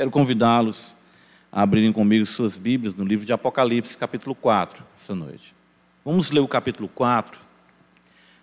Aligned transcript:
Quero 0.00 0.10
convidá-los 0.10 0.96
a 1.52 1.60
abrirem 1.60 1.92
comigo 1.92 2.24
suas 2.24 2.56
Bíblias 2.56 2.94
no 2.94 3.04
livro 3.04 3.26
de 3.26 3.34
Apocalipse, 3.34 3.98
capítulo 3.98 4.34
4, 4.34 4.82
essa 4.96 5.14
noite. 5.14 5.54
Vamos 6.02 6.30
ler 6.30 6.40
o 6.40 6.48
capítulo 6.48 6.88
4 6.88 7.38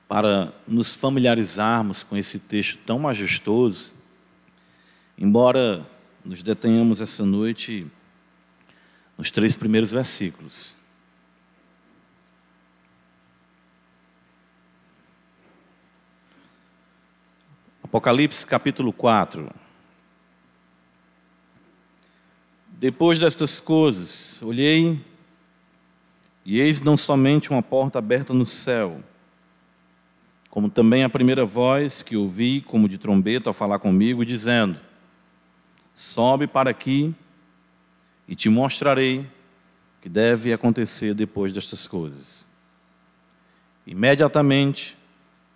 para 0.07 0.53
nos 0.67 0.93
familiarizarmos 0.93 2.03
com 2.03 2.15
esse 2.15 2.37
texto 2.37 2.77
tão 2.85 2.99
majestoso, 2.99 3.95
embora 5.17 5.83
nos 6.23 6.43
detenhamos 6.43 7.01
essa 7.01 7.25
noite 7.25 7.87
nos 9.17 9.31
três 9.31 9.55
primeiros 9.55 9.89
versículos. 9.89 10.77
Apocalipse 17.81 18.45
capítulo 18.45 18.93
4. 18.93 19.66
Depois 22.79 23.17
destas 23.17 23.59
coisas, 23.59 24.39
olhei 24.43 25.03
e 26.45 26.59
eis 26.59 26.79
não 26.79 26.95
somente 26.95 27.49
uma 27.49 27.63
porta 27.63 27.97
aberta 27.97 28.35
no 28.35 28.45
céu, 28.45 29.03
como 30.51 30.69
também 30.69 31.03
a 31.03 31.09
primeira 31.09 31.43
voz 31.43 32.03
que 32.03 32.15
ouvi, 32.15 32.61
como 32.61 32.87
de 32.87 32.99
trombeta, 32.99 33.49
ao 33.49 33.53
falar 33.53 33.79
comigo, 33.79 34.23
dizendo: 34.23 34.79
Sobe 35.91 36.45
para 36.45 36.69
aqui 36.69 37.15
e 38.27 38.35
te 38.35 38.47
mostrarei 38.47 39.21
o 39.21 39.27
que 40.03 40.07
deve 40.07 40.53
acontecer 40.53 41.15
depois 41.15 41.51
destas 41.51 41.87
coisas. 41.87 42.47
Imediatamente 43.87 44.95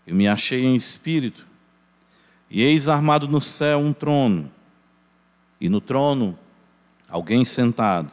eu 0.07 0.15
me 0.15 0.27
achei 0.27 0.65
em 0.65 0.75
espírito, 0.75 1.45
e 2.49 2.63
eis 2.63 2.89
armado 2.89 3.27
no 3.27 3.39
céu 3.39 3.77
um 3.77 3.93
trono, 3.93 4.51
e 5.59 5.69
no 5.69 5.79
trono 5.79 6.35
alguém 7.11 7.45
sentado. 7.45 8.09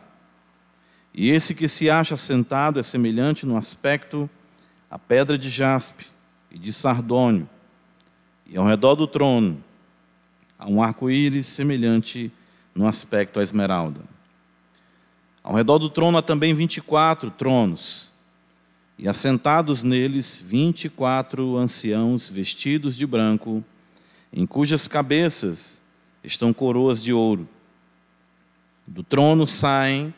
E 1.14 1.30
esse 1.30 1.54
que 1.54 1.68
se 1.68 1.88
acha 1.88 2.16
sentado 2.16 2.78
é 2.78 2.82
semelhante 2.82 3.46
no 3.46 3.56
aspecto 3.56 4.28
à 4.90 4.98
pedra 4.98 5.38
de 5.38 5.48
jaspe 5.48 6.06
e 6.50 6.58
de 6.58 6.72
sardônio, 6.72 7.48
e 8.46 8.56
ao 8.56 8.66
redor 8.66 8.94
do 8.94 9.06
trono 9.06 9.62
há 10.58 10.66
um 10.66 10.82
arco-íris 10.82 11.46
semelhante 11.46 12.32
no 12.74 12.86
aspecto 12.86 13.38
à 13.38 13.42
esmeralda. 13.42 14.00
Ao 15.42 15.54
redor 15.54 15.78
do 15.78 15.88
trono 15.88 16.18
há 16.18 16.22
também 16.22 16.52
vinte 16.54 16.78
e 16.78 16.80
quatro 16.80 17.30
tronos, 17.30 18.12
e 18.98 19.08
assentados 19.08 19.82
neles 19.84 20.42
vinte 20.44 20.86
e 20.86 20.88
quatro 20.88 21.56
anciãos 21.56 22.28
vestidos 22.28 22.96
de 22.96 23.06
branco, 23.06 23.62
em 24.32 24.44
cujas 24.44 24.88
cabeças 24.88 25.80
estão 26.22 26.52
coroas 26.52 27.02
de 27.02 27.12
ouro. 27.12 27.48
Do 28.88 29.02
trono 29.02 29.46
saem 29.46 30.14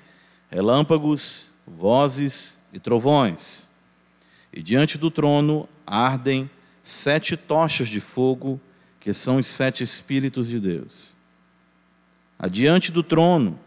relâmpagos, 0.49 1.55
vozes 1.67 2.61
e 2.73 2.79
trovões. 2.79 3.69
E 4.53 4.63
diante 4.63 4.97
do 4.97 5.11
trono 5.11 5.69
ardem 5.85 6.49
sete 6.85 7.37
tochas 7.37 7.89
de 7.89 8.01
fogo, 8.01 8.61
que 9.01 9.13
são 9.13 9.39
os 9.39 9.49
sete 9.49 9.83
Espíritos 9.83 10.47
de 10.47 10.61
Deus. 10.61 11.17
Adiante 12.39 12.93
do 12.93 13.03
trono, 13.03 13.59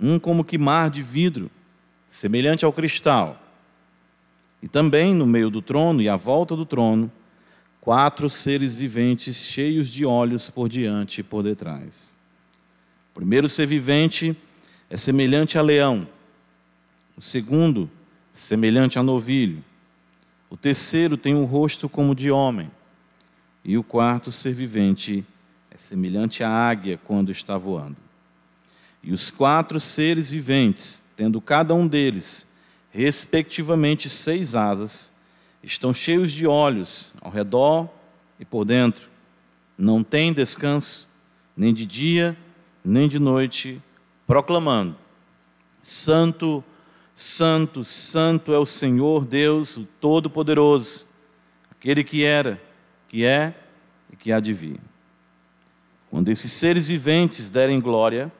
um 0.00 0.18
como 0.18 0.42
que 0.42 0.56
mar 0.56 0.88
de 0.88 1.02
vidro, 1.02 1.50
semelhante 2.06 2.64
ao 2.64 2.72
cristal. 2.72 3.40
E 4.62 4.66
também 4.66 5.14
no 5.14 5.26
meio 5.26 5.50
do 5.50 5.60
trono 5.60 6.00
e 6.00 6.08
à 6.08 6.16
volta 6.16 6.56
do 6.56 6.64
trono, 6.64 7.12
quatro 7.82 8.30
seres 8.30 8.76
viventes 8.76 9.36
cheios 9.36 9.88
de 9.90 10.06
olhos 10.06 10.48
por 10.48 10.70
diante 10.70 11.20
e 11.20 11.24
por 11.24 11.42
detrás. 11.42 12.17
O 13.18 13.20
primeiro 13.20 13.48
ser 13.48 13.66
vivente 13.66 14.36
é 14.88 14.96
semelhante 14.96 15.58
a 15.58 15.60
leão, 15.60 16.06
o 17.16 17.20
segundo, 17.20 17.90
semelhante 18.32 18.96
a 18.96 19.02
novilho, 19.02 19.64
o 20.48 20.56
terceiro 20.56 21.16
tem 21.16 21.34
um 21.34 21.44
rosto 21.44 21.88
como 21.88 22.14
de 22.14 22.30
homem, 22.30 22.70
e 23.64 23.76
o 23.76 23.82
quarto 23.82 24.30
ser 24.30 24.54
vivente 24.54 25.24
é 25.68 25.76
semelhante 25.76 26.44
à 26.44 26.48
águia 26.48 26.96
quando 26.96 27.32
está 27.32 27.58
voando. 27.58 27.96
E 29.02 29.12
os 29.12 29.32
quatro 29.32 29.80
seres 29.80 30.30
viventes, 30.30 31.02
tendo 31.16 31.40
cada 31.40 31.74
um 31.74 31.88
deles, 31.88 32.46
respectivamente, 32.92 34.08
seis 34.08 34.54
asas, 34.54 35.12
estão 35.60 35.92
cheios 35.92 36.30
de 36.30 36.46
olhos 36.46 37.14
ao 37.20 37.32
redor 37.32 37.90
e 38.38 38.44
por 38.44 38.64
dentro. 38.64 39.08
Não 39.76 40.04
têm 40.04 40.32
descanso, 40.32 41.08
nem 41.56 41.74
de 41.74 41.84
dia, 41.84 42.38
nem 42.84 43.08
de 43.08 43.18
noite, 43.18 43.82
proclamando: 44.26 44.96
Santo, 45.82 46.62
Santo, 47.14 47.84
Santo 47.84 48.52
é 48.52 48.58
o 48.58 48.66
Senhor 48.66 49.24
Deus, 49.24 49.76
o 49.76 49.84
Todo-Poderoso, 50.00 51.06
aquele 51.70 52.04
que 52.04 52.24
era, 52.24 52.60
que 53.08 53.24
é 53.24 53.54
e 54.12 54.16
que 54.16 54.32
há 54.32 54.40
de 54.40 54.52
vir. 54.52 54.80
Quando 56.10 56.28
esses 56.30 56.52
seres 56.52 56.88
viventes 56.88 57.50
derem 57.50 57.80
glória, 57.80 58.32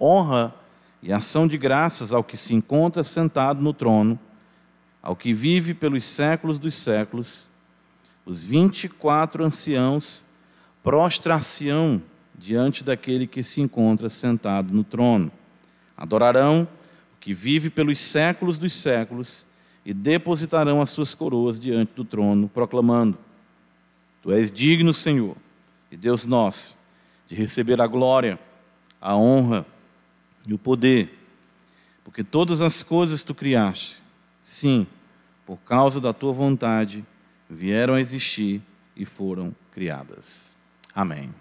honra 0.00 0.54
e 1.02 1.12
ação 1.12 1.46
de 1.46 1.56
graças 1.56 2.12
ao 2.12 2.24
que 2.24 2.36
se 2.36 2.54
encontra 2.54 3.04
sentado 3.04 3.62
no 3.62 3.72
trono, 3.72 4.18
ao 5.02 5.14
que 5.14 5.32
vive 5.32 5.74
pelos 5.74 6.04
séculos 6.04 6.58
dos 6.58 6.74
séculos, 6.74 7.50
os 8.26 8.42
vinte 8.42 8.84
e 8.84 8.88
quatro 8.88 9.44
anciãos 9.44 10.24
prostrar-se-ão 10.82 12.02
diante 12.34 12.82
daquele 12.82 13.26
que 13.26 13.42
se 13.42 13.60
encontra 13.60 14.08
sentado 14.08 14.72
no 14.72 14.84
trono. 14.84 15.30
Adorarão 15.96 16.68
o 17.14 17.16
que 17.20 17.32
vive 17.32 17.70
pelos 17.70 17.98
séculos 17.98 18.58
dos 18.58 18.72
séculos 18.72 19.46
e 19.84 19.92
depositarão 19.92 20.80
as 20.80 20.90
suas 20.90 21.14
coroas 21.14 21.60
diante 21.60 21.92
do 21.94 22.04
trono, 22.04 22.48
proclamando: 22.48 23.18
Tu 24.22 24.32
és 24.32 24.50
digno, 24.50 24.92
Senhor, 24.92 25.36
e 25.90 25.96
Deus 25.96 26.26
nosso, 26.26 26.78
de 27.28 27.34
receber 27.34 27.80
a 27.80 27.86
glória, 27.86 28.38
a 29.00 29.16
honra 29.16 29.66
e 30.46 30.52
o 30.52 30.58
poder, 30.58 31.18
porque 32.02 32.24
todas 32.24 32.60
as 32.60 32.82
coisas 32.82 33.22
tu 33.22 33.34
criaste 33.34 34.04
Sim, 34.44 34.86
por 35.46 35.56
causa 35.56 35.98
da 35.98 36.12
tua 36.12 36.30
vontade, 36.30 37.02
vieram 37.48 37.94
a 37.94 38.00
existir 38.00 38.60
e 38.94 39.06
foram 39.06 39.56
criadas. 39.72 40.54
Amém. 40.94 41.34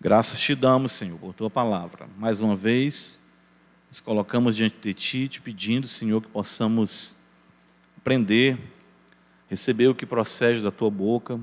Graças 0.00 0.40
te 0.40 0.54
damos, 0.54 0.92
Senhor, 0.92 1.18
por 1.18 1.34
tua 1.34 1.50
palavra. 1.50 2.08
Mais 2.16 2.40
uma 2.40 2.54
vez, 2.54 3.18
nos 3.88 4.00
colocamos 4.00 4.56
diante 4.56 4.76
de 4.80 4.94
ti, 4.94 5.28
te 5.28 5.40
pedindo, 5.40 5.86
Senhor, 5.86 6.20
que 6.20 6.28
possamos 6.28 7.16
aprender, 7.96 8.58
receber 9.48 9.88
o 9.88 9.94
que 9.94 10.06
procede 10.06 10.62
da 10.62 10.70
tua 10.70 10.90
boca, 10.90 11.40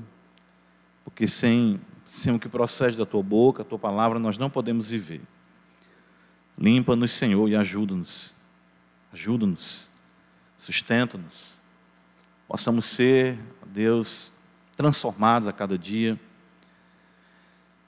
porque 1.04 1.26
sem, 1.26 1.80
sem 2.06 2.34
o 2.34 2.38
que 2.38 2.48
procede 2.48 2.96
da 2.96 3.04
tua 3.04 3.22
boca, 3.22 3.62
a 3.62 3.64
tua 3.64 3.78
palavra, 3.78 4.18
nós 4.18 4.38
não 4.38 4.48
podemos 4.48 4.90
viver. 4.90 5.20
Limpa-nos, 6.58 7.12
Senhor, 7.12 7.48
e 7.48 7.54
ajuda-nos. 7.54 8.34
Ajuda-nos 9.12 9.90
sustenta-nos. 10.56 11.60
Possamos 12.48 12.86
ser, 12.86 13.38
Deus, 13.66 14.32
transformados 14.76 15.48
a 15.48 15.52
cada 15.52 15.78
dia, 15.78 16.18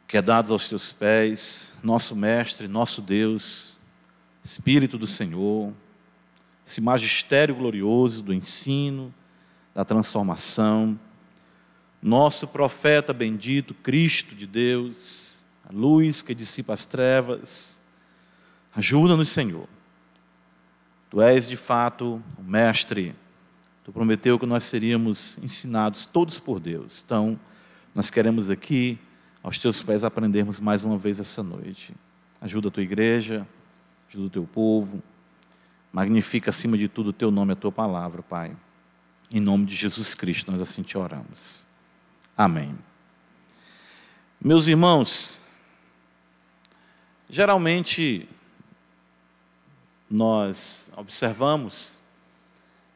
quedados 0.09 0.51
aos 0.51 0.69
teus 0.69 0.93
pés, 0.93 1.75
nosso 1.85 2.17
Mestre, 2.17 2.67
nosso 2.67 3.01
Deus, 3.01 3.79
Espírito 4.43 4.99
do 4.99 5.07
Senhor, 5.07 5.73
esse 6.67 6.81
magistério 6.81 7.55
glorioso 7.55 8.23
do 8.23 8.35
ensino, 8.35 9.15
da 9.73 9.85
transformação, 9.85 10.99
nosso 12.03 12.49
profeta 12.49 13.13
bendito, 13.13 13.73
Cristo 13.73 14.35
de 14.35 14.47
Deus, 14.47 15.45
a 15.69 15.73
luz 15.73 16.23
que 16.23 16.35
dissipa 16.35 16.73
as 16.73 16.87
trevas, 16.87 17.81
ajuda-nos, 18.75 19.29
Senhor 19.29 19.69
Tu 21.11 21.23
és 21.23 21.49
de 21.49 21.57
fato 21.57 22.23
o 22.37 22.43
mestre. 22.43 23.15
Tu 23.85 23.93
prometeu 23.93 24.39
que 24.39 24.45
nós 24.45 24.65
seríamos 24.65 25.39
ensinados 25.39 26.05
todos 26.05 26.39
por 26.39 26.61
Deus. 26.61 27.03
Então, 27.05 27.39
nós 27.95 28.11
queremos 28.11 28.51
aqui, 28.51 28.99
aos 29.49 29.59
teus 29.59 29.83
pés, 29.83 30.05
aprendermos 30.05 30.61
mais 30.61 30.85
uma 30.85 30.99
vez 30.99 31.19
essa 31.19 31.43
noite. 31.43 31.95
Ajuda 32.39 32.69
a 32.69 32.71
tua 32.71 32.83
igreja, 32.83 33.49
ajuda 34.07 34.27
o 34.27 34.31
teu 34.31 34.45
povo. 34.45 35.03
Magnifica 35.91 36.51
acima 36.51 36.77
de 36.77 36.87
tudo 36.87 37.09
o 37.09 37.13
teu 37.15 37.31
nome, 37.31 37.55
a 37.55 37.57
tua 37.57 37.73
palavra, 37.73 38.23
Pai. 38.23 38.55
Em 39.31 39.41
nome 39.41 39.65
de 39.65 39.75
Jesus 39.75 40.15
Cristo, 40.15 40.53
nós 40.53 40.61
assim 40.61 40.83
te 40.83 40.99
oramos. 40.99 41.65
Amém. 42.37 42.79
Meus 44.39 44.69
irmãos, 44.69 45.41
geralmente 47.27 48.29
nós 50.11 50.93
observamos 50.95 52.01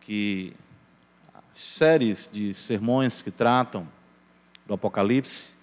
que 0.03 0.53
séries 1.51 2.29
de 2.31 2.53
sermões 2.53 3.23
que 3.23 3.31
tratam 3.31 3.89
do 4.67 4.75
Apocalipse 4.75 5.62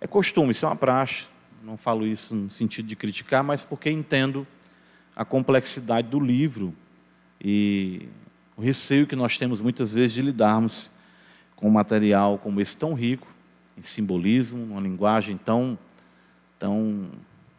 é 0.00 0.06
costume, 0.06 0.52
isso 0.52 0.64
é 0.64 0.68
uma 0.68 0.76
praxe 0.76 1.26
não 1.66 1.76
falo 1.76 2.06
isso 2.06 2.32
no 2.32 2.48
sentido 2.48 2.86
de 2.86 2.94
criticar, 2.94 3.42
mas 3.42 3.64
porque 3.64 3.90
entendo 3.90 4.46
a 5.16 5.24
complexidade 5.24 6.08
do 6.08 6.20
livro 6.20 6.72
e 7.42 8.08
o 8.56 8.62
receio 8.62 9.04
que 9.04 9.16
nós 9.16 9.36
temos 9.36 9.60
muitas 9.60 9.92
vezes 9.92 10.12
de 10.12 10.22
lidarmos 10.22 10.92
com 11.56 11.66
um 11.66 11.72
material 11.72 12.38
como 12.38 12.60
esse 12.60 12.76
tão 12.76 12.94
rico 12.94 13.26
em 13.76 13.82
simbolismo, 13.82 14.62
uma 14.62 14.80
linguagem 14.80 15.36
tão, 15.36 15.76
tão 16.56 17.10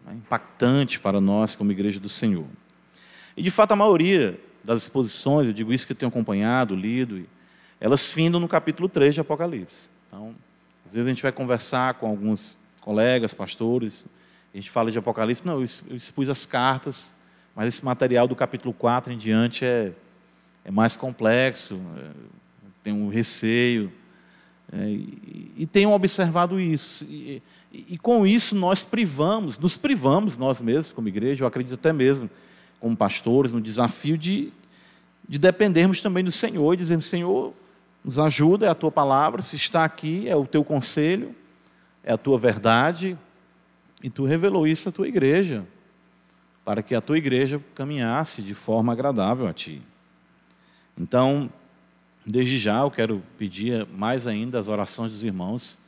né, 0.05 0.13
impactante 0.13 1.01
para 1.01 1.19
nós 1.19 1.53
como 1.53 1.71
Igreja 1.73 1.99
do 1.99 2.09
Senhor. 2.09 2.47
E 3.35 3.43
de 3.43 3.51
fato 3.51 3.73
a 3.73 3.75
maioria 3.75 4.39
das 4.63 4.83
exposições, 4.83 5.47
eu 5.47 5.53
digo 5.53 5.73
isso 5.73 5.85
que 5.85 5.91
eu 5.91 5.97
tenho 5.97 6.09
acompanhado, 6.09 6.75
lido, 6.77 7.27
elas 7.77 8.09
findam 8.09 8.39
no 8.39 8.47
capítulo 8.47 8.87
3 8.87 9.15
de 9.15 9.19
Apocalipse. 9.19 9.89
Então, 10.07 10.33
às 10.87 10.93
vezes 10.93 11.05
a 11.05 11.09
gente 11.09 11.21
vai 11.21 11.33
conversar 11.33 11.95
com 11.95 12.07
alguns 12.07 12.57
colegas, 12.79 13.33
pastores, 13.33 14.05
a 14.53 14.57
gente 14.57 14.71
fala 14.71 14.89
de 14.89 14.97
Apocalipse, 14.97 15.45
não, 15.45 15.55
eu 15.55 15.63
expus 15.63 16.29
as 16.29 16.45
cartas, 16.45 17.15
mas 17.53 17.67
esse 17.67 17.83
material 17.83 18.25
do 18.25 18.33
capítulo 18.37 18.73
4 18.73 19.11
em 19.11 19.17
diante 19.17 19.65
é, 19.65 19.91
é 20.63 20.71
mais 20.71 20.95
complexo, 20.95 21.77
é, 21.97 22.09
tem 22.81 22.93
um 22.93 23.09
receio, 23.09 23.91
é, 24.71 24.77
e, 24.87 25.51
e 25.57 25.65
tenho 25.65 25.91
observado 25.91 26.57
isso. 26.57 27.03
E, 27.03 27.43
e, 27.73 27.85
e, 27.89 27.97
com 27.97 28.25
isso 28.25 28.55
nós 28.55 28.85
privamos, 28.85 29.59
nos 29.59 29.75
privamos 29.75 30.37
nós 30.37 30.61
mesmos, 30.61 30.93
como 30.93 31.09
igreja, 31.09 31.43
eu 31.43 31.47
acredito 31.47 31.73
até 31.73 31.91
mesmo 31.91 32.29
como 32.79 32.95
pastores, 32.95 33.51
no 33.51 33.59
desafio 33.59 34.17
de, 34.17 34.53
de 35.27 35.37
dependermos 35.37 35.99
também 35.99 36.23
do 36.23 36.31
Senhor 36.31 36.73
e 36.73 36.77
dizermos: 36.77 37.07
Senhor, 37.07 37.53
nos 38.07 38.17
ajuda, 38.17 38.65
é 38.65 38.69
a 38.69 38.73
tua 38.73 38.89
palavra, 38.89 39.41
se 39.41 39.57
está 39.57 39.83
aqui, 39.83 40.29
é 40.29 40.35
o 40.35 40.47
teu 40.47 40.63
conselho, 40.63 41.35
é 42.01 42.13
a 42.13 42.17
tua 42.17 42.39
verdade, 42.39 43.17
e 44.01 44.09
tu 44.09 44.23
revelou 44.23 44.65
isso 44.65 44.87
à 44.87 44.91
tua 44.93 45.09
igreja, 45.09 45.67
para 46.63 46.81
que 46.81 46.95
a 46.95 47.01
tua 47.01 47.17
igreja 47.17 47.61
caminhasse 47.75 48.41
de 48.41 48.53
forma 48.53 48.93
agradável 48.93 49.45
a 49.45 49.53
ti. 49.53 49.81
Então, 50.97 51.51
desde 52.25 52.57
já 52.57 52.79
eu 52.79 52.89
quero 52.89 53.21
pedir 53.37 53.85
mais 53.87 54.25
ainda 54.25 54.57
as 54.57 54.69
orações 54.69 55.11
dos 55.11 55.25
irmãos, 55.25 55.79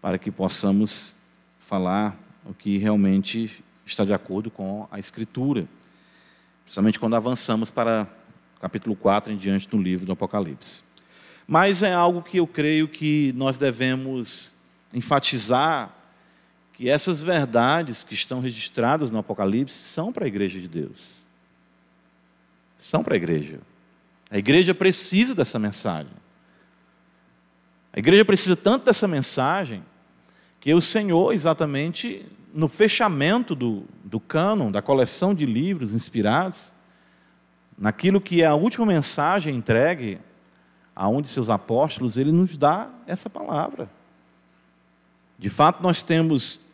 para 0.00 0.18
que 0.18 0.32
possamos 0.32 1.14
falar 1.60 2.18
o 2.44 2.52
que 2.52 2.76
realmente 2.76 3.64
está 3.86 4.04
de 4.04 4.12
acordo 4.12 4.50
com 4.50 4.88
a 4.90 4.98
Escritura 4.98 5.68
principalmente 6.64 6.98
quando 6.98 7.16
avançamos 7.16 7.70
para 7.70 8.08
capítulo 8.60 8.96
4 8.96 9.32
em 9.32 9.36
diante 9.36 9.68
do 9.68 9.76
livro 9.76 10.06
do 10.06 10.12
Apocalipse. 10.12 10.91
Mas 11.52 11.82
é 11.82 11.92
algo 11.92 12.22
que 12.22 12.38
eu 12.38 12.46
creio 12.46 12.88
que 12.88 13.30
nós 13.36 13.58
devemos 13.58 14.56
enfatizar 14.90 15.94
que 16.72 16.88
essas 16.88 17.22
verdades 17.22 18.02
que 18.02 18.14
estão 18.14 18.40
registradas 18.40 19.10
no 19.10 19.18
Apocalipse 19.18 19.76
são 19.76 20.10
para 20.10 20.24
a 20.24 20.26
igreja 20.26 20.58
de 20.58 20.66
Deus. 20.66 21.24
São 22.78 23.04
para 23.04 23.12
a 23.12 23.18
igreja. 23.18 23.60
A 24.30 24.38
igreja 24.38 24.74
precisa 24.74 25.34
dessa 25.34 25.58
mensagem. 25.58 26.14
A 27.92 27.98
igreja 27.98 28.24
precisa 28.24 28.56
tanto 28.56 28.86
dessa 28.86 29.06
mensagem 29.06 29.84
que 30.58 30.72
o 30.72 30.80
Senhor, 30.80 31.34
exatamente 31.34 32.24
no 32.54 32.66
fechamento 32.66 33.54
do, 33.54 33.84
do 34.02 34.18
cânon, 34.18 34.70
da 34.70 34.80
coleção 34.80 35.34
de 35.34 35.44
livros 35.44 35.92
inspirados, 35.92 36.72
naquilo 37.76 38.22
que 38.22 38.40
é 38.40 38.46
a 38.46 38.54
última 38.54 38.86
mensagem 38.86 39.54
entregue 39.54 40.18
a 40.94 41.08
um 41.08 41.22
de 41.22 41.28
seus 41.28 41.48
apóstolos, 41.48 42.16
ele 42.16 42.32
nos 42.32 42.56
dá 42.56 42.88
essa 43.06 43.30
palavra. 43.30 43.90
De 45.38 45.48
fato, 45.48 45.82
nós 45.82 46.02
temos 46.02 46.72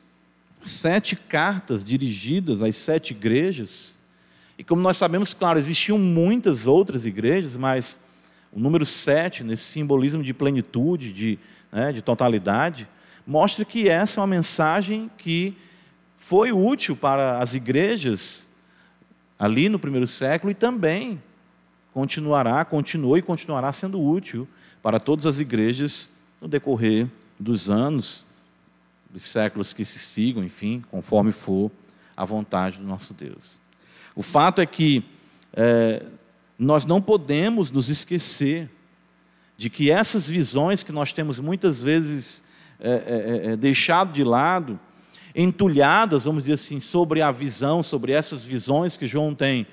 sete 0.63 1.17
cartas 1.17 1.85
dirigidas 1.85 2.63
às 2.63 2.77
sete 2.77 3.13
igrejas, 3.13 3.99
e 4.59 4.65
como 4.65 4.83
nós 4.83 4.97
sabemos, 4.97 5.33
claro, 5.33 5.59
existiam 5.59 5.99
muitas 5.99 6.67
outras 6.67 7.07
igrejas, 7.07 7.57
mas 7.57 7.99
o 8.53 8.59
número 8.59 8.85
sete, 8.85 9.45
nesse 9.45 9.65
simbolismo 9.65 10.23
de 10.23 10.35
plenitude, 10.35 11.13
de, 11.13 11.39
né, 11.71 11.93
de 11.93 12.03
totalidade, 12.03 12.89
mostra 13.27 13.65
que 13.65 13.89
essa 13.89 14.19
é 14.19 14.21
uma 14.21 14.27
mensagem 14.27 15.09
que 15.17 15.57
foi 16.17 16.51
útil 16.51 16.97
para 16.97 17.39
as 17.39 17.55
igrejas 17.55 18.49
ali 19.39 19.69
no 19.69 19.79
primeiro 19.79 20.07
século 20.07 20.51
e 20.51 20.55
também 20.55 21.23
continuará, 21.99 22.65
continuou 22.65 23.19
e 23.19 23.23
continuará 23.23 23.73
sendo 23.73 24.01
útil 24.01 24.47
para 24.81 25.01
todas 25.01 25.27
as 25.27 25.41
igrejas 25.41 26.13
no 26.41 26.47
decorrer 26.47 27.09
dos 27.41 27.69
anos, 27.69 28.25
dos 29.11 29.25
séculos 29.25 29.73
que 29.73 29.85
se 29.85 29.99
sigam, 29.99 30.45
enfim, 30.45 30.81
conforme 30.93 31.33
for 31.33 31.73
a 32.17 32.25
vontade 32.25 32.79
do 32.79 32.85
nosso 32.85 33.15
Deus. 33.15 33.59
O 34.15 34.23
fato 34.23 34.61
é 34.61 34.67
que 34.67 35.03
é, 35.53 36.07
nós 36.57 36.87
não 36.87 37.03
podemos 37.03 37.73
nos 37.73 37.89
esquecer 37.89 38.71
de 39.57 39.69
que 39.69 39.91
essas 39.91 40.29
visões 40.29 40.85
que 40.85 40.93
nós 40.93 41.13
temos 41.13 41.41
muitas 41.41 41.83
vezes 41.83 42.45
é, 42.79 42.91
é, 42.91 43.53
é, 43.53 43.57
deixado 43.57 44.13
de 44.13 44.23
lado, 44.23 44.79
entulhadas, 45.35 46.27
vamos 46.27 46.45
dizer 46.45 46.55
assim, 46.55 46.79
sobre 46.79 47.23
a 47.23 47.33
visão, 47.33 47.83
sobre 47.83 48.13
essas 48.13 48.45
visões 48.45 48.97
que 48.97 49.09
João 49.09 49.35
tem. 49.35 49.67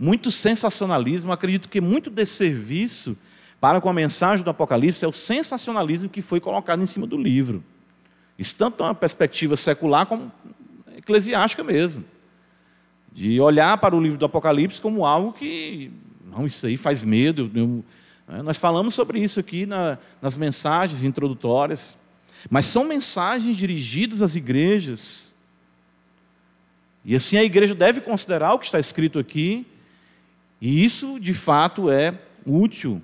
Muito 0.00 0.30
sensacionalismo, 0.30 1.30
acredito 1.30 1.68
que 1.68 1.78
muito 1.78 2.08
desserviço 2.08 3.18
para 3.60 3.82
com 3.82 3.90
a 3.90 3.92
mensagem 3.92 4.42
do 4.42 4.48
Apocalipse 4.48 5.04
é 5.04 5.08
o 5.08 5.12
sensacionalismo 5.12 6.08
que 6.08 6.22
foi 6.22 6.40
colocado 6.40 6.82
em 6.82 6.86
cima 6.86 7.06
do 7.06 7.18
livro. 7.18 7.62
Isso 8.38 8.56
tanto 8.56 8.82
uma 8.82 8.94
perspectiva 8.94 9.58
secular 9.58 10.06
como 10.06 10.32
eclesiástica 10.96 11.62
mesmo. 11.62 12.02
De 13.12 13.38
olhar 13.42 13.76
para 13.76 13.94
o 13.94 14.00
livro 14.00 14.16
do 14.16 14.24
Apocalipse 14.24 14.80
como 14.80 15.04
algo 15.04 15.34
que, 15.34 15.92
não, 16.24 16.46
isso 16.46 16.66
aí 16.66 16.78
faz 16.78 17.04
medo. 17.04 17.50
Eu, 17.54 17.84
né? 18.26 18.40
nós 18.40 18.56
falamos 18.56 18.94
sobre 18.94 19.20
isso 19.20 19.38
aqui 19.38 19.66
na, 19.66 19.98
nas 20.22 20.34
mensagens 20.34 21.04
introdutórias. 21.04 21.98
Mas 22.48 22.64
são 22.64 22.86
mensagens 22.86 23.54
dirigidas 23.54 24.22
às 24.22 24.34
igrejas. 24.34 25.34
E 27.04 27.14
assim 27.14 27.36
a 27.36 27.44
igreja 27.44 27.74
deve 27.74 28.00
considerar 28.00 28.54
o 28.54 28.58
que 28.58 28.64
está 28.64 28.80
escrito 28.80 29.18
aqui, 29.18 29.66
e 30.60 30.84
isso 30.84 31.18
de 31.18 31.32
fato 31.32 31.90
é 31.90 32.18
útil. 32.44 33.00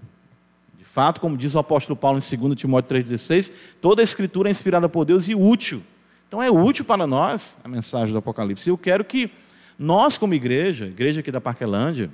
De 0.79 0.85
fato, 0.85 1.20
como 1.20 1.37
diz 1.37 1.55
o 1.55 1.58
apóstolo 1.58 1.97
Paulo 1.97 2.19
em 2.19 2.38
2 2.38 2.58
Timóteo 2.58 2.99
3,16, 2.99 3.53
toda 3.81 4.03
a 4.03 4.05
escritura 4.05 4.49
é 4.49 4.50
inspirada 4.50 4.88
por 4.88 5.05
Deus 5.05 5.29
e 5.29 5.35
útil. 5.35 5.82
Então 6.29 6.43
é 6.43 6.50
útil 6.50 6.85
para 6.85 7.06
nós 7.06 7.58
a 7.64 7.69
mensagem 7.69 8.12
do 8.12 8.19
Apocalipse. 8.19 8.69
Eu 8.69 8.76
quero 8.76 9.05
que 9.05 9.31
nós, 9.79 10.19
como 10.19 10.35
igreja, 10.35 10.87
igreja 10.87 11.20
aqui 11.20 11.31
da 11.31 11.41
Parquelândia, 11.41 12.10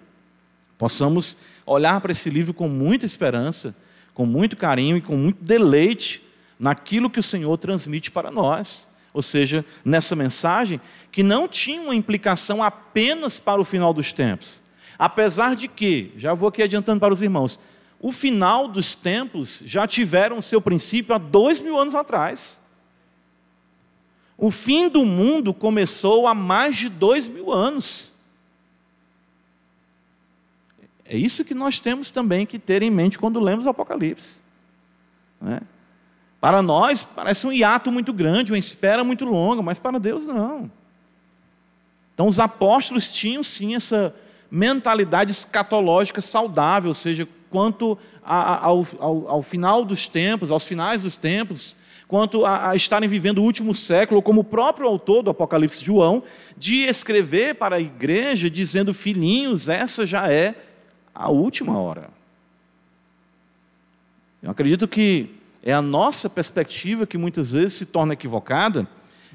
possamos 0.76 1.38
olhar 1.64 2.00
para 2.00 2.12
esse 2.12 2.28
livro 2.28 2.52
com 2.52 2.68
muita 2.68 3.06
esperança, 3.06 3.76
com 4.12 4.26
muito 4.26 4.56
carinho 4.56 4.96
e 4.96 5.00
com 5.00 5.16
muito 5.16 5.42
deleite 5.42 6.22
naquilo 6.58 7.10
que 7.10 7.20
o 7.20 7.22
Senhor 7.22 7.56
transmite 7.58 8.10
para 8.10 8.30
nós. 8.30 8.92
Ou 9.12 9.22
seja, 9.22 9.64
nessa 9.84 10.16
mensagem 10.16 10.80
que 11.10 11.22
não 11.22 11.46
tinha 11.46 11.82
uma 11.82 11.94
implicação 11.94 12.62
apenas 12.62 13.38
para 13.38 13.60
o 13.60 13.64
final 13.64 13.92
dos 13.92 14.12
tempos. 14.12 14.61
Apesar 14.98 15.56
de 15.56 15.68
que, 15.68 16.12
já 16.16 16.34
vou 16.34 16.48
aqui 16.48 16.62
adiantando 16.62 17.00
para 17.00 17.12
os 17.12 17.22
irmãos, 17.22 17.58
o 18.00 18.10
final 18.10 18.68
dos 18.68 18.94
tempos 18.94 19.62
já 19.64 19.86
tiveram 19.86 20.42
seu 20.42 20.60
princípio 20.60 21.14
há 21.14 21.18
dois 21.18 21.60
mil 21.60 21.78
anos 21.78 21.94
atrás. 21.94 22.58
O 24.36 24.50
fim 24.50 24.88
do 24.88 25.04
mundo 25.04 25.54
começou 25.54 26.26
há 26.26 26.34
mais 26.34 26.76
de 26.76 26.88
dois 26.88 27.28
mil 27.28 27.52
anos. 27.52 28.12
É 31.04 31.16
isso 31.16 31.44
que 31.44 31.54
nós 31.54 31.78
temos 31.78 32.10
também 32.10 32.46
que 32.46 32.58
ter 32.58 32.82
em 32.82 32.90
mente 32.90 33.18
quando 33.18 33.38
lemos 33.38 33.66
o 33.66 33.68
Apocalipse. 33.68 34.42
Né? 35.40 35.60
Para 36.40 36.60
nós, 36.60 37.04
parece 37.04 37.46
um 37.46 37.52
hiato 37.52 37.92
muito 37.92 38.12
grande, 38.12 38.50
uma 38.50 38.58
espera 38.58 39.04
muito 39.04 39.24
longa, 39.24 39.62
mas 39.62 39.78
para 39.78 40.00
Deus 40.00 40.26
não. 40.26 40.68
Então, 42.14 42.26
os 42.26 42.40
apóstolos 42.40 43.12
tinham 43.12 43.44
sim 43.44 43.76
essa 43.76 44.14
mentalidade 44.54 45.32
escatológica 45.32 46.20
saudável, 46.20 46.90
ou 46.90 46.94
seja, 46.94 47.26
quanto 47.48 47.96
a, 48.22 48.66
ao, 48.66 48.86
ao, 48.98 49.28
ao, 49.28 49.42
final 49.42 49.82
dos 49.82 50.06
tempos, 50.06 50.50
aos 50.50 50.66
finais 50.66 51.04
dos 51.04 51.16
tempos, 51.16 51.78
quanto 52.06 52.44
a, 52.44 52.68
a 52.68 52.76
estarem 52.76 53.08
vivendo 53.08 53.38
o 53.38 53.44
último 53.44 53.74
século, 53.74 54.20
como 54.20 54.42
o 54.42 54.44
próprio 54.44 54.86
autor 54.86 55.22
do 55.22 55.30
Apocalipse 55.30 55.82
João, 55.82 56.22
de 56.54 56.82
escrever 56.82 57.54
para 57.54 57.76
a 57.76 57.80
igreja 57.80 58.50
dizendo: 58.50 58.92
filhinhos, 58.92 59.70
essa 59.70 60.04
já 60.04 60.30
é 60.30 60.54
a 61.14 61.30
última 61.30 61.78
hora. 61.78 62.10
Eu 64.42 64.50
acredito 64.50 64.86
que 64.86 65.30
é 65.62 65.72
a 65.72 65.80
nossa 65.80 66.28
perspectiva 66.28 67.06
que 67.06 67.16
muitas 67.16 67.52
vezes 67.52 67.72
se 67.72 67.86
torna 67.86 68.12
equivocada 68.12 68.86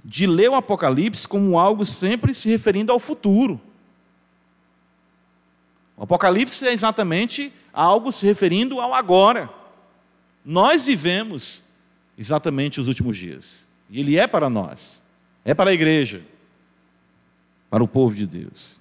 de 0.06 0.28
ler 0.28 0.52
o 0.52 0.56
Apocalipse 0.56 1.28
como 1.28 1.58
algo 1.58 1.84
sempre 1.88 2.36
se 2.36 2.50
referindo 2.50 2.92
ao 2.92 3.00
futuro. 3.00 3.60
O 5.98 6.04
Apocalipse 6.04 6.66
é 6.68 6.72
exatamente 6.72 7.52
algo 7.74 8.12
se 8.12 8.26
referindo 8.28 8.80
ao 8.80 8.94
agora. 8.94 9.50
Nós 10.46 10.86
vivemos 10.86 11.66
exatamente 12.16 12.80
os 12.80 12.88
últimos 12.88 13.18
dias. 13.18 13.68
E 13.90 14.00
ele 14.00 14.18
é 14.18 14.28
para 14.28 14.50
nós. 14.50 15.04
é 15.44 15.54
para 15.54 15.72
a 15.72 15.74
igreja, 15.74 16.22
para 17.70 17.84
o 17.84 17.88
povo 17.88 18.14
de 18.14 18.28
Deus. 18.28 18.80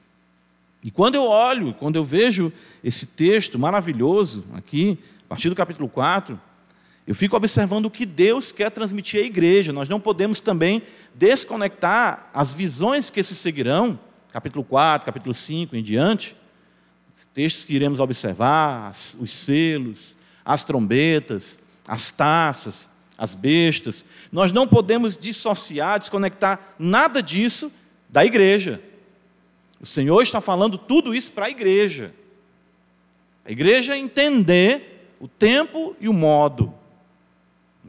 E 0.83 0.91
quando 0.91 1.15
eu 1.15 1.25
olho, 1.25 1.73
quando 1.75 1.97
eu 1.97 2.05
vejo 2.05 2.53
esse 2.83 3.07
texto 3.09 3.59
maravilhoso 3.59 4.45
aqui, 4.53 4.99
a 5.25 5.29
partir 5.29 5.49
do 5.49 5.55
capítulo 5.55 5.89
4, 5.89 6.39
eu 7.07 7.15
fico 7.15 7.37
observando 7.37 7.87
o 7.87 7.91
que 7.91 8.05
Deus 8.05 8.51
quer 8.51 8.71
transmitir 8.71 9.23
à 9.23 9.27
igreja. 9.27 9.73
Nós 9.73 9.89
não 9.89 10.01
podemos 10.01 10.41
também 10.41 10.83
desconectar 11.15 12.29
as 12.35 12.53
visões 12.53 13.11
que 13.11 13.23
se 13.23 13.35
seguirão, 13.35 13.99
capítulo 14.33 14.65
4, 14.65 15.07
capítulo 15.07 15.33
5 15.33 15.77
em 15.77 15.83
diante, 15.83 16.35
textos 17.25 17.65
que 17.65 17.75
iremos 17.75 18.01
observar, 18.01 18.91
os 18.91 19.33
selos, 19.33 20.17
as 20.45 20.65
trombetas, 20.65 21.61
as 21.87 22.11
taças, 22.11 22.91
as 23.17 23.35
bestas. 23.35 24.05
Nós 24.31 24.53
não 24.53 24.67
podemos 24.67 25.17
dissociar, 25.17 25.99
desconectar 25.99 26.75
nada 26.79 27.23
disso 27.23 27.73
da 28.09 28.25
igreja. 28.25 28.83
O 29.81 29.87
Senhor 29.87 30.23
está 30.23 30.41
falando 30.41 30.77
tudo 30.77 31.15
isso 31.15 31.33
para 31.33 31.47
a 31.47 31.51
igreja. 31.51 32.15
A 33.45 33.51
igreja 33.51 33.97
entender 33.97 35.15
o 35.21 35.29
tempo 35.29 35.97
e 36.01 36.09
o 36.09 36.13
modo 36.13 36.75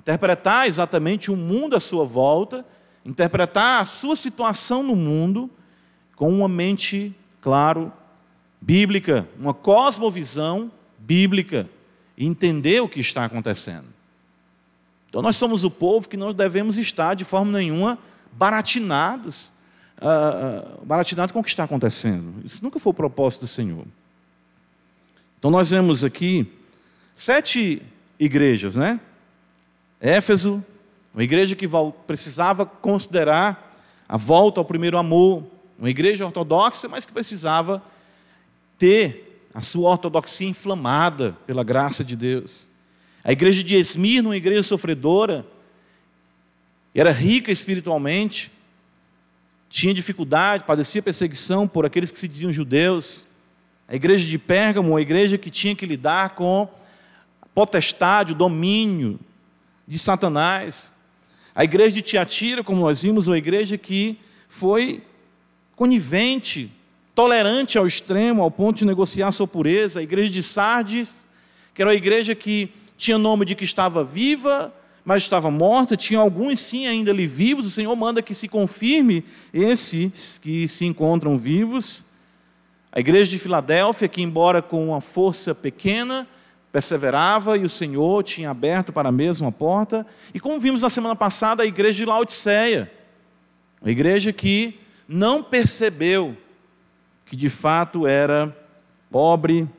interpretar 0.08 0.68
exatamente 0.68 1.30
o 1.30 1.36
mundo 1.36 1.76
à 1.76 1.82
sua 1.82 2.06
volta, 2.06 2.66
interpretar 3.04 3.82
a 3.82 3.86
sua 3.86 4.16
situação 4.16 4.82
no 4.82 4.96
mundo 4.96 5.50
com 6.16 6.32
uma 6.32 6.48
mente, 6.48 7.14
claro, 7.42 7.92
bíblica, 8.60 9.28
uma 9.40 9.54
cosmovisão 9.54 10.72
bíblica, 10.98 11.70
e 12.18 12.26
entender 12.26 12.82
o 12.82 12.90
que 12.90 13.00
está 13.00 13.26
acontecendo. 13.26 13.86
Então 15.10 15.22
nós 15.22 15.36
somos 15.36 15.64
o 15.64 15.72
povo 15.72 16.10
que 16.10 16.18
não 16.18 16.34
devemos 16.34 16.78
estar 16.78 17.14
de 17.14 17.24
forma 17.24 17.52
nenhuma 17.52 17.98
baratinados, 18.32 19.54
uh, 20.00 20.86
baratinados 20.86 21.32
com 21.32 21.40
o 21.40 21.44
que 21.44 21.50
está 21.50 21.64
acontecendo. 21.64 22.44
Isso 22.44 22.64
nunca 22.64 22.80
foi 22.80 22.92
o 22.92 22.94
propósito 22.94 23.42
do 23.42 23.48
Senhor. 23.48 23.86
Então 25.40 25.52
nós 25.52 25.70
vemos 25.70 26.04
aqui 26.04 26.52
sete 27.14 27.82
igrejas, 28.20 28.76
né? 28.76 29.00
Éfeso, 30.02 30.64
uma 31.14 31.24
igreja 31.24 31.56
que 31.56 31.68
precisava 32.06 32.66
considerar 32.66 33.76
a 34.08 34.18
volta 34.18 34.60
ao 34.60 34.66
primeiro 34.66 34.98
amor, 34.98 35.44
uma 35.78 35.90
igreja 35.90 36.26
ortodoxa, 36.26 36.88
mas 36.88 37.06
que 37.06 37.14
precisava 37.14 37.82
ter 38.78 39.48
a 39.54 39.62
sua 39.62 39.90
ortodoxia 39.90 40.48
inflamada 40.48 41.36
pela 41.46 41.64
graça 41.64 42.04
de 42.04 42.16
Deus. 42.16 42.70
A 43.24 43.32
igreja 43.32 43.64
de 43.64 43.76
Esmirna, 43.76 44.30
uma 44.30 44.38
igreja 44.38 44.64
sofredora, 44.64 45.46
era 46.94 47.12
rica 47.12 47.52
espiritualmente, 47.52 48.52
tinha 49.70 49.94
dificuldade, 49.94 50.64
padecia 50.64 51.02
perseguição 51.02 51.68
por 51.68 51.86
aqueles 51.86 52.12
que 52.12 52.20
se 52.20 52.28
diziam 52.28 52.54
judeus. 52.54 53.28
A 53.88 53.96
igreja 53.96 54.26
de 54.26 54.38
Pérgamo, 54.38 54.92
uma 54.92 55.02
igreja 55.02 55.38
que 55.38 55.50
tinha 55.50 55.76
que 55.76 55.86
lidar 55.86 56.36
com 56.36 56.68
a 57.42 57.46
potestade, 57.48 58.32
o 58.32 58.36
domínio 58.36 59.20
de 59.88 59.98
Satanás. 60.00 60.94
A 61.54 61.64
igreja 61.64 61.92
de 61.92 62.02
Tiatira, 62.02 62.64
como 62.64 62.82
nós 62.82 63.04
vimos, 63.04 63.28
uma 63.28 63.38
igreja 63.38 63.78
que 63.78 64.18
foi 64.48 65.04
conivente, 65.76 66.72
tolerante 67.18 67.80
ao 67.80 67.88
extremo, 67.88 68.44
ao 68.44 68.52
ponto 68.52 68.78
de 68.78 68.86
negociar 68.86 69.32
sua 69.32 69.48
pureza. 69.48 70.00
A 70.00 70.04
igreja 70.04 70.30
de 70.30 70.44
Sardes, 70.44 71.28
que 71.74 71.82
era 71.82 71.90
uma 71.90 71.98
igreja 71.98 72.36
que 72.36 72.70
tinha 72.96 73.18
nome 73.18 73.44
de 73.44 73.56
que 73.56 73.64
estava 73.64 74.04
viva, 74.04 74.72
mas 75.04 75.24
estava 75.24 75.50
morta, 75.50 75.98
tinha 75.98 76.20
alguns 76.20 76.60
sim 76.60 76.86
ainda 76.86 77.10
ali 77.10 77.26
vivos. 77.26 77.66
O 77.66 77.72
Senhor 77.72 77.96
manda 77.96 78.22
que 78.22 78.36
se 78.36 78.48
confirme 78.48 79.26
esses 79.52 80.38
que 80.38 80.68
se 80.68 80.86
encontram 80.86 81.40
vivos. 81.40 82.04
A 82.92 83.00
igreja 83.00 83.32
de 83.32 83.40
Filadélfia, 83.40 84.08
que 84.08 84.22
embora 84.22 84.62
com 84.62 84.90
uma 84.90 85.02
força 85.02 85.56
pequena, 85.56 86.28
perseverava 86.72 87.58
e 87.58 87.64
o 87.64 87.70
Senhor 87.70 88.22
tinha 88.22 88.52
aberto 88.52 88.94
para 88.94 89.10
a 89.10 89.12
mesma 89.12 89.52
porta. 89.52 90.06
E 90.36 90.40
como 90.40 90.60
vimos 90.60 90.84
na 90.84 90.90
semana 90.92 91.16
passada, 91.16 91.64
a 91.64 91.66
igreja 91.66 91.98
de 91.98 92.06
Laodiceia, 92.06 92.92
a 93.82 93.90
igreja 93.90 94.32
que 94.32 94.80
não 95.08 95.42
percebeu 95.42 96.38
que 97.28 97.36
de 97.36 97.50
fato 97.50 98.08
era 98.08 98.56
pobre, 99.12 99.70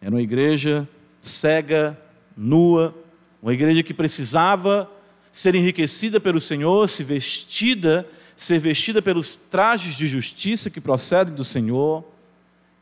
era 0.00 0.14
uma 0.14 0.20
igreja 0.20 0.88
cega, 1.18 1.98
nua, 2.36 2.94
uma 3.42 3.52
igreja 3.52 3.82
que 3.82 3.94
precisava 3.94 4.90
ser 5.32 5.54
enriquecida 5.54 6.18
pelo 6.18 6.40
Senhor, 6.40 6.88
se 6.88 7.04
vestida, 7.04 8.06
ser 8.36 8.58
vestida 8.58 9.00
pelos 9.00 9.36
trajes 9.36 9.94
de 9.94 10.06
justiça 10.06 10.68
que 10.68 10.80
procedem 10.80 11.34
do 11.34 11.44
Senhor, 11.44 12.04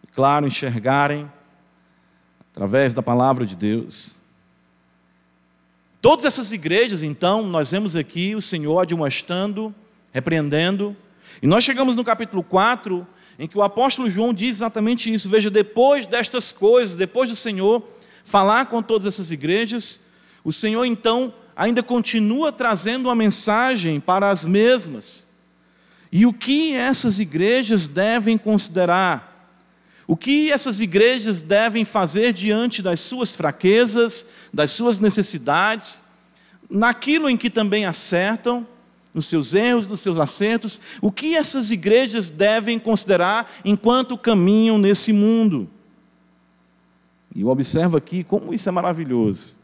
e 0.02 0.06
claro, 0.06 0.46
enxergarem 0.46 1.30
através 2.52 2.94
da 2.94 3.02
palavra 3.02 3.44
de 3.44 3.54
Deus. 3.54 4.20
Todas 6.00 6.24
essas 6.24 6.52
igrejas, 6.52 7.02
então, 7.02 7.46
nós 7.46 7.70
vemos 7.70 7.94
aqui 7.94 8.34
o 8.34 8.40
Senhor 8.40 8.78
admoestando, 8.80 9.74
repreendendo, 10.12 10.96
e 11.42 11.46
nós 11.46 11.64
chegamos 11.64 11.96
no 11.96 12.04
capítulo 12.04 12.42
4, 12.42 13.06
em 13.38 13.46
que 13.46 13.58
o 13.58 13.62
apóstolo 13.62 14.08
João 14.08 14.32
diz 14.32 14.56
exatamente 14.56 15.12
isso. 15.12 15.28
Veja, 15.28 15.50
depois 15.50 16.06
destas 16.06 16.52
coisas, 16.52 16.96
depois 16.96 17.28
do 17.28 17.36
Senhor 17.36 17.82
falar 18.24 18.66
com 18.66 18.82
todas 18.82 19.06
essas 19.06 19.30
igrejas, 19.30 20.00
o 20.42 20.52
Senhor 20.52 20.84
então 20.84 21.32
ainda 21.54 21.82
continua 21.82 22.52
trazendo 22.52 23.06
uma 23.06 23.14
mensagem 23.14 24.00
para 24.00 24.30
as 24.30 24.44
mesmas. 24.44 25.26
E 26.10 26.24
o 26.26 26.32
que 26.32 26.74
essas 26.74 27.18
igrejas 27.18 27.88
devem 27.88 28.38
considerar? 28.38 29.34
O 30.06 30.16
que 30.16 30.52
essas 30.52 30.80
igrejas 30.80 31.40
devem 31.40 31.84
fazer 31.84 32.32
diante 32.32 32.80
das 32.80 33.00
suas 33.00 33.34
fraquezas, 33.34 34.26
das 34.52 34.70
suas 34.70 35.00
necessidades, 35.00 36.04
naquilo 36.70 37.28
em 37.28 37.36
que 37.36 37.50
também 37.50 37.86
acertam, 37.86 38.66
nos 39.16 39.24
seus 39.24 39.54
erros, 39.54 39.88
nos 39.88 40.00
seus 40.00 40.18
acertos, 40.18 40.78
o 41.00 41.10
que 41.10 41.34
essas 41.34 41.70
igrejas 41.70 42.28
devem 42.28 42.78
considerar 42.78 43.50
enquanto 43.64 44.18
caminham 44.18 44.76
nesse 44.76 45.10
mundo? 45.10 45.70
E 47.34 47.40
eu 47.40 47.48
observo 47.48 47.96
aqui 47.96 48.22
como 48.22 48.52
isso 48.52 48.68
é 48.68 48.72
maravilhoso. 48.72 49.56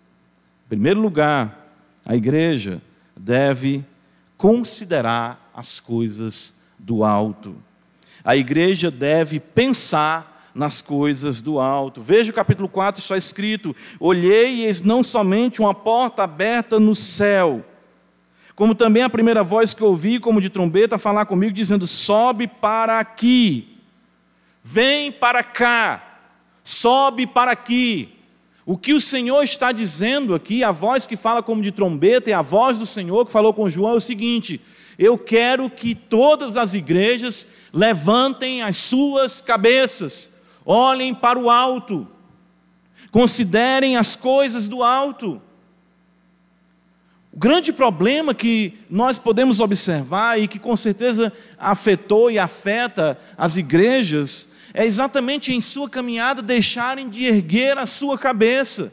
Em 0.64 0.68
primeiro 0.70 1.02
lugar, 1.02 1.70
a 2.02 2.16
igreja 2.16 2.80
deve 3.14 3.84
considerar 4.38 5.50
as 5.54 5.78
coisas 5.78 6.62
do 6.78 7.04
alto. 7.04 7.54
A 8.24 8.34
igreja 8.34 8.90
deve 8.90 9.38
pensar 9.38 10.50
nas 10.54 10.80
coisas 10.80 11.42
do 11.42 11.60
alto. 11.60 12.00
Veja 12.00 12.30
o 12.30 12.34
capítulo 12.34 12.70
4, 12.70 13.02
está 13.02 13.18
escrito: 13.18 13.76
Olhei 14.00 14.64
eis 14.64 14.80
não 14.80 15.02
somente 15.02 15.60
uma 15.60 15.74
porta 15.74 16.22
aberta 16.22 16.80
no 16.80 16.96
céu, 16.96 17.62
como 18.62 18.76
também 18.76 19.02
a 19.02 19.10
primeira 19.10 19.42
voz 19.42 19.74
que 19.74 19.82
ouvi, 19.82 20.20
como 20.20 20.40
de 20.40 20.48
trombeta, 20.48 20.96
falar 20.96 21.26
comigo, 21.26 21.52
dizendo: 21.52 21.84
Sobe 21.84 22.46
para 22.46 23.00
aqui, 23.00 23.76
vem 24.62 25.10
para 25.10 25.42
cá, 25.42 26.20
sobe 26.62 27.26
para 27.26 27.50
aqui. 27.50 28.10
O 28.64 28.78
que 28.78 28.92
o 28.94 29.00
Senhor 29.00 29.42
está 29.42 29.72
dizendo 29.72 30.32
aqui, 30.32 30.62
a 30.62 30.70
voz 30.70 31.08
que 31.08 31.16
fala 31.16 31.42
como 31.42 31.60
de 31.60 31.72
trombeta 31.72 32.30
e 32.30 32.32
a 32.32 32.40
voz 32.40 32.78
do 32.78 32.86
Senhor 32.86 33.26
que 33.26 33.32
falou 33.32 33.52
com 33.52 33.68
João 33.68 33.94
é 33.94 33.96
o 33.96 34.00
seguinte: 34.00 34.60
eu 34.96 35.18
quero 35.18 35.68
que 35.68 35.92
todas 35.92 36.56
as 36.56 36.72
igrejas 36.72 37.48
levantem 37.72 38.62
as 38.62 38.76
suas 38.76 39.40
cabeças 39.40 40.40
olhem 40.64 41.12
para 41.12 41.36
o 41.36 41.50
alto, 41.50 42.06
considerem 43.10 43.96
as 43.96 44.14
coisas 44.14 44.68
do 44.68 44.84
alto. 44.84 45.42
O 47.32 47.38
grande 47.38 47.72
problema 47.72 48.34
que 48.34 48.74
nós 48.90 49.18
podemos 49.18 49.58
observar 49.58 50.38
e 50.38 50.46
que 50.46 50.58
com 50.58 50.76
certeza 50.76 51.32
afetou 51.56 52.30
e 52.30 52.38
afeta 52.38 53.18
as 53.38 53.56
igrejas 53.56 54.52
é 54.74 54.84
exatamente 54.84 55.50
em 55.50 55.58
sua 55.58 55.88
caminhada 55.88 56.42
deixarem 56.42 57.08
de 57.08 57.24
erguer 57.24 57.78
a 57.78 57.86
sua 57.86 58.18
cabeça, 58.18 58.92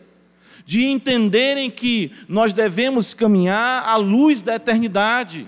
de 0.65 0.85
entenderem 0.85 1.69
que 1.69 2.13
nós 2.29 2.53
devemos 2.53 3.13
caminhar 3.13 3.83
à 3.85 3.97
luz 3.97 4.41
da 4.41 4.55
eternidade. 4.55 5.45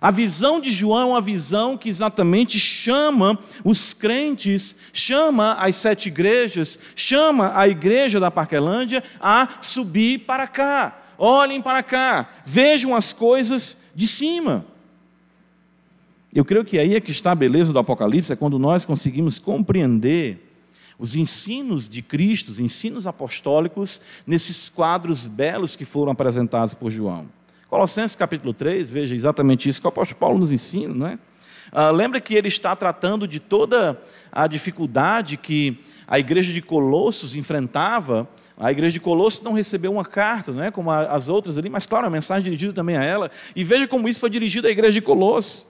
A 0.00 0.10
visão 0.10 0.60
de 0.60 0.70
João 0.70 1.02
é 1.02 1.12
uma 1.12 1.20
visão 1.20 1.76
que 1.76 1.90
exatamente 1.90 2.58
chama 2.58 3.38
os 3.62 3.92
crentes, 3.92 4.76
chama 4.94 5.54
as 5.54 5.76
sete 5.76 6.08
igrejas, 6.08 6.80
chama 6.96 7.52
a 7.54 7.68
igreja 7.68 8.18
da 8.18 8.30
Parquelândia 8.30 9.04
a 9.20 9.46
subir 9.60 10.20
para 10.20 10.46
cá. 10.46 11.03
Olhem 11.18 11.62
para 11.62 11.82
cá, 11.82 12.28
vejam 12.44 12.94
as 12.94 13.12
coisas 13.12 13.84
de 13.94 14.06
cima. 14.06 14.64
Eu 16.34 16.44
creio 16.44 16.64
que 16.64 16.78
aí 16.78 16.96
é 16.96 17.00
que 17.00 17.12
está 17.12 17.32
a 17.32 17.34
beleza 17.36 17.72
do 17.72 17.78
Apocalipse, 17.78 18.32
é 18.32 18.36
quando 18.36 18.58
nós 18.58 18.84
conseguimos 18.84 19.38
compreender 19.38 20.40
os 20.98 21.16
ensinos 21.16 21.88
de 21.88 22.02
Cristo, 22.02 22.50
os 22.50 22.58
ensinos 22.58 23.06
apostólicos, 23.06 24.00
nesses 24.26 24.68
quadros 24.68 25.26
belos 25.26 25.76
que 25.76 25.84
foram 25.84 26.12
apresentados 26.12 26.74
por 26.74 26.90
João. 26.90 27.28
Colossenses 27.68 28.16
capítulo 28.16 28.52
3, 28.52 28.90
veja 28.90 29.14
exatamente 29.14 29.68
isso 29.68 29.80
que 29.80 29.86
o 29.86 29.88
apóstolo 29.88 30.20
Paulo 30.20 30.38
nos 30.38 30.52
ensina, 30.52 30.94
não 30.94 31.06
é? 31.06 31.18
Ah, 31.72 31.90
lembra 31.90 32.20
que 32.20 32.34
ele 32.34 32.46
está 32.48 32.76
tratando 32.76 33.26
de 33.26 33.40
toda 33.40 34.00
a 34.30 34.46
dificuldade 34.46 35.36
que 35.36 35.78
a 36.06 36.18
igreja 36.18 36.52
de 36.52 36.60
Colossos 36.60 37.34
enfrentava. 37.34 38.28
A 38.56 38.70
igreja 38.70 38.92
de 38.92 39.00
Colossos 39.00 39.40
não 39.42 39.52
recebeu 39.52 39.92
uma 39.92 40.04
carta, 40.04 40.52
não 40.52 40.62
é? 40.62 40.70
como 40.70 40.90
as 40.90 41.28
outras 41.28 41.58
ali, 41.58 41.68
mas 41.68 41.86
claro, 41.86 42.06
a 42.06 42.10
mensagem 42.10 42.44
dirigida 42.44 42.72
também 42.72 42.96
a 42.96 43.02
ela. 43.02 43.30
E 43.56 43.64
veja 43.64 43.88
como 43.88 44.08
isso 44.08 44.20
foi 44.20 44.30
dirigido 44.30 44.68
à 44.68 44.70
igreja 44.70 44.92
de 44.92 45.00
Colossos. 45.00 45.66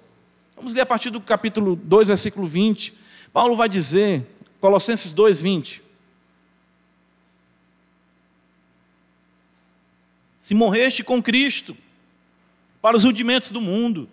Vamos 0.57 0.73
ler 0.73 0.83
a 0.83 0.87
partir 0.87 1.11
do 1.11 1.21
capítulo 1.21 1.77
2, 1.77 2.09
versículo 2.09 2.47
20. 2.47 2.95
Paulo 3.33 3.57
vai 3.57 3.69
dizer, 3.69 4.27
Colossenses 4.61 5.13
2, 5.13 5.41
20. 5.41 5.83
Se 10.39 10.55
morreste 10.55 11.03
com 11.03 11.23
Cristo 11.23 11.77
para 12.83 12.97
os 12.97 13.05
rudimentos 13.05 13.51
do 13.51 13.61
mundo, 13.61 14.09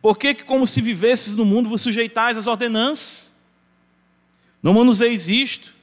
por 0.00 0.16
que, 0.16 0.32
como 0.32 0.66
se 0.66 0.80
vivesses 0.80 1.34
no 1.34 1.44
mundo, 1.44 1.68
vos 1.68 1.80
sujeitais 1.82 2.38
às 2.38 2.46
ordenanças? 2.46 3.34
Não 4.62 4.74
manuseis 4.74 5.28
isto, 5.28 5.74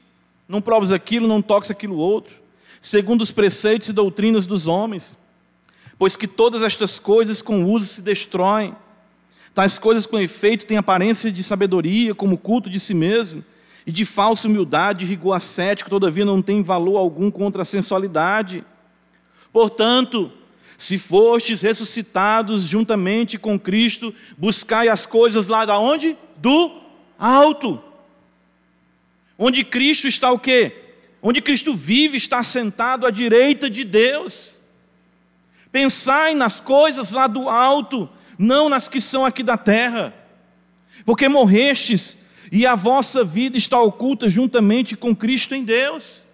não 0.47 0.61
proves 0.61 0.91
aquilo, 0.91 1.27
não 1.27 1.41
toques 1.41 1.71
aquilo 1.71 1.97
outro, 1.97 2.35
segundo 2.79 3.21
os 3.21 3.31
preceitos 3.31 3.89
e 3.89 3.93
doutrinas 3.93 4.45
dos 4.45 4.67
homens, 4.67 5.17
pois 5.97 6.15
que 6.15 6.27
todas 6.27 6.61
estas 6.61 6.99
coisas 6.99 7.41
com 7.41 7.63
uso 7.63 7.85
se 7.85 8.01
destroem. 8.01 8.75
Tais 9.53 9.79
coisas 9.79 10.05
com 10.05 10.19
efeito 10.19 10.65
têm 10.65 10.77
aparência 10.77 11.31
de 11.31 11.41
sabedoria, 11.41 12.13
como 12.13 12.37
culto 12.37 12.69
de 12.69 12.79
si 12.79 12.93
mesmo, 12.93 13.43
e 13.87 13.91
de 13.91 14.03
falsa 14.03 14.47
humildade, 14.47 15.05
rigor 15.05 15.33
ascético, 15.33 15.89
todavia 15.89 16.25
não 16.25 16.41
tem 16.41 16.61
valor 16.61 16.97
algum 16.97 17.29
contra 17.31 17.61
a 17.61 17.65
sensualidade. 17.65 18.63
Portanto, 19.53 20.31
se 20.77 20.97
fostes 20.97 21.61
ressuscitados 21.61 22.63
juntamente 22.63 23.37
com 23.37 23.59
Cristo, 23.59 24.13
buscai 24.37 24.89
as 24.89 25.05
coisas 25.05 25.47
lá 25.47 25.65
da 25.65 25.79
onde? 25.79 26.17
Do 26.37 26.81
alto. 27.17 27.81
Onde 29.37 29.63
Cristo 29.63 30.07
está 30.07 30.31
o 30.31 30.39
quê? 30.39 30.71
Onde 31.21 31.41
Cristo 31.41 31.73
vive, 31.73 32.17
está 32.17 32.43
sentado 32.43 33.05
à 33.05 33.11
direita 33.11 33.69
de 33.69 33.83
Deus. 33.83 34.61
Pensai 35.71 36.35
nas 36.35 36.61
coisas 36.61 37.11
lá 37.11 37.27
do 37.27 37.49
alto, 37.49 38.09
não 38.37 38.69
nas 38.69 38.87
que 38.87 39.01
são 39.01 39.25
aqui 39.25 39.43
da 39.43 39.57
terra. 39.57 40.13
Porque 41.03 41.27
morrestes 41.27 42.19
e 42.51 42.65
a 42.65 42.75
vossa 42.75 43.23
vida 43.23 43.57
está 43.57 43.81
oculta 43.81 44.29
juntamente 44.29 44.95
com 44.95 45.15
Cristo 45.15 45.55
em 45.55 45.63
Deus. 45.63 46.29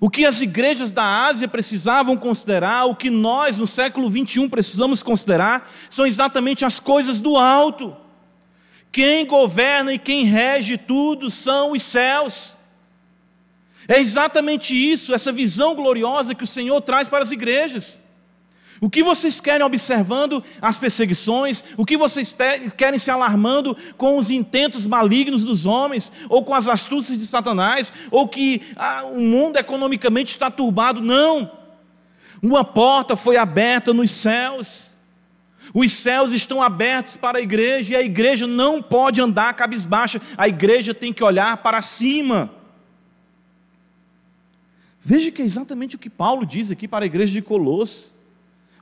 O 0.00 0.08
que 0.08 0.24
as 0.24 0.40
igrejas 0.40 0.92
da 0.92 1.26
Ásia 1.26 1.48
precisavam 1.48 2.16
considerar, 2.16 2.84
o 2.84 2.94
que 2.94 3.10
nós 3.10 3.56
no 3.56 3.66
século 3.66 4.08
21 4.08 4.48
precisamos 4.48 5.02
considerar, 5.02 5.68
são 5.90 6.06
exatamente 6.06 6.64
as 6.64 6.78
coisas 6.78 7.20
do 7.20 7.36
alto. 7.36 7.96
Quem 8.90 9.26
governa 9.26 9.92
e 9.92 9.98
quem 9.98 10.24
rege 10.24 10.78
tudo 10.78 11.30
são 11.30 11.72
os 11.72 11.82
céus. 11.82 12.56
É 13.86 13.98
exatamente 13.98 14.74
isso, 14.74 15.14
essa 15.14 15.32
visão 15.32 15.74
gloriosa 15.74 16.34
que 16.34 16.44
o 16.44 16.46
Senhor 16.46 16.80
traz 16.80 17.08
para 17.08 17.24
as 17.24 17.30
igrejas. 17.30 18.02
O 18.80 18.88
que 18.88 19.02
vocês 19.02 19.40
querem 19.40 19.66
observando 19.66 20.42
as 20.60 20.78
perseguições? 20.78 21.64
O 21.76 21.84
que 21.84 21.96
vocês 21.96 22.34
querem 22.76 22.98
se 22.98 23.10
alarmando 23.10 23.76
com 23.96 24.16
os 24.16 24.30
intentos 24.30 24.86
malignos 24.86 25.44
dos 25.44 25.66
homens? 25.66 26.12
Ou 26.28 26.44
com 26.44 26.54
as 26.54 26.68
astúcias 26.68 27.18
de 27.18 27.26
Satanás? 27.26 27.92
Ou 28.10 28.28
que 28.28 28.62
ah, 28.76 29.04
o 29.04 29.20
mundo 29.20 29.56
economicamente 29.56 30.30
está 30.30 30.50
turbado? 30.50 31.00
Não! 31.00 31.50
Uma 32.40 32.62
porta 32.62 33.16
foi 33.16 33.36
aberta 33.36 33.92
nos 33.92 34.12
céus. 34.12 34.94
Os 35.80 35.92
céus 35.92 36.32
estão 36.32 36.60
abertos 36.60 37.14
para 37.14 37.38
a 37.38 37.40
igreja 37.40 37.92
e 37.92 37.96
a 37.96 38.02
igreja 38.02 38.48
não 38.48 38.82
pode 38.82 39.20
andar 39.20 39.54
cabisbaixa. 39.54 40.20
A 40.36 40.48
igreja 40.48 40.92
tem 40.92 41.12
que 41.12 41.22
olhar 41.22 41.56
para 41.58 41.80
cima. 41.80 42.52
Veja 45.00 45.30
que 45.30 45.40
é 45.40 45.44
exatamente 45.44 45.94
o 45.94 45.98
que 45.98 46.10
Paulo 46.10 46.44
diz 46.44 46.72
aqui 46.72 46.88
para 46.88 47.04
a 47.04 47.06
igreja 47.06 47.32
de 47.32 47.40
Colossos 47.40 48.16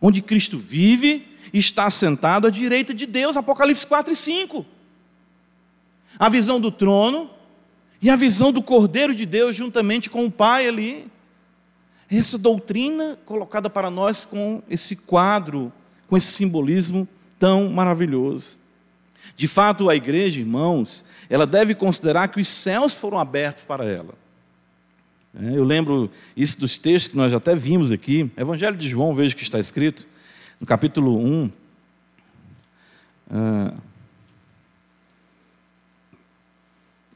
onde 0.01 0.23
Cristo 0.23 0.57
vive 0.57 1.29
e 1.53 1.59
está 1.59 1.91
sentado 1.91 2.47
à 2.47 2.51
direita 2.51 2.95
de 2.95 3.05
Deus, 3.05 3.37
Apocalipse 3.37 3.87
4 3.87 4.15
e 4.15 4.17
5. 4.17 4.65
A 6.19 6.31
visão 6.31 6.59
do 6.59 6.71
trono 6.71 7.29
e 8.01 8.09
a 8.09 8.17
visão 8.17 8.51
do 8.51 8.63
Cordeiro 8.63 9.15
de 9.15 9.27
Deus 9.27 9.55
juntamente 9.55 10.09
com 10.09 10.25
o 10.25 10.31
Pai 10.31 10.67
ali. 10.67 11.07
Essa 12.11 12.39
doutrina 12.39 13.19
colocada 13.27 13.69
para 13.69 13.91
nós 13.91 14.25
com 14.25 14.63
esse 14.71 14.97
quadro, 14.97 15.71
com 16.09 16.17
esse 16.17 16.33
simbolismo 16.33 17.09
tão 17.39 17.71
maravilhoso. 17.71 18.59
De 19.37 19.47
fato, 19.47 19.91
a 19.91 19.97
igreja, 19.97 20.41
irmãos, 20.41 21.05
ela 21.29 21.47
deve 21.47 21.75
considerar 21.75 22.29
que 22.29 22.41
os 22.41 22.49
céus 22.49 22.97
foram 22.97 23.19
abertos 23.19 23.65
para 23.65 23.85
ela. 23.85 24.15
É, 25.39 25.59
eu 25.59 25.65
lembro 25.65 26.11
isso 26.35 26.59
dos 26.59 26.79
textos 26.79 27.13
que 27.13 27.17
nós 27.17 27.33
até 27.33 27.55
vimos 27.55 27.93
aqui. 27.93 28.31
Evangelho 28.37 28.77
de 28.77 28.89
João, 28.89 29.15
veja 29.15 29.35
que 29.35 29.43
está 29.43 29.61
escrito, 29.61 30.07
no 30.59 30.67
capítulo 30.67 31.19
1. 31.19 31.51
Ah, 33.31 33.75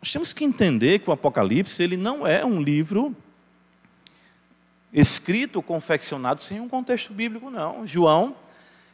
nós 0.01 0.13
temos 0.13 0.33
que 0.33 0.45
entender 0.45 0.99
que 0.99 1.09
o 1.09 1.13
Apocalipse 1.13 1.83
ele 1.83 1.97
não 1.97 2.27
é 2.27 2.45
um 2.45 2.61
livro 2.61 3.15
escrito, 4.93 5.63
confeccionado 5.63 6.43
sem 6.43 6.61
um 6.61 6.69
contexto 6.69 7.13
bíblico, 7.13 7.51
não. 7.51 7.87
João, 7.87 8.35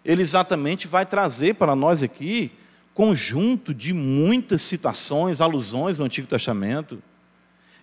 ele 0.07 0.23
exatamente 0.23 0.87
vai 0.87 1.05
trazer 1.05 1.57
para 1.57 1.75
nós 1.75 2.01
aqui 2.01 2.53
conjunto 2.95 3.75
de 3.75 3.92
muitas 3.92 4.62
citações, 4.62 5.40
alusões 5.40 5.97
do 5.99 6.05
Antigo 6.05 6.29
Testamento 6.29 7.03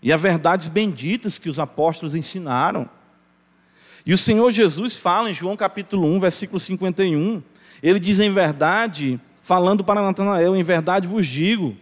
e 0.01 0.11
a 0.11 0.17
verdades 0.17 0.69
benditas 0.69 1.37
que 1.37 1.49
os 1.49 1.59
apóstolos 1.59 2.15
ensinaram. 2.15 2.89
E 4.05 4.13
o 4.13 4.17
Senhor 4.17 4.49
Jesus 4.51 4.97
fala 4.97 5.29
em 5.29 5.33
João 5.33 5.57
capítulo 5.57 6.07
1, 6.15 6.19
versículo 6.21 6.59
51, 6.59 7.43
ele 7.81 7.99
diz 7.99 8.21
em 8.21 8.31
verdade, 8.31 9.19
falando 9.41 9.83
para 9.83 10.01
Natanael, 10.01 10.55
em 10.55 10.63
verdade 10.63 11.07
vos 11.07 11.27
digo, 11.27 11.75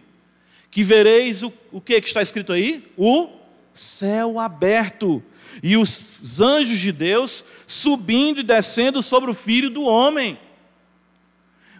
que 0.72 0.82
vereis 0.82 1.44
o, 1.44 1.52
o 1.70 1.80
que 1.80 1.94
está 1.94 2.20
escrito 2.20 2.52
aí? 2.52 2.90
O 2.96 3.28
céu 3.72 4.40
aberto 4.40 5.22
e 5.62 5.76
os 5.76 6.40
anjos 6.40 6.78
de 6.78 6.92
Deus 6.92 7.44
subindo 7.66 8.40
e 8.40 8.44
descendo 8.44 9.02
sobre 9.02 9.30
o 9.30 9.34
filho 9.34 9.68
do 9.68 9.82
homem. 9.82 10.38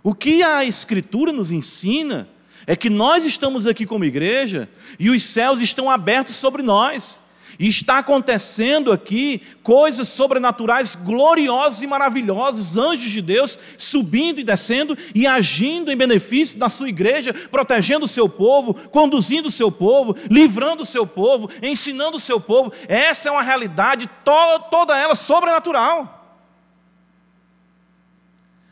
O 0.02 0.14
que 0.14 0.42
a 0.42 0.64
Escritura 0.64 1.32
nos 1.32 1.52
ensina 1.52 2.28
é 2.66 2.74
que 2.74 2.90
nós 2.90 3.24
estamos 3.24 3.66
aqui 3.66 3.86
como 3.86 4.04
igreja 4.04 4.68
e 4.98 5.10
os 5.10 5.22
céus 5.22 5.60
estão 5.60 5.90
abertos 5.90 6.34
sobre 6.34 6.62
nós. 6.62 7.21
E 7.62 7.68
está 7.68 7.98
acontecendo 7.98 8.90
aqui 8.90 9.40
coisas 9.62 10.08
sobrenaturais 10.08 10.96
gloriosas 10.96 11.80
e 11.80 11.86
maravilhosas, 11.86 12.76
anjos 12.76 13.08
de 13.08 13.22
Deus 13.22 13.56
subindo 13.78 14.40
e 14.40 14.44
descendo 14.44 14.98
e 15.14 15.28
agindo 15.28 15.92
em 15.92 15.96
benefício 15.96 16.58
da 16.58 16.68
sua 16.68 16.88
igreja, 16.88 17.32
protegendo 17.32 18.04
o 18.04 18.08
seu 18.08 18.28
povo, 18.28 18.74
conduzindo 18.74 19.46
o 19.46 19.50
seu 19.50 19.70
povo, 19.70 20.16
livrando 20.28 20.82
o 20.82 20.86
seu 20.86 21.06
povo, 21.06 21.48
ensinando 21.62 22.16
o 22.16 22.20
seu 22.20 22.40
povo. 22.40 22.72
Essa 22.88 23.28
é 23.28 23.32
uma 23.32 23.42
realidade 23.42 24.10
to 24.24 24.64
toda 24.68 24.98
ela 24.98 25.14
sobrenatural. 25.14 26.18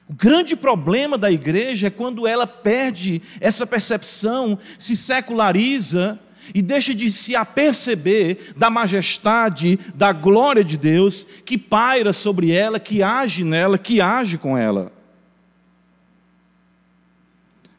O 0.09 0.15
grande 0.15 0.57
problema 0.57 1.17
da 1.17 1.31
igreja 1.31 1.87
é 1.87 1.91
quando 1.91 2.27
ela 2.27 2.45
perde 2.45 3.23
essa 3.41 3.65
percepção, 3.65 4.59
se 4.77 4.97
seculariza 4.97 6.19
e 6.55 6.63
deixa 6.63 6.95
de 6.95 7.11
se 7.13 7.37
aperceber 7.37 8.55
da 8.57 8.71
majestade, 8.71 9.79
da 9.95 10.13
glória 10.13 10.65
de 10.65 10.77
Deus 10.77 11.25
que 11.45 11.59
paira 11.59 12.13
sobre 12.13 12.53
ela, 12.53 12.81
que 12.81 13.03
age 13.03 13.45
nela, 13.45 13.79
que 13.79 14.01
age 14.01 14.39
com 14.39 14.57
ela. 14.57 14.93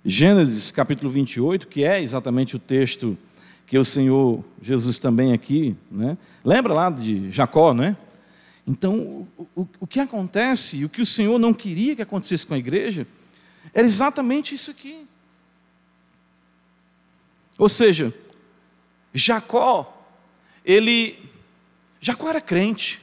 Gênesis 0.04 0.72
capítulo 0.72 1.12
28, 1.12 1.68
que 1.68 1.84
é 1.84 2.02
exatamente 2.02 2.56
o 2.56 2.60
texto 2.60 3.18
que 3.68 3.78
o 3.78 3.86
Senhor 3.86 4.44
Jesus 4.62 5.00
também 5.00 5.32
aqui, 5.32 5.76
né? 5.90 6.18
Lembra 6.44 6.74
lá 6.74 6.90
de 6.90 7.32
Jacó, 7.32 7.74
né? 7.74 7.96
Então, 8.68 9.28
o, 9.38 9.48
o, 9.56 9.68
o 9.82 9.88
que 9.88 10.00
acontece, 10.00 10.84
o 10.84 10.90
que 10.90 11.02
o 11.02 11.06
Senhor 11.06 11.40
não 11.40 11.54
queria 11.54 11.96
que 11.96 12.02
acontecesse 12.02 12.46
com 12.46 12.54
a 12.54 12.58
igreja, 12.58 13.08
era 13.74 13.86
exatamente 13.86 14.54
isso 14.54 14.72
aqui. 14.72 15.06
Ou 17.58 17.70
seja, 17.70 18.14
Jacó, 19.14 20.06
ele. 20.64 21.18
Jacó 22.00 22.30
era 22.30 22.42
crente. 22.42 23.02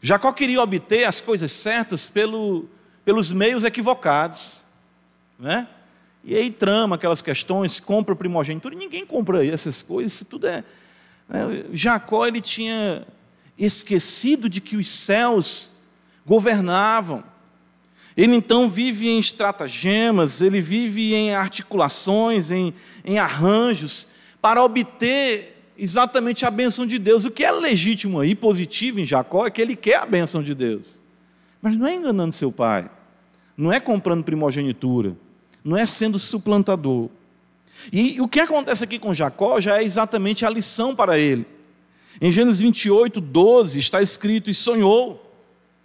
Jacó 0.00 0.32
queria 0.32 0.62
obter 0.62 1.04
as 1.04 1.20
coisas 1.20 1.52
certas 1.52 2.08
pelo, 2.08 2.68
pelos 3.04 3.32
meios 3.32 3.64
equivocados. 3.64 4.64
Né? 5.38 5.68
E 6.24 6.34
aí 6.34 6.50
trama 6.50 6.96
aquelas 6.96 7.20
questões, 7.20 7.80
compra 7.80 8.16
primogenitura, 8.16 8.74
ninguém 8.74 9.04
compra 9.04 9.46
essas 9.46 9.82
coisas, 9.82 10.24
tudo 10.28 10.46
é. 10.46 10.64
Né? 11.28 11.64
Jacó 11.72 12.26
ele 12.26 12.40
tinha 12.40 13.06
esquecido 13.58 14.48
de 14.48 14.60
que 14.60 14.76
os 14.76 14.88
céus 14.88 15.74
governavam. 16.24 17.22
Ele 18.16 18.34
então 18.34 18.68
vive 18.68 19.08
em 19.08 19.18
estratagemas, 19.18 20.40
ele 20.40 20.60
vive 20.60 21.14
em 21.14 21.34
articulações, 21.34 22.50
em, 22.50 22.74
em 23.04 23.18
arranjos, 23.18 24.08
para 24.40 24.62
obter 24.62 25.72
exatamente 25.76 26.44
a 26.44 26.50
benção 26.50 26.86
de 26.86 26.98
Deus. 26.98 27.24
O 27.24 27.30
que 27.30 27.44
é 27.44 27.50
legítimo 27.50 28.20
aí, 28.20 28.34
positivo 28.34 29.00
em 29.00 29.04
Jacó, 29.04 29.46
é 29.46 29.50
que 29.50 29.60
ele 29.60 29.74
quer 29.74 29.96
a 29.96 30.06
benção 30.06 30.42
de 30.42 30.54
Deus. 30.54 31.00
Mas 31.60 31.76
não 31.76 31.86
é 31.86 31.94
enganando 31.94 32.32
seu 32.32 32.50
pai, 32.50 32.90
não 33.56 33.72
é 33.72 33.78
comprando 33.80 34.24
primogenitura, 34.24 35.16
não 35.64 35.76
é 35.76 35.84
sendo 35.84 36.18
suplantador. 36.18 37.08
E 37.92 38.20
o 38.20 38.28
que 38.28 38.40
acontece 38.40 38.84
aqui 38.84 38.98
com 38.98 39.14
Jacó 39.14 39.60
já 39.60 39.78
é 39.78 39.84
exatamente 39.84 40.44
a 40.44 40.50
lição 40.50 40.94
para 40.94 41.18
ele. 41.18 41.46
Em 42.20 42.30
Gênesis 42.30 42.60
28, 42.60 43.20
12, 43.20 43.78
está 43.78 44.02
escrito: 44.02 44.50
E 44.50 44.54
sonhou, 44.54 45.34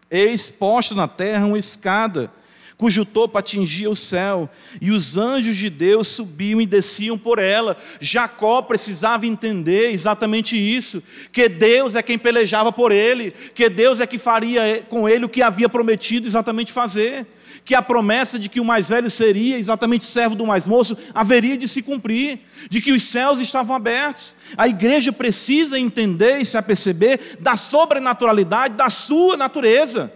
eis 0.10 0.50
posto 0.50 0.96
na 0.96 1.08
terra 1.08 1.46
uma 1.46 1.58
escada 1.58 2.32
cujo 2.78 3.06
topo 3.06 3.38
atingia 3.38 3.90
o 3.90 3.96
céu, 3.96 4.50
e 4.82 4.92
os 4.92 5.18
anjos 5.18 5.56
de 5.56 5.70
Deus 5.70 6.08
subiam 6.08 6.60
e 6.60 6.66
desciam 6.66 7.18
por 7.18 7.40
ela. 7.40 7.78
Jacó 8.00 8.62
precisava 8.62 9.26
entender 9.26 9.92
exatamente 9.92 10.58
isso: 10.58 11.02
que 11.32 11.48
Deus 11.48 11.96
é 11.96 12.04
quem 12.04 12.18
pelejava 12.18 12.72
por 12.72 12.92
ele, 12.92 13.32
que 13.54 13.70
Deus 13.70 14.00
é 14.02 14.08
que 14.08 14.18
faria 14.18 14.86
com 14.90 15.08
ele 15.08 15.26
o 15.26 15.30
que 15.30 15.42
havia 15.42 15.70
prometido 15.70 16.28
exatamente 16.28 16.72
fazer, 16.72 17.26
que 17.64 17.74
a 17.74 17.82
promessa 17.82 18.38
de 18.38 18.50
que 18.50 18.60
o 18.60 18.66
mais 18.66 18.90
velho 18.90 19.10
seria 19.10 19.58
exatamente 19.58 20.06
servo 20.06 20.36
do 20.36 20.46
mais 20.46 20.68
moço 20.68 20.98
haveria 21.14 21.58
de 21.58 21.68
se 21.68 21.82
cumprir, 21.82 22.40
de 22.70 22.82
que 22.82 22.92
os 22.92 23.04
céus 23.04 23.40
estavam 23.40 23.76
abertos. 23.76 24.36
A 24.58 24.68
igreja 24.68 25.14
precisa 25.14 25.80
entender 25.80 26.40
e 26.40 26.46
se 26.46 26.58
aperceber 26.58 27.38
da 27.40 27.56
sobrenaturalidade 27.56 28.76
da 28.76 28.90
sua 28.90 29.38
natureza 29.38 30.12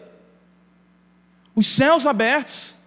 os 1.60 1.68
céus 1.68 2.06
abertos. 2.06 2.78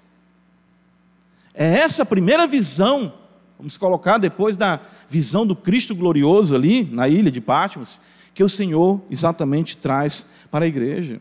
É 1.53 1.81
essa 1.81 2.05
a 2.05 2.07
primeira 2.07 2.47
visão, 2.47 3.13
vamos 3.59 3.77
colocar 3.77 4.17
depois 4.17 4.57
da 4.57 4.81
visão 5.11 5.47
do 5.47 5.55
Cristo 5.55 5.95
glorioso 5.95 6.55
ali 6.55 6.89
na 6.91 7.07
ilha 7.07 7.31
de 7.31 7.39
Patmos, 7.39 8.01
que 8.33 8.43
o 8.43 8.49
Senhor 8.49 9.03
exatamente 9.11 9.77
traz 9.77 10.27
para 10.51 10.65
a 10.65 10.69
igreja. 10.69 11.21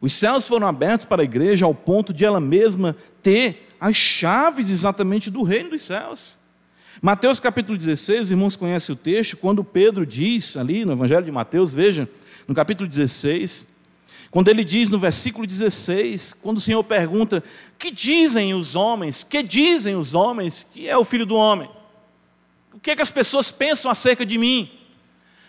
Os 0.00 0.12
céus 0.12 0.46
foram 0.46 0.68
abertos 0.68 1.06
para 1.06 1.22
a 1.22 1.24
igreja 1.24 1.66
ao 1.66 1.74
ponto 1.74 2.12
de 2.12 2.24
ela 2.24 2.38
mesma 2.38 2.96
ter 3.20 3.74
as 3.80 3.96
chaves 3.96 4.70
exatamente 4.70 5.28
do 5.28 5.42
reino 5.42 5.70
dos 5.70 5.82
céus. 5.82 6.38
Mateus 7.02 7.40
capítulo 7.40 7.76
16, 7.76 8.20
os 8.20 8.30
irmãos 8.30 8.56
conhecem 8.56 8.92
o 8.92 8.96
texto, 8.96 9.36
quando 9.38 9.64
Pedro 9.64 10.06
diz 10.06 10.56
ali 10.56 10.84
no 10.84 10.92
Evangelho 10.92 11.24
de 11.24 11.32
Mateus, 11.32 11.74
veja, 11.74 12.08
no 12.46 12.54
capítulo 12.54 12.88
16, 12.88 13.74
quando 14.36 14.48
ele 14.48 14.64
diz 14.64 14.90
no 14.90 14.98
versículo 14.98 15.46
16, 15.46 16.34
quando 16.34 16.58
o 16.58 16.60
Senhor 16.60 16.84
pergunta: 16.84 17.42
Que 17.78 17.90
dizem 17.90 18.52
os 18.52 18.76
homens? 18.76 19.24
Que 19.24 19.42
dizem 19.42 19.96
os 19.96 20.14
homens 20.14 20.62
que 20.62 20.86
é 20.86 20.94
o 20.94 21.06
filho 21.06 21.24
do 21.24 21.34
homem? 21.34 21.70
O 22.70 22.78
que, 22.78 22.90
é 22.90 22.96
que 22.96 23.00
as 23.00 23.10
pessoas 23.10 23.50
pensam 23.50 23.90
acerca 23.90 24.26
de 24.26 24.36
mim? 24.36 24.70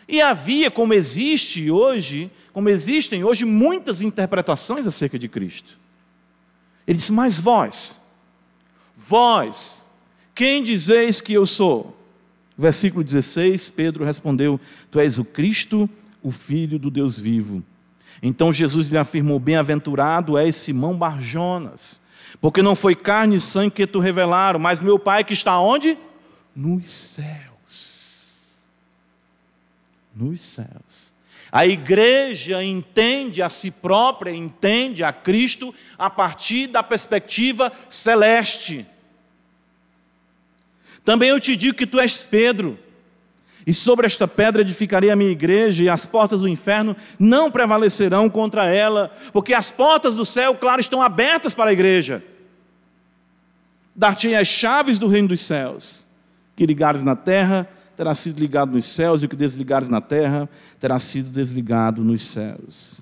E 0.08 0.22
havia, 0.22 0.72
como 0.72 0.94
existe 0.94 1.70
hoje, 1.70 2.32
como 2.54 2.70
existem 2.70 3.26
hoje 3.26 3.44
muitas 3.44 4.02
interpretações 4.02 4.88
acerca 4.88 5.20
de 5.20 5.28
Cristo. 5.28 5.78
Ele 6.88 6.98
disse: 6.98 7.12
Mas 7.12 7.38
vós, 7.38 8.00
vós, 8.96 9.90
quem 10.34 10.64
dizeis 10.64 11.20
que 11.20 11.34
eu 11.34 11.46
sou? 11.46 11.94
Versículo 12.58 13.04
16, 13.04 13.70
Pedro 13.70 14.06
respondeu: 14.06 14.58
Tu 14.90 14.98
és 15.02 15.20
o 15.20 15.26
Cristo, 15.26 15.90
o 16.24 16.32
Filho 16.32 16.80
do 16.80 16.90
Deus 16.90 17.20
vivo. 17.20 17.62
Então 18.22 18.52
Jesus 18.52 18.88
lhe 18.88 18.98
afirmou: 18.98 19.40
Bem-aventurado 19.40 20.38
és 20.38 20.56
Simão 20.56 20.96
Barjonas, 20.96 22.02
porque 22.42 22.62
não 22.62 22.76
foi 22.76 22.96
carne 22.96 23.36
e 23.36 23.42
sangue 23.42 23.72
que 23.72 23.88
tu 23.88 24.00
revelaram, 24.00 24.60
mas 24.60 24.82
meu 24.82 24.98
Pai 24.98 25.24
que 25.24 25.34
está 25.34 25.60
onde? 25.60 25.98
Nos 26.56 26.90
céus. 26.90 28.56
Nos 30.16 30.42
céus. 30.42 31.14
A 31.52 31.66
igreja 31.66 32.64
entende 32.64 33.42
a 33.42 33.50
si 33.50 33.72
própria, 33.72 34.32
entende 34.32 35.04
a 35.04 35.14
Cristo 35.14 35.74
a 35.98 36.10
partir 36.10 36.68
da 36.68 36.84
perspectiva 36.84 37.72
celeste. 37.90 38.86
Também 41.06 41.30
eu 41.30 41.40
te 41.40 41.56
digo 41.56 41.78
que 41.78 41.88
tu 41.88 42.00
és 42.00 42.26
Pedro, 42.26 42.78
e 43.68 43.74
sobre 43.74 44.08
esta 44.08 44.26
pedra 44.26 44.62
edificarei 44.62 45.10
a 45.10 45.16
minha 45.16 45.30
igreja, 45.30 45.84
e 45.84 45.90
as 45.90 46.06
portas 46.06 46.40
do 46.40 46.48
inferno 46.48 46.96
não 47.20 47.52
prevalecerão 47.52 48.30
contra 48.30 48.74
ela, 48.74 49.12
porque 49.34 49.54
as 49.54 49.70
portas 49.70 50.16
do 50.16 50.24
céu, 50.24 50.56
claro, 50.56 50.80
estão 50.80 51.02
abertas 51.02 51.54
para 51.54 51.70
a 51.70 51.74
igreja. 51.74 52.24
Dar-te 53.94 54.34
as 54.34 54.48
chaves 54.48 54.98
do 54.98 55.10
reino 55.10 55.28
dos 55.28 55.42
céus, 55.42 56.08
que 56.56 56.66
ligares 56.66 57.04
na 57.04 57.14
terra, 57.14 57.68
terá 57.98 58.16
sido 58.16 58.40
ligado 58.40 58.72
nos 58.72 58.86
céus, 58.86 59.22
e 59.22 59.26
o 59.26 59.30
que 59.30 59.36
desligares 59.36 59.90
na 59.90 60.00
terra, 60.00 60.48
terá 60.80 60.98
sido 60.98 61.30
desligado 61.30 62.02
nos 62.06 62.24
céus. 62.24 63.02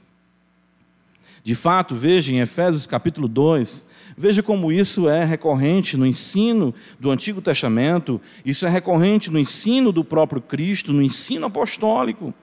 De 1.44 1.54
fato, 1.54 1.94
veja 1.94 2.32
em 2.34 2.40
Efésios 2.40 2.88
capítulo 2.88 3.28
2, 3.28 3.86
Veja 4.18 4.42
como 4.42 4.72
isso 4.72 5.10
é 5.10 5.26
recorrente 5.26 5.98
no 5.98 6.06
ensino 6.06 6.74
do 7.00 7.12
Antigo 7.12 7.42
Testamento, 7.42 8.22
isso 8.46 8.66
é 8.66 8.70
recorrente 8.70 9.30
no 9.30 9.38
ensino 9.38 9.92
do 9.92 10.06
próprio 10.06 10.42
Cristo, 10.42 10.94
no 10.94 11.02
ensino 11.02 11.48
apostólico. 11.48 12.34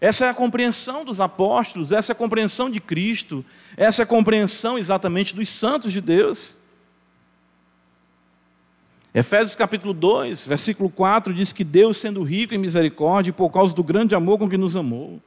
Essa 0.00 0.26
é 0.26 0.28
a 0.28 0.34
compreensão 0.34 1.04
dos 1.04 1.20
apóstolos, 1.20 1.92
essa 1.92 2.12
é 2.12 2.14
a 2.14 2.16
compreensão 2.16 2.68
de 2.68 2.80
Cristo, 2.80 3.42
essa 3.76 4.02
é 4.02 4.04
a 4.04 4.06
compreensão 4.06 4.76
exatamente 4.76 5.34
dos 5.34 5.48
santos 5.48 5.92
de 5.92 6.00
Deus. 6.00 6.58
Efésios 9.14 9.54
capítulo 9.54 9.94
2, 9.94 10.46
versículo 10.46 10.90
4 10.90 11.32
diz 11.32 11.52
que 11.52 11.64
Deus, 11.64 11.98
sendo 11.98 12.22
rico 12.22 12.54
em 12.54 12.58
misericórdia, 12.58 13.32
por 13.32 13.50
causa 13.50 13.74
do 13.74 13.84
grande 13.84 14.14
amor 14.14 14.38
com 14.38 14.48
que 14.48 14.56
nos 14.58 14.76
amou, 14.76 15.20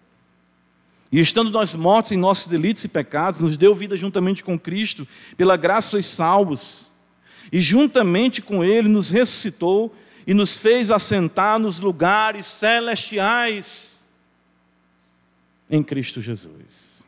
e 1.11 1.19
estando 1.19 1.49
nós 1.51 1.75
mortos 1.75 2.11
em 2.11 2.17
nossos 2.17 2.47
delitos 2.47 2.83
e 2.83 2.87
pecados, 2.87 3.39
nos 3.39 3.57
deu 3.57 3.73
vida 3.75 3.95
juntamente 3.95 4.43
com 4.43 4.59
Cristo, 4.59 5.07
pela 5.37 5.55
graça 5.55 5.91
sois 5.91 6.05
salvos. 6.07 6.91
E 7.51 7.61
juntamente 7.61 8.41
com 8.41 8.63
Ele 8.63 8.89
nos 8.89 9.09
ressuscitou 9.09 9.95
e 10.25 10.33
nos 10.33 10.57
fez 10.57 10.89
assentar 10.89 11.59
nos 11.59 11.79
lugares 11.79 12.47
celestiais 12.47 14.05
em 15.69 15.83
Cristo 15.83 16.19
Jesus. 16.19 17.03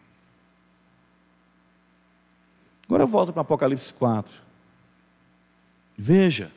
Agora 2.86 3.04
eu 3.04 3.08
volto 3.08 3.34
para 3.34 3.42
Apocalipse 3.42 3.94
4. 3.94 4.34
Veja. 5.98 6.52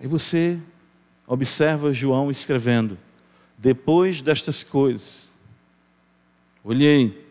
Aí 0.00 0.08
você 0.08 0.58
observa 1.26 1.92
João 1.92 2.30
escrevendo. 2.30 2.98
Depois 3.58 4.22
destas 4.22 4.62
coisas, 4.62 5.36
olhei, 6.62 7.26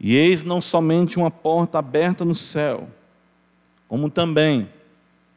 e 0.00 0.16
eis 0.16 0.42
não 0.42 0.60
somente 0.60 1.16
uma 1.16 1.30
porta 1.30 1.78
aberta 1.78 2.24
no 2.24 2.34
céu, 2.34 2.90
como 3.86 4.10
também 4.10 4.68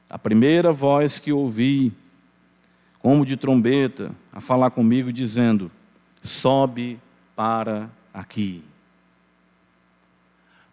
a 0.10 0.17
primeira 0.17 0.74
voz 0.74 1.19
que 1.19 1.32
ouvi, 1.32 1.93
como 3.00 3.24
de 3.24 3.38
trombeta, 3.38 4.12
a 4.34 4.41
falar 4.41 4.71
comigo, 4.71 5.13
dizendo: 5.13 5.71
sobe 6.21 7.00
para 7.36 7.88
aqui. 8.12 8.63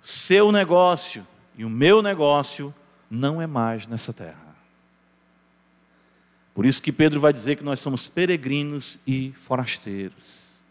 Seu 0.01 0.51
negócio 0.51 1.27
e 1.57 1.65
o 1.65 1.71
meu 1.71 2.03
negócio 2.03 2.75
não 3.11 3.41
é 3.41 3.47
mais 3.47 3.87
nessa 3.87 4.13
terra. 4.13 4.48
Por 6.59 6.67
isso 6.67 6.83
que 6.83 6.91
Pedro 6.91 7.21
vai 7.21 7.33
dizer 7.33 7.55
que 7.55 7.63
nós 7.63 7.79
somos 7.79 8.09
peregrinos 8.09 8.99
e 9.07 9.31
forasteiros. 9.31 10.65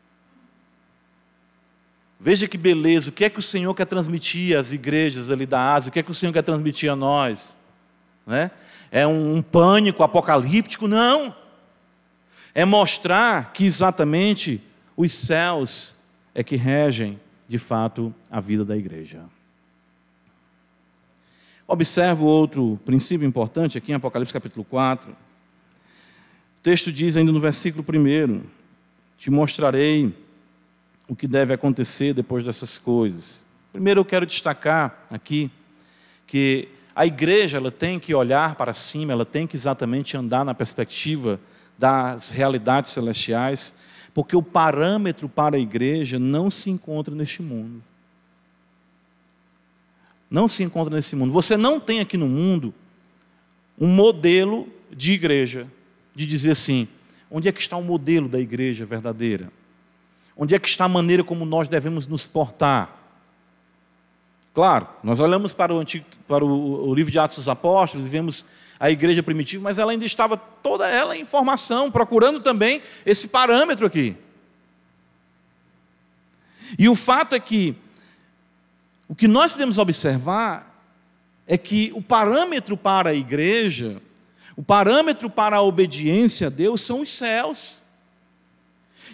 Veja 2.20 2.46
que 2.46 2.58
beleza, 2.58 3.10
o 3.10 3.14
que 3.14 3.24
é 3.24 3.30
que 3.30 3.40
o 3.40 3.42
Senhor 3.42 3.74
quer 3.74 3.86
transmitir 3.86 4.58
às 4.58 4.74
igrejas 4.74 5.32
ali 5.32 5.46
da 5.46 5.76
Ásia, 5.76 5.88
o 5.88 5.92
que 5.94 6.00
é 6.00 6.04
que 6.04 6.12
o 6.12 6.14
Senhor 6.14 6.34
quer 6.34 6.42
transmitir 6.42 6.92
a 6.92 6.96
nós? 6.98 7.58
Né? 8.26 8.52
É 8.92 9.08
um, 9.08 9.38
um 9.38 9.42
pânico 9.42 10.04
apocalíptico? 10.04 10.90
Não. 10.90 11.34
É 12.54 12.66
mostrar 12.66 13.54
que 13.54 13.64
exatamente 13.64 14.62
os 14.98 15.14
céus 15.14 16.00
é 16.36 16.44
que 16.44 16.58
regem, 16.58 17.18
de 17.48 17.58
fato, 17.58 18.14
a 18.30 18.42
vida 18.42 18.66
da 18.66 18.76
igreja. 18.76 19.22
Observa 21.66 22.26
outro 22.26 22.78
princípio 22.84 23.26
importante 23.26 23.78
aqui 23.78 23.94
em 23.94 23.96
Apocalipse 23.96 24.34
capítulo 24.34 24.66
4 24.66 25.27
texto 26.68 26.92
diz 26.92 27.16
ainda 27.16 27.32
no 27.32 27.40
versículo 27.40 27.82
1: 27.82 28.42
Te 29.18 29.32
mostrarei 29.32 30.14
o 31.08 31.16
que 31.16 31.26
deve 31.26 31.54
acontecer 31.54 32.14
depois 32.14 32.44
dessas 32.44 32.78
coisas. 32.78 33.42
Primeiro 33.72 34.02
eu 34.02 34.06
quero 34.06 34.26
destacar 34.26 35.06
aqui 35.10 35.50
que 36.26 36.68
a 36.94 37.06
igreja 37.06 37.56
ela 37.56 37.72
tem 37.72 37.98
que 37.98 38.14
olhar 38.14 38.56
para 38.56 38.74
cima, 38.74 39.14
ela 39.14 39.26
tem 39.26 39.48
que 39.48 39.56
exatamente 39.56 40.18
andar 40.18 40.44
na 40.44 40.54
perspectiva 40.54 41.40
das 41.78 42.32
realidades 42.32 42.92
celestiais, 42.92 43.76
porque 44.14 44.36
o 44.36 44.44
parâmetro 44.44 45.30
para 45.30 45.56
a 45.56 45.60
igreja 45.60 46.20
não 46.20 46.52
se 46.52 46.70
encontra 46.70 47.16
neste 47.16 47.42
mundo. 47.42 47.82
Não 50.30 50.50
se 50.50 50.64
encontra 50.64 50.94
nesse 50.94 51.16
mundo. 51.16 51.32
Você 51.32 51.56
não 51.56 51.80
tem 51.80 52.02
aqui 52.02 52.18
no 52.18 52.28
mundo 52.28 52.74
um 53.80 53.88
modelo 53.88 54.68
de 54.92 55.14
igreja, 55.14 55.66
de 56.18 56.26
dizer 56.26 56.52
assim: 56.52 56.88
onde 57.30 57.48
é 57.48 57.52
que 57.52 57.62
está 57.62 57.78
o 57.78 57.84
modelo 57.84 58.28
da 58.28 58.40
igreja 58.40 58.86
verdadeira? 58.86 59.52
Onde 60.36 60.56
é 60.56 60.60
que 60.60 60.68
está 60.68 60.86
a 60.86 60.90
maneira 60.90 61.24
como 61.24 61.46
nós 61.46 61.68
devemos 61.68 62.08
nos 62.08 62.26
portar? 62.26 62.96
Claro, 64.52 64.88
nós 65.04 65.20
olhamos 65.20 65.54
para 65.54 65.72
o, 65.72 65.78
antigo, 65.78 66.06
para 66.28 66.44
o, 66.44 66.90
o 66.90 66.96
livro 66.96 67.12
de 67.12 67.20
Atos 67.20 67.38
dos 67.38 67.48
Apóstolos 67.48 68.08
e 68.08 68.10
vemos 68.10 68.48
a 68.80 68.90
igreja 68.90 69.22
primitiva, 69.22 69.64
mas 69.64 69.78
ela 69.78 69.92
ainda 69.92 70.06
estava 70.06 70.36
toda 70.36 70.88
ela 70.88 71.16
em 71.16 71.24
formação, 71.24 71.92
procurando 71.92 72.40
também 72.40 72.82
esse 73.06 73.28
parâmetro 73.28 73.86
aqui. 73.86 74.16
E 76.80 76.90
o 76.90 76.96
fato 76.96 77.36
é 77.36 77.40
que 77.40 77.76
o 79.08 79.14
que 79.14 79.28
nós 79.28 79.52
podemos 79.52 79.78
observar 79.78 80.76
é 81.46 81.58
que 81.58 81.92
o 81.94 82.02
parâmetro 82.02 82.76
para 82.76 83.12
a 83.12 83.14
igreja, 83.14 84.02
o 84.58 84.64
parâmetro 84.64 85.30
para 85.30 85.58
a 85.58 85.62
obediência 85.62 86.48
a 86.48 86.50
Deus 86.50 86.82
são 86.82 87.02
os 87.02 87.12
céus. 87.12 87.84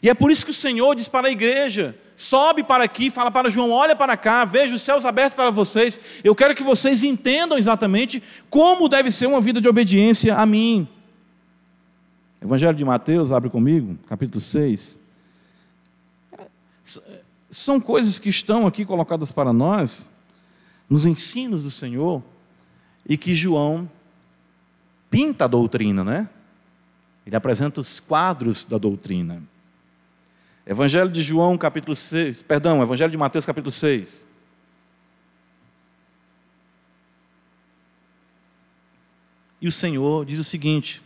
E 0.01 0.09
é 0.09 0.13
por 0.13 0.31
isso 0.31 0.45
que 0.45 0.51
o 0.51 0.55
Senhor 0.55 0.95
diz 0.95 1.09
para 1.09 1.27
a 1.27 1.31
igreja: 1.31 1.99
sobe 2.15 2.63
para 2.63 2.85
aqui, 2.85 3.11
fala 3.11 3.29
para 3.29 3.49
João, 3.49 3.69
olha 3.69 3.93
para 3.93 4.15
cá, 4.15 4.45
veja 4.45 4.73
os 4.73 4.81
céus 4.81 5.05
abertos 5.05 5.35
para 5.35 5.51
vocês. 5.51 5.99
Eu 6.23 6.33
quero 6.33 6.55
que 6.55 6.63
vocês 6.63 7.03
entendam 7.03 7.57
exatamente 7.57 8.23
como 8.49 8.87
deve 8.87 9.11
ser 9.11 9.27
uma 9.27 9.41
vida 9.41 9.59
de 9.59 9.67
obediência 9.67 10.37
a 10.37 10.45
mim. 10.45 10.87
Evangelho 12.41 12.75
de 12.75 12.85
Mateus, 12.85 13.29
abre 13.29 13.49
comigo, 13.49 13.97
capítulo 14.07 14.39
6. 14.39 14.97
São 17.49 17.81
coisas 17.81 18.17
que 18.17 18.29
estão 18.29 18.65
aqui 18.65 18.85
colocadas 18.85 19.31
para 19.33 19.51
nós, 19.51 20.09
nos 20.89 21.05
ensinos 21.05 21.63
do 21.63 21.71
Senhor, 21.71 22.23
e 23.07 23.17
que 23.17 23.35
João 23.35 23.89
pinta 25.13 25.45
a 25.45 25.47
doutrina, 25.47 26.03
né? 26.03 26.27
Ele 27.23 27.35
apresenta 27.35 27.79
os 27.79 27.99
quadros 27.99 28.65
da 28.65 28.79
doutrina. 28.79 29.43
Evangelho 30.65 31.11
de 31.11 31.21
João, 31.21 31.55
capítulo 31.55 31.95
6, 31.95 32.41
perdão, 32.41 32.81
Evangelho 32.81 33.11
de 33.11 33.17
Mateus, 33.17 33.45
capítulo 33.45 33.71
6. 33.71 34.27
E 39.61 39.67
o 39.67 39.71
Senhor 39.71 40.25
diz 40.25 40.39
o 40.39 40.43
seguinte: 40.43 40.99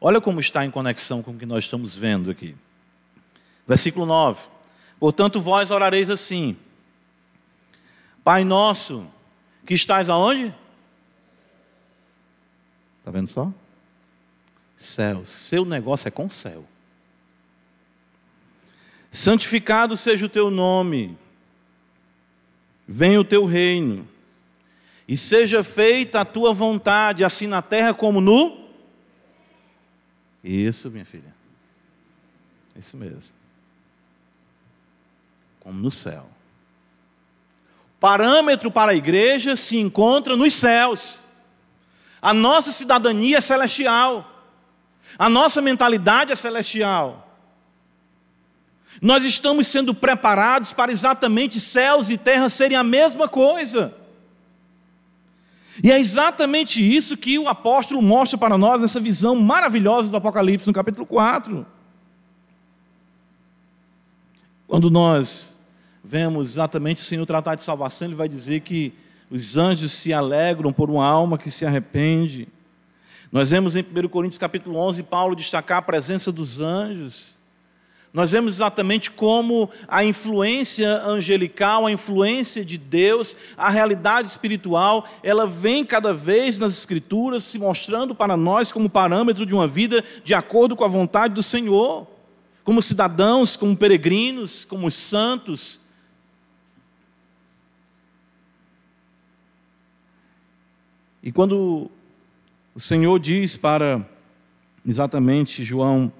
olha 0.00 0.20
como 0.20 0.40
está 0.40 0.64
em 0.64 0.70
conexão 0.70 1.22
com 1.22 1.30
o 1.30 1.38
que 1.38 1.46
nós 1.46 1.62
estamos 1.62 1.94
vendo 1.94 2.28
aqui. 2.28 2.56
Versículo 3.68 4.04
9: 4.04 4.48
Portanto, 4.98 5.40
vós 5.40 5.70
orareis 5.70 6.10
assim: 6.10 6.56
Pai 8.24 8.44
nosso, 8.44 9.08
que 9.64 9.74
estás 9.74 10.10
aonde? 10.10 10.52
Está 13.04 13.10
vendo 13.10 13.26
só? 13.26 13.52
Céu. 14.78 15.26
Seu 15.26 15.66
negócio 15.66 16.08
é 16.08 16.10
com 16.10 16.24
o 16.24 16.30
céu. 16.30 16.66
Santificado 19.10 19.94
seja 19.94 20.24
o 20.24 20.28
teu 20.28 20.50
nome, 20.50 21.16
venha 22.88 23.20
o 23.20 23.24
teu 23.24 23.44
reino, 23.44 24.08
e 25.06 25.18
seja 25.18 25.62
feita 25.62 26.22
a 26.22 26.24
tua 26.24 26.54
vontade, 26.54 27.22
assim 27.22 27.46
na 27.46 27.60
terra 27.60 27.92
como 27.92 28.22
no. 28.22 28.70
Isso, 30.42 30.90
minha 30.90 31.04
filha. 31.04 31.34
Isso 32.74 32.96
mesmo. 32.96 33.34
Como 35.60 35.78
no 35.78 35.90
céu. 35.90 36.26
Parâmetro 38.00 38.70
para 38.70 38.92
a 38.92 38.96
igreja 38.96 39.56
se 39.56 39.76
encontra 39.76 40.36
nos 40.36 40.54
céus. 40.54 41.33
A 42.24 42.32
nossa 42.32 42.72
cidadania 42.72 43.36
é 43.36 43.40
celestial. 43.42 44.26
A 45.18 45.28
nossa 45.28 45.60
mentalidade 45.60 46.32
é 46.32 46.34
celestial. 46.34 47.38
Nós 49.02 49.26
estamos 49.26 49.66
sendo 49.66 49.94
preparados 49.94 50.72
para 50.72 50.90
exatamente 50.90 51.60
céus 51.60 52.08
e 52.08 52.16
terra 52.16 52.48
serem 52.48 52.78
a 52.78 52.82
mesma 52.82 53.28
coisa. 53.28 53.94
E 55.82 55.92
é 55.92 56.00
exatamente 56.00 56.80
isso 56.82 57.14
que 57.14 57.38
o 57.38 57.46
apóstolo 57.46 58.00
mostra 58.00 58.38
para 58.38 58.56
nós 58.56 58.80
nessa 58.80 59.00
visão 59.00 59.36
maravilhosa 59.36 60.08
do 60.08 60.16
Apocalipse, 60.16 60.66
no 60.66 60.72
capítulo 60.72 61.04
4. 61.04 61.66
Quando 64.66 64.88
nós 64.88 65.58
vemos 66.02 66.52
exatamente 66.52 67.02
o 67.02 67.04
Senhor 67.04 67.26
tratar 67.26 67.54
de 67.54 67.62
salvação, 67.62 68.08
ele 68.08 68.14
vai 68.14 68.30
dizer 68.30 68.60
que 68.60 68.94
os 69.30 69.56
anjos 69.56 69.92
se 69.92 70.12
alegram 70.12 70.72
por 70.72 70.90
uma 70.90 71.06
alma 71.06 71.38
que 71.38 71.50
se 71.50 71.64
arrepende. 71.64 72.48
Nós 73.32 73.50
vemos 73.50 73.74
em 73.74 73.80
1 73.80 74.08
Coríntios 74.08 74.38
capítulo 74.38 74.78
11 74.78 75.02
Paulo 75.04 75.34
destacar 75.34 75.78
a 75.78 75.82
presença 75.82 76.30
dos 76.30 76.60
anjos. 76.60 77.38
Nós 78.14 78.30
vemos 78.30 78.54
exatamente 78.54 79.10
como 79.10 79.68
a 79.88 80.04
influência 80.04 81.02
angelical, 81.02 81.84
a 81.84 81.90
influência 81.90 82.64
de 82.64 82.78
Deus, 82.78 83.36
a 83.56 83.68
realidade 83.68 84.28
espiritual, 84.28 85.04
ela 85.20 85.48
vem 85.48 85.84
cada 85.84 86.12
vez 86.12 86.56
nas 86.56 86.78
Escrituras 86.78 87.42
se 87.42 87.58
mostrando 87.58 88.14
para 88.14 88.36
nós 88.36 88.70
como 88.70 88.88
parâmetro 88.88 89.44
de 89.44 89.52
uma 89.52 89.66
vida 89.66 90.04
de 90.22 90.32
acordo 90.32 90.76
com 90.76 90.84
a 90.84 90.88
vontade 90.88 91.34
do 91.34 91.42
Senhor, 91.42 92.06
como 92.62 92.80
cidadãos, 92.80 93.56
como 93.56 93.76
peregrinos, 93.76 94.64
como 94.64 94.88
santos. 94.92 95.83
E 101.24 101.32
quando 101.32 101.90
o 102.74 102.80
Senhor 102.80 103.18
diz 103.18 103.56
para 103.56 104.08
exatamente 104.86 105.64
João 105.64 106.12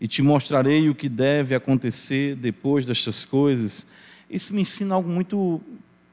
e 0.00 0.08
te 0.08 0.22
mostrarei 0.22 0.88
o 0.88 0.94
que 0.94 1.08
deve 1.08 1.54
acontecer 1.54 2.34
depois 2.34 2.84
destas 2.84 3.24
coisas. 3.26 3.86
Isso 4.30 4.54
me 4.54 4.62
ensina 4.62 4.94
algo 4.94 5.08
muito, 5.08 5.60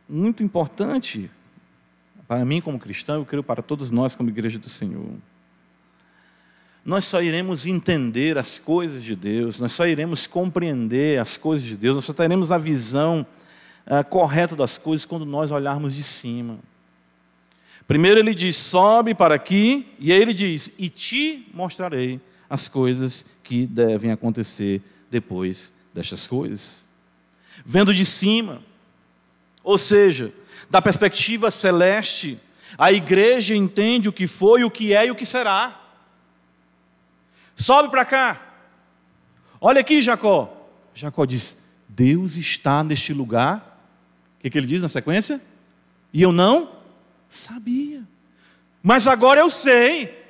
muito 0.09 0.43
importante 0.43 1.31
para 2.27 2.43
mim 2.43 2.59
como 2.59 2.79
cristão, 2.79 3.17
eu 3.17 3.25
creio 3.25 3.43
para 3.43 3.61
todos 3.61 3.91
nós 3.91 4.15
como 4.15 4.29
igreja 4.29 4.57
do 4.57 4.69
Senhor. 4.69 5.13
Nós 6.83 7.05
só 7.05 7.21
iremos 7.21 7.65
entender 7.65 8.37
as 8.37 8.59
coisas 8.59 9.03
de 9.03 9.15
Deus, 9.15 9.59
nós 9.59 9.71
só 9.71 9.87
iremos 9.87 10.27
compreender 10.27 11.19
as 11.19 11.37
coisas 11.37 11.65
de 11.65 11.75
Deus, 11.75 11.95
nós 11.95 12.05
só 12.05 12.13
teremos 12.13 12.51
a 12.51 12.57
visão 12.57 13.25
uh, 13.85 14.03
correta 14.07 14.55
das 14.55 14.77
coisas 14.77 15.05
quando 15.05 15.25
nós 15.25 15.51
olharmos 15.51 15.95
de 15.95 16.03
cima. 16.03 16.57
Primeiro 17.87 18.19
ele 18.19 18.33
diz: 18.33 18.57
sobe 18.57 19.13
para 19.13 19.35
aqui, 19.35 19.87
e 19.99 20.11
aí 20.11 20.21
ele 20.21 20.33
diz: 20.33 20.75
e 20.79 20.89
te 20.89 21.47
mostrarei 21.53 22.19
as 22.49 22.67
coisas 22.67 23.27
que 23.43 23.65
devem 23.65 24.11
acontecer 24.11 24.81
depois 25.09 25.73
destas 25.93 26.27
coisas. 26.27 26.87
Vendo 27.65 27.93
de 27.93 28.05
cima, 28.05 28.61
ou 29.63 29.77
seja, 29.77 30.33
da 30.69 30.81
perspectiva 30.81 31.49
celeste, 31.51 32.39
a 32.77 32.91
igreja 32.91 33.55
entende 33.55 34.09
o 34.09 34.13
que 34.13 34.27
foi, 34.27 34.63
o 34.63 34.71
que 34.71 34.93
é 34.93 35.05
e 35.05 35.11
o 35.11 35.15
que 35.15 35.25
será. 35.25 35.81
Sobe 37.55 37.89
para 37.89 38.03
cá. 38.03 38.41
Olha 39.61 39.79
aqui, 39.79 40.01
Jacó. 40.01 40.69
Jacó 40.93 41.23
diz: 41.23 41.57
Deus 41.87 42.35
está 42.35 42.83
neste 42.83 43.13
lugar. 43.13 43.73
O 44.37 44.41
que, 44.41 44.49
que 44.49 44.57
ele 44.57 44.67
diz 44.67 44.81
na 44.81 44.89
sequência? 44.89 45.41
E 46.11 46.21
eu 46.21 46.31
não 46.31 46.74
sabia. 47.29 48.03
Mas 48.81 49.07
agora 49.07 49.39
eu 49.39 49.49
sei. 49.49 50.25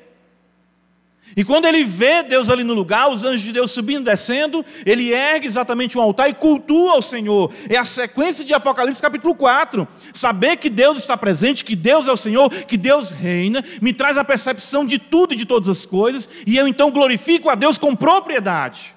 E 1.36 1.44
quando 1.44 1.66
ele 1.66 1.84
vê 1.84 2.24
Deus 2.24 2.50
ali 2.50 2.64
no 2.64 2.74
lugar, 2.74 3.10
os 3.10 3.26
anjos 3.26 3.42
de 3.42 3.52
Deus 3.52 3.72
subindo 3.72 4.02
e 4.02 4.06
descendo, 4.06 4.64
ele 4.86 5.12
ergue 5.12 5.48
exatamente 5.48 5.98
um 5.98 6.02
altar 6.02 6.30
e 6.30 6.34
cultua 6.34 6.94
ao 6.94 7.02
Senhor. 7.02 7.52
É 7.68 7.78
a 7.78 7.84
sequência 7.84 8.46
de 8.46 8.54
Apocalipse 8.54 9.02
capítulo 9.02 9.36
4. 9.36 9.86
Saber 10.14 10.56
que 10.58 10.70
Deus 10.70 10.98
está 10.98 11.18
presente, 11.18 11.66
que 11.66 11.76
Deus 11.76 12.08
é 12.08 12.12
o 12.12 12.18
Senhor, 12.18 12.50
que 12.50 12.78
Deus 12.78 13.12
reina, 13.12 13.64
me 13.82 13.92
traz 13.92 14.18
a 14.18 14.24
percepção 14.24 14.86
de 14.86 14.98
tudo 14.98 15.34
e 15.34 15.38
de 15.38 15.46
todas 15.46 15.68
as 15.68 15.86
coisas, 15.86 16.30
e 16.46 16.56
eu 16.56 16.68
então 16.68 16.92
glorifico 16.92 17.50
a 17.50 17.56
Deus 17.56 17.78
com 17.78 17.96
propriedade. 17.96 18.96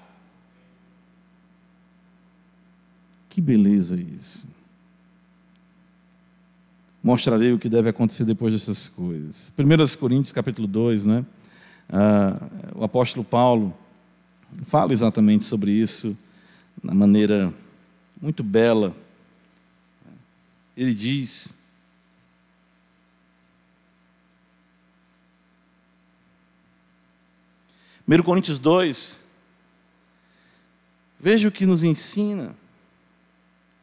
Que 3.29 3.41
beleza 3.41 3.95
isso. 3.95 4.48
Mostrarei 7.01 7.53
o 7.53 7.59
que 7.59 7.69
deve 7.69 7.89
acontecer 7.89 8.25
depois 8.25 8.51
dessas 8.51 8.87
coisas. 8.87 9.51
1 9.57 9.97
Coríntios 9.97 10.33
capítulo 10.33 10.67
2, 10.67 11.03
né? 11.05 11.25
Ah, 11.89 12.37
o 12.75 12.83
apóstolo 12.83 13.23
Paulo 13.23 13.73
fala 14.65 14.91
exatamente 14.91 15.45
sobre 15.45 15.71
isso, 15.71 16.17
na 16.83 16.93
maneira 16.93 17.53
muito 18.21 18.43
bela. 18.43 18.95
Ele 20.75 20.93
diz: 20.93 21.57
1 28.07 28.23
Coríntios 28.23 28.59
2, 28.59 29.23
veja 31.19 31.47
o 31.47 31.51
que 31.51 31.65
nos 31.65 31.83
ensina. 31.83 32.55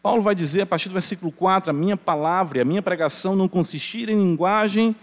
Paulo 0.07 0.23
vai 0.23 0.37
dizer 0.37 0.61
a 0.61 0.66
partir 0.66 0.88
do 0.88 0.92
versículo 0.92 1.33
4: 1.33 1.69
A 1.69 1.73
minha 1.73 1.97
palavra 1.97 2.59
e 2.59 2.61
a 2.61 2.64
minha 2.64 2.81
pregação 2.81 3.35
não 3.35 3.49
consistiram 3.49 4.12
em 4.12 4.16
linguagem 4.16 4.95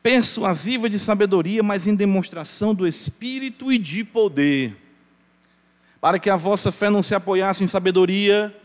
persuasiva 0.00 0.88
de 0.88 1.00
sabedoria, 1.00 1.64
mas 1.64 1.84
em 1.88 1.96
demonstração 1.96 2.76
do 2.76 2.86
Espírito 2.86 3.72
e 3.72 3.78
de 3.78 4.04
poder, 4.04 4.76
para 6.00 6.20
que 6.20 6.30
a 6.30 6.36
vossa 6.36 6.70
fé 6.70 6.90
não 6.90 7.02
se 7.02 7.12
apoiasse 7.12 7.64
em 7.64 7.66
sabedoria 7.66 8.56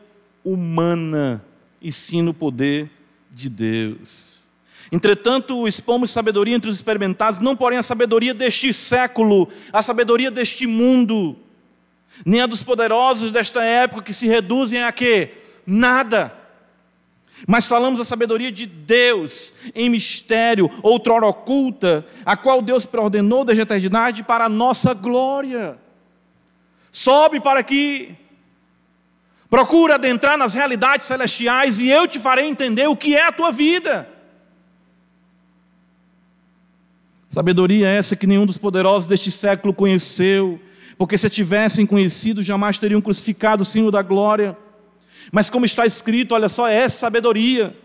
humana, 0.45 1.43
e 1.82 1.91
sim 1.91 2.21
no 2.21 2.32
poder 2.32 2.88
de 3.32 3.49
Deus. 3.49 4.43
Entretanto, 4.91 5.67
expomos 5.67 6.12
sabedoria 6.12 6.56
entre 6.56 6.69
os 6.69 6.75
experimentados, 6.75 7.39
não 7.39 7.56
porém 7.56 7.80
a 7.80 7.84
sabedoria 7.84 8.36
deste 8.36 8.71
século, 8.71 9.49
a 9.73 9.82
sabedoria 9.82 10.30
deste 10.30 10.67
mundo, 10.67 11.36
nem 12.25 12.41
a 12.41 12.47
dos 12.47 12.63
poderosos 12.63 13.32
desta 13.32 13.63
época 13.63 14.01
que 14.01 14.13
se 14.13 14.27
reduzem 14.27 14.84
a 14.84 14.91
quê? 14.91 15.32
Nada. 15.65 16.34
Mas 17.45 17.67
falamos 17.67 17.99
a 17.99 18.06
sabedoria 18.06 18.51
de 18.51 18.65
Deus 18.65 19.53
em 19.75 19.89
mistério, 19.89 20.69
outrora 20.82 21.27
oculta, 21.27 22.06
a 22.25 22.36
qual 22.36 22.62
Deus 22.62 22.86
preordenou 22.86 23.45
desde 23.45 23.62
a 23.62 23.63
eternidade 23.63 24.23
para 24.23 24.45
a 24.45 24.49
nossa 24.49 24.93
glória. 24.93 25.77
Sobe 26.91 27.39
para 27.39 27.60
aqui, 27.60 28.15
procura 29.49 29.95
adentrar 29.95 30.38
nas 30.38 30.56
realidades 30.56 31.06
celestiais 31.06 31.77
e 31.80 31.89
eu 31.89 32.08
te 32.08 32.17
farei 32.17 32.47
entender 32.47 32.88
o 32.88 32.95
que 32.95 33.15
é 33.15 33.27
a 33.27 33.32
tua 33.32 33.51
vida. 33.51 34.10
Sabedoria 37.30 37.88
essa 37.88 38.15
que 38.15 38.25
nenhum 38.25 38.47
dos 38.47 38.58
poderosos 38.58 39.06
deste 39.06 39.30
século 39.30 39.73
conheceu, 39.73 40.60
porque 40.97 41.17
se 41.17 41.29
tivessem 41.29 41.86
conhecido, 41.86 42.41
jamais 42.41 42.79
teriam 42.79 43.01
crucificado 43.01 43.62
o 43.62 43.65
Senhor 43.65 43.91
da 43.91 44.01
glória. 44.01 44.57
Mas 45.31 45.49
como 45.49 45.65
está 45.65 45.86
escrito, 45.86 46.33
olha 46.33 46.49
só, 46.49 46.67
é 46.67 46.89
sabedoria. 46.89 47.75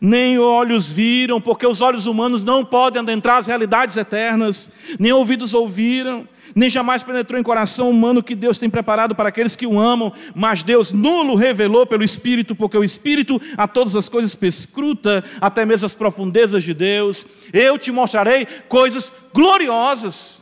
Nem 0.00 0.36
olhos 0.38 0.90
viram, 0.90 1.40
porque 1.40 1.64
os 1.64 1.80
olhos 1.80 2.06
humanos 2.06 2.42
não 2.42 2.64
podem 2.64 3.02
adentrar 3.02 3.38
as 3.38 3.46
realidades 3.46 3.96
eternas, 3.96 4.96
nem 4.98 5.12
ouvidos 5.12 5.54
ouviram, 5.54 6.26
nem 6.56 6.68
jamais 6.68 7.04
penetrou 7.04 7.38
em 7.38 7.42
coração 7.42 7.88
humano 7.88 8.22
que 8.22 8.34
Deus 8.34 8.58
tem 8.58 8.68
preparado 8.68 9.14
para 9.14 9.28
aqueles 9.28 9.54
que 9.54 9.66
o 9.66 9.78
amam, 9.78 10.12
mas 10.34 10.64
Deus 10.64 10.92
nulo 10.92 11.36
revelou 11.36 11.86
pelo 11.86 12.02
Espírito, 12.02 12.56
porque 12.56 12.76
o 12.76 12.82
Espírito 12.82 13.40
a 13.56 13.68
todas 13.68 13.94
as 13.94 14.08
coisas 14.08 14.34
pescruta, 14.34 15.22
até 15.40 15.64
mesmo 15.64 15.86
as 15.86 15.94
profundezas 15.94 16.64
de 16.64 16.74
Deus. 16.74 17.24
Eu 17.52 17.78
te 17.78 17.92
mostrarei 17.92 18.44
coisas 18.68 19.14
gloriosas. 19.32 20.41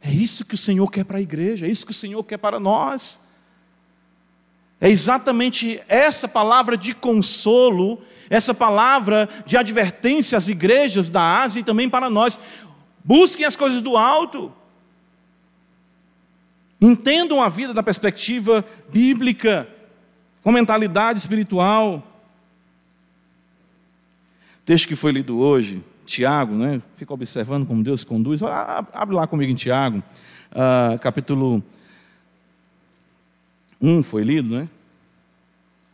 É 0.00 0.10
isso 0.10 0.44
que 0.44 0.54
o 0.54 0.58
Senhor 0.58 0.90
quer 0.90 1.04
para 1.04 1.18
a 1.18 1.20
igreja, 1.20 1.66
é 1.66 1.70
isso 1.70 1.84
que 1.84 1.92
o 1.92 1.94
Senhor 1.94 2.22
quer 2.24 2.38
para 2.38 2.60
nós. 2.60 3.28
É 4.80 4.88
exatamente 4.88 5.80
essa 5.88 6.28
palavra 6.28 6.76
de 6.76 6.94
consolo, 6.94 8.00
essa 8.30 8.54
palavra 8.54 9.28
de 9.44 9.56
advertência 9.56 10.38
às 10.38 10.48
igrejas 10.48 11.10
da 11.10 11.40
Ásia 11.42 11.60
e 11.60 11.64
também 11.64 11.88
para 11.88 12.08
nós. 12.08 12.38
Busquem 13.02 13.44
as 13.44 13.56
coisas 13.56 13.82
do 13.82 13.96
alto. 13.96 14.52
Entendam 16.80 17.42
a 17.42 17.48
vida 17.48 17.74
da 17.74 17.82
perspectiva 17.82 18.64
bíblica, 18.88 19.68
com 20.42 20.52
mentalidade 20.52 21.18
espiritual. 21.18 22.06
O 24.62 24.64
texto 24.64 24.86
que 24.86 24.94
foi 24.94 25.10
lido 25.10 25.40
hoje, 25.40 25.82
Tiago, 26.08 26.54
né? 26.54 26.80
Fica 26.96 27.12
observando 27.12 27.66
como 27.66 27.84
Deus 27.84 28.02
conduz. 28.02 28.42
Abre 28.42 29.14
lá 29.14 29.26
comigo 29.26 29.52
em 29.52 29.54
Tiago, 29.54 30.02
uh, 30.52 30.98
capítulo 31.00 31.62
1 33.78 34.02
foi 34.02 34.24
lido, 34.24 34.56
né? 34.56 34.68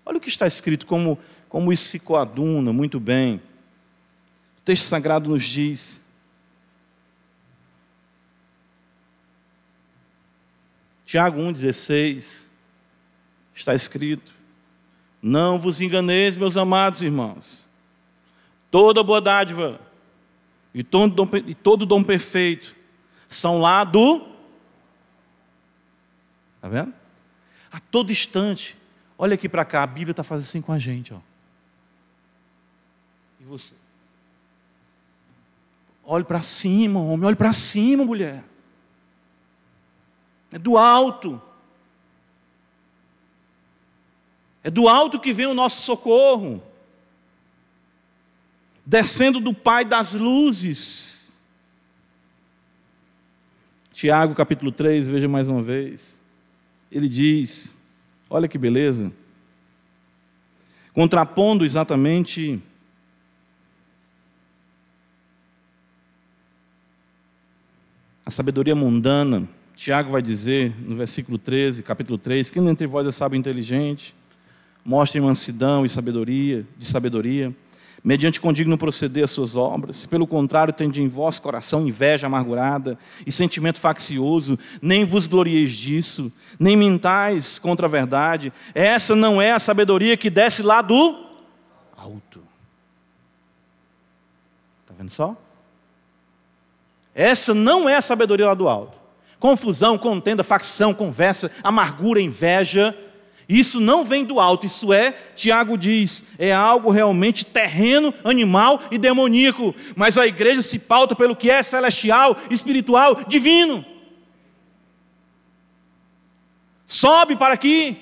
Olha 0.06 0.18
o 0.18 0.20
que 0.20 0.28
está 0.28 0.46
escrito, 0.46 0.86
como, 0.86 1.18
como 1.48 1.72
isso 1.72 1.86
se 1.88 1.98
coaduna 1.98 2.72
muito 2.72 3.00
bem. 3.00 3.42
O 4.58 4.60
texto 4.64 4.84
sagrado 4.84 5.28
nos 5.28 5.42
diz: 5.42 6.00
Tiago 11.04 11.40
1,16, 11.40 12.46
está 13.52 13.74
escrito: 13.74 14.32
Não 15.20 15.58
vos 15.58 15.80
enganeis, 15.80 16.36
meus 16.36 16.56
amados 16.56 17.02
irmãos, 17.02 17.68
toda 18.70 19.02
boa 19.02 19.20
dádiva 19.20 19.80
e 20.74 20.82
todo 20.82 21.14
dom, 21.14 21.28
e 21.46 21.54
todo 21.54 21.86
dom 21.86 22.02
perfeito 22.02 22.74
são 23.28 23.60
lá 23.60 23.84
do. 23.84 24.26
Está 26.56 26.68
vendo? 26.68 26.92
A 27.70 27.80
todo 27.80 28.12
instante, 28.12 28.76
olha 29.16 29.34
aqui 29.34 29.48
para 29.48 29.64
cá, 29.64 29.82
a 29.82 29.86
Bíblia 29.86 30.10
está 30.10 30.24
fazendo 30.24 30.44
assim 30.44 30.60
com 30.60 30.72
a 30.72 30.78
gente. 30.78 31.14
Ó. 31.14 31.18
E 33.40 33.44
você? 33.44 33.76
Olhe 36.02 36.24
para 36.24 36.42
cima, 36.42 37.00
homem, 37.00 37.26
olhe 37.26 37.36
para 37.36 37.52
cima, 37.52 38.04
mulher 38.04 38.44
é 40.54 40.58
do 40.58 40.78
alto. 40.78 41.42
É 44.62 44.70
do 44.70 44.88
alto 44.88 45.18
que 45.18 45.32
vem 45.32 45.46
o 45.46 45.52
nosso 45.52 45.82
socorro, 45.82 46.62
descendo 48.84 49.40
do 49.40 49.54
Pai 49.54 49.84
das 49.84 50.14
luzes. 50.14 51.40
Tiago 53.92 54.34
capítulo 54.34 54.72
3, 54.72 55.08
veja 55.08 55.28
mais 55.28 55.48
uma 55.48 55.62
vez. 55.62 56.22
Ele 56.90 57.08
diz: 57.08 57.78
olha 58.28 58.48
que 58.48 58.58
beleza, 58.58 59.12
contrapondo 60.92 61.64
exatamente 61.64 62.60
a 68.26 68.30
sabedoria 68.30 68.74
mundana 68.74 69.48
Tiago 69.76 70.12
vai 70.12 70.22
dizer 70.22 70.72
no 70.80 70.94
versículo 70.94 71.36
13, 71.36 71.82
capítulo 71.82 72.16
3, 72.16 72.48
quem 72.48 72.66
entre 72.68 72.86
vós 72.86 73.06
é 73.06 73.12
sábio 73.12 73.36
e 73.36 73.38
inteligente, 73.38 74.14
mostre 74.84 75.20
mansidão 75.20 75.84
e 75.84 75.88
sabedoria, 75.88 76.64
de 76.78 76.86
sabedoria, 76.86 77.54
mediante 78.04 78.38
condigno 78.38 78.76
proceder 78.76 79.24
as 79.24 79.30
suas 79.30 79.56
obras. 79.56 79.96
Se 79.96 80.08
pelo 80.08 80.26
contrário 80.26 80.74
tende 80.74 81.00
em 81.00 81.08
vós 81.08 81.40
coração 81.40 81.88
inveja 81.88 82.26
amargurada 82.26 82.98
e 83.26 83.32
sentimento 83.32 83.80
faccioso, 83.80 84.58
nem 84.82 85.06
vos 85.06 85.26
glorieis 85.26 85.70
disso, 85.70 86.30
nem 86.60 86.76
mintais 86.76 87.58
contra 87.58 87.86
a 87.86 87.90
verdade. 87.90 88.52
Essa 88.74 89.16
não 89.16 89.40
é 89.40 89.52
a 89.52 89.58
sabedoria 89.58 90.16
que 90.16 90.28
desce 90.28 90.62
lá 90.62 90.82
do 90.82 91.24
alto. 91.96 92.42
Está 94.82 94.94
vendo 94.98 95.10
só? 95.10 95.34
Essa 97.14 97.54
não 97.54 97.88
é 97.88 97.96
a 97.96 98.02
sabedoria 98.02 98.46
lá 98.46 98.54
do 98.54 98.68
alto 98.68 99.04
confusão, 99.44 99.98
contenda, 99.98 100.42
facção, 100.42 100.94
conversa, 100.94 101.50
amargura, 101.62 102.18
inveja. 102.18 102.96
Isso 103.48 103.78
não 103.78 104.04
vem 104.04 104.24
do 104.24 104.40
alto, 104.40 104.66
isso 104.66 104.92
é, 104.92 105.12
Tiago 105.34 105.76
diz, 105.76 106.34
é 106.38 106.52
algo 106.52 106.90
realmente 106.90 107.44
terreno, 107.44 108.12
animal 108.24 108.80
e 108.90 108.96
demoníaco. 108.96 109.74
Mas 109.94 110.16
a 110.16 110.26
igreja 110.26 110.62
se 110.62 110.78
pauta 110.78 111.14
pelo 111.14 111.36
que 111.36 111.50
é 111.50 111.62
celestial, 111.62 112.36
espiritual, 112.50 113.24
divino. 113.28 113.84
Sobe 116.86 117.36
para 117.36 117.54
aqui. 117.54 117.98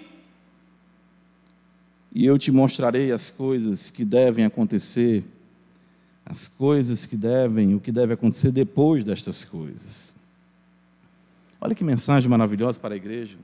E 2.14 2.26
eu 2.26 2.38
te 2.38 2.52
mostrarei 2.52 3.10
as 3.10 3.30
coisas 3.30 3.90
que 3.90 4.04
devem 4.04 4.44
acontecer, 4.44 5.24
as 6.24 6.46
coisas 6.46 7.06
que 7.06 7.16
devem, 7.16 7.74
o 7.74 7.80
que 7.80 7.90
deve 7.90 8.12
acontecer 8.12 8.52
depois 8.52 9.02
destas 9.02 9.44
coisas. 9.44 10.14
Olha 11.60 11.74
que 11.74 11.82
mensagem 11.82 12.28
maravilhosa 12.28 12.78
para 12.78 12.94
a 12.94 12.96
igreja. 12.96 13.38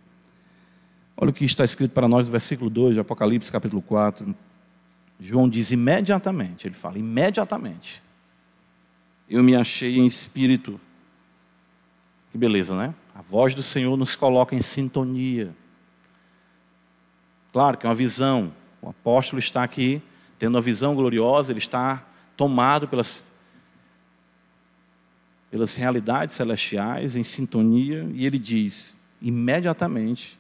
Olha 1.21 1.31
o 1.31 1.33
que 1.33 1.45
está 1.45 1.65
escrito 1.65 1.91
para 1.91 2.07
nós 2.07 2.29
no 2.29 2.33
versículo 2.33 2.71
2 2.71 2.95
de 2.95 3.01
Apocalipse, 3.01 3.51
capítulo 3.51 3.83
4. 3.83 4.33
João 5.19 5.49
diz 5.49 5.73
imediatamente, 5.73 6.69
ele 6.69 6.77
fala, 6.77 6.97
imediatamente. 6.97 8.01
Eu 9.29 9.43
me 9.43 9.57
achei 9.57 9.99
em 9.99 10.07
espírito. 10.07 10.81
Que 12.31 12.39
beleza, 12.39 12.77
né? 12.77 12.95
A 13.13 13.21
voz 13.21 13.53
do 13.53 13.65
Senhor 13.65 13.97
nos 13.97 14.15
coloca 14.15 14.55
em 14.55 14.63
sintonia. 14.63 15.53
Claro 17.53 17.77
que 17.77 17.85
é 17.85 17.89
uma 17.89 17.97
visão. 17.97 18.55
O 18.81 18.89
apóstolo 18.89 19.41
está 19.41 19.65
aqui 19.65 20.01
tendo 20.39 20.55
uma 20.55 20.61
visão 20.61 20.95
gloriosa, 20.95 21.51
ele 21.51 21.59
está 21.59 22.07
tomado 22.37 22.87
pelas 22.87 23.27
pelas 25.51 25.75
realidades 25.75 26.37
celestiais, 26.37 27.17
em 27.17 27.25
sintonia, 27.25 28.09
e 28.15 28.25
ele 28.25 28.39
diz: 28.39 28.97
imediatamente 29.21 30.39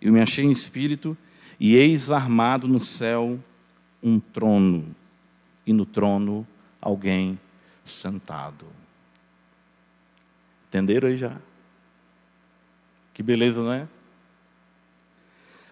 eu 0.00 0.12
me 0.12 0.20
achei 0.20 0.44
em 0.44 0.50
espírito, 0.50 1.16
e 1.58 1.74
eis 1.74 2.10
armado 2.10 2.68
no 2.68 2.82
céu 2.82 3.38
um 4.02 4.20
trono, 4.20 4.94
e 5.66 5.72
no 5.72 5.86
trono 5.86 6.46
alguém 6.80 7.38
sentado. 7.84 8.66
Entenderam 10.68 11.08
aí 11.08 11.16
já? 11.16 11.36
Que 13.14 13.22
beleza, 13.22 13.62
não 13.62 13.72
é? 13.72 13.88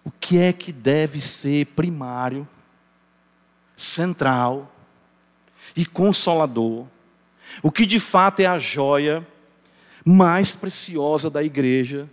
O 0.03 0.11
que 0.11 0.39
é 0.39 0.53
que 0.53 0.73
deve 0.73 1.21
ser 1.21 1.67
primário, 1.67 2.47
central 3.77 4.75
e 5.77 5.85
consolador? 5.85 6.87
O 7.63 7.71
que 7.71 7.87
de 7.87 8.01
fato 8.01 8.41
é 8.41 8.47
a 8.47 8.59
joia 8.59 9.27
mais 10.05 10.55
preciosa 10.55 11.31
da 11.31 11.43
igreja, 11.43 12.09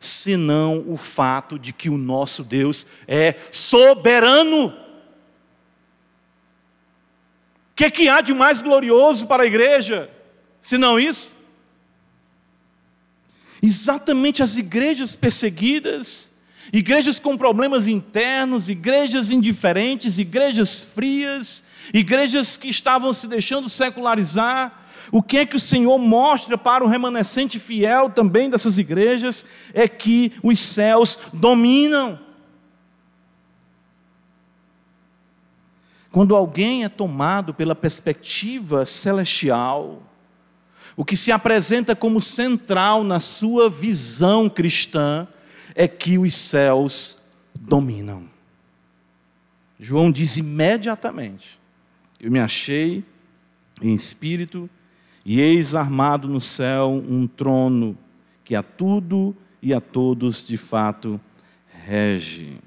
senão 0.00 0.82
o 0.88 0.96
fato 0.96 1.58
de 1.58 1.74
que 1.74 1.90
o 1.90 1.98
nosso 1.98 2.42
Deus 2.42 2.86
é 3.06 3.34
soberano? 3.52 4.68
O 4.68 4.74
que, 7.76 7.84
é 7.84 7.90
que 7.90 8.08
há 8.08 8.22
de 8.22 8.32
mais 8.32 8.62
glorioso 8.62 9.26
para 9.26 9.42
a 9.42 9.46
igreja, 9.46 10.10
senão 10.58 10.98
isso? 10.98 11.36
Exatamente 13.62 14.42
as 14.42 14.56
igrejas 14.56 15.14
perseguidas, 15.14 16.30
igrejas 16.72 17.18
com 17.18 17.36
problemas 17.36 17.86
internos, 17.86 18.70
igrejas 18.70 19.30
indiferentes, 19.30 20.18
igrejas 20.18 20.80
frias, 20.80 21.64
igrejas 21.92 22.56
que 22.56 22.68
estavam 22.68 23.12
se 23.12 23.28
deixando 23.28 23.68
secularizar. 23.68 24.79
O 25.12 25.22
que 25.22 25.38
é 25.38 25.46
que 25.46 25.56
o 25.56 25.60
Senhor 25.60 25.98
mostra 25.98 26.56
para 26.56 26.84
o 26.84 26.88
remanescente 26.88 27.58
fiel 27.58 28.10
também 28.10 28.48
dessas 28.48 28.78
igrejas 28.78 29.44
é 29.74 29.88
que 29.88 30.32
os 30.42 30.58
céus 30.58 31.18
dominam. 31.32 32.18
Quando 36.12 36.34
alguém 36.34 36.84
é 36.84 36.88
tomado 36.88 37.54
pela 37.54 37.74
perspectiva 37.74 38.84
celestial, 38.86 40.02
o 40.96 41.04
que 41.04 41.16
se 41.16 41.32
apresenta 41.32 41.94
como 41.94 42.20
central 42.20 43.02
na 43.04 43.20
sua 43.20 43.70
visão 43.70 44.48
cristã 44.48 45.26
é 45.74 45.88
que 45.88 46.18
os 46.18 46.34
céus 46.34 47.22
dominam. 47.58 48.28
João 49.78 50.10
diz 50.10 50.36
imediatamente: 50.36 51.58
Eu 52.20 52.30
me 52.30 52.38
achei 52.38 53.04
em 53.80 53.94
espírito, 53.94 54.68
e 55.24 55.40
eis 55.40 55.74
armado 55.74 56.28
no 56.28 56.40
céu 56.40 57.02
um 57.08 57.26
trono 57.26 57.96
que 58.44 58.54
a 58.54 58.62
tudo 58.62 59.36
e 59.62 59.74
a 59.74 59.80
todos 59.80 60.46
de 60.46 60.56
fato 60.56 61.20
rege. 61.86 62.58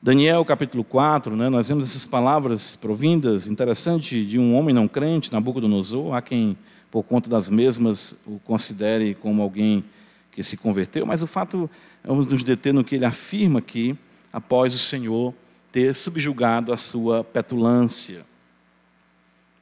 Daniel 0.00 0.44
capítulo 0.44 0.84
4, 0.84 1.34
né, 1.34 1.48
nós 1.48 1.68
vemos 1.68 1.84
essas 1.84 2.06
palavras 2.06 2.76
provindas, 2.76 3.48
interessante, 3.48 4.24
de 4.24 4.38
um 4.38 4.54
homem 4.54 4.74
não 4.74 4.86
crente, 4.86 5.32
Nabucodonosor, 5.32 6.14
a 6.14 6.22
quem 6.22 6.56
por 6.90 7.02
conta 7.02 7.28
das 7.28 7.50
mesmas, 7.50 8.22
o 8.24 8.38
considere 8.38 9.14
como 9.14 9.42
alguém 9.42 9.84
que 10.30 10.42
se 10.42 10.56
converteu, 10.56 11.04
mas 11.04 11.22
o 11.22 11.26
fato, 11.26 11.68
vamos 12.04 12.28
nos 12.28 12.42
deter 12.42 12.72
no 12.72 12.84
que 12.84 12.94
ele 12.94 13.04
afirma 13.04 13.58
aqui, 13.58 13.98
após 14.32 14.74
o 14.74 14.78
Senhor 14.78 15.34
ter 15.72 15.94
subjugado 15.94 16.72
a 16.72 16.76
sua 16.76 17.24
petulância. 17.24 18.24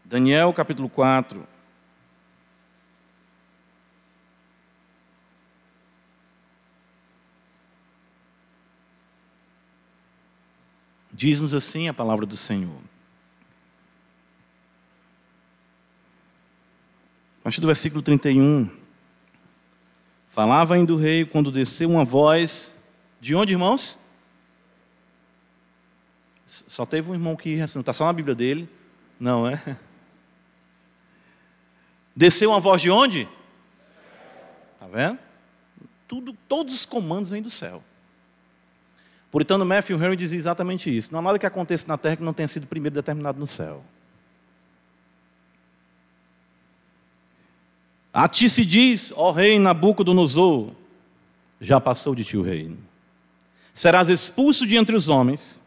Daniel 0.04 0.52
capítulo 0.52 0.88
4. 0.88 1.53
Diz-nos 11.14 11.54
assim 11.54 11.88
a 11.88 11.94
palavra 11.94 12.26
do 12.26 12.36
Senhor. 12.36 12.76
A 17.38 17.44
partir 17.44 17.60
do 17.60 17.68
versículo 17.68 18.02
31. 18.02 18.68
Falava 20.26 20.74
ainda 20.74 20.92
o 20.92 20.96
rei 20.96 21.24
quando 21.24 21.52
desceu 21.52 21.88
uma 21.88 22.04
voz. 22.04 22.82
De 23.20 23.32
onde, 23.32 23.52
irmãos? 23.52 23.96
Só 26.44 26.84
teve 26.84 27.08
um 27.08 27.14
irmão 27.14 27.36
que 27.36 27.56
não 27.56 27.80
está 27.80 27.92
só 27.92 28.06
na 28.06 28.12
Bíblia 28.12 28.34
dele. 28.34 28.68
Não, 29.18 29.48
é? 29.48 29.62
Desceu 32.16 32.50
uma 32.50 32.58
voz 32.58 32.82
de 32.82 32.90
onde? 32.90 33.28
Está 34.74 34.88
vendo? 34.88 35.18
Tudo, 36.08 36.32
todos 36.48 36.74
os 36.74 36.84
comandos 36.84 37.30
vêm 37.30 37.40
do 37.40 37.50
céu. 37.50 37.84
Puritano 39.34 39.64
Matthew 39.64 39.96
Henry 39.96 40.14
dizia 40.14 40.38
exatamente 40.38 40.96
isso. 40.96 41.10
Não 41.10 41.18
há 41.18 41.22
nada 41.22 41.40
que 41.40 41.44
aconteça 41.44 41.88
na 41.88 41.98
terra 41.98 42.14
que 42.14 42.22
não 42.22 42.32
tenha 42.32 42.46
sido 42.46 42.68
primeiro 42.68 42.94
determinado 42.94 43.36
no 43.36 43.48
céu. 43.48 43.82
A 48.12 48.28
ti 48.28 48.48
se 48.48 48.64
diz, 48.64 49.12
ó 49.16 49.32
rei 49.32 49.58
Nabucodonosor, 49.58 50.70
já 51.60 51.80
passou 51.80 52.14
de 52.14 52.24
ti 52.24 52.36
o 52.36 52.42
reino. 52.42 52.78
Serás 53.74 54.08
expulso 54.08 54.68
de 54.68 54.76
entre 54.76 54.94
os 54.94 55.08
homens, 55.08 55.60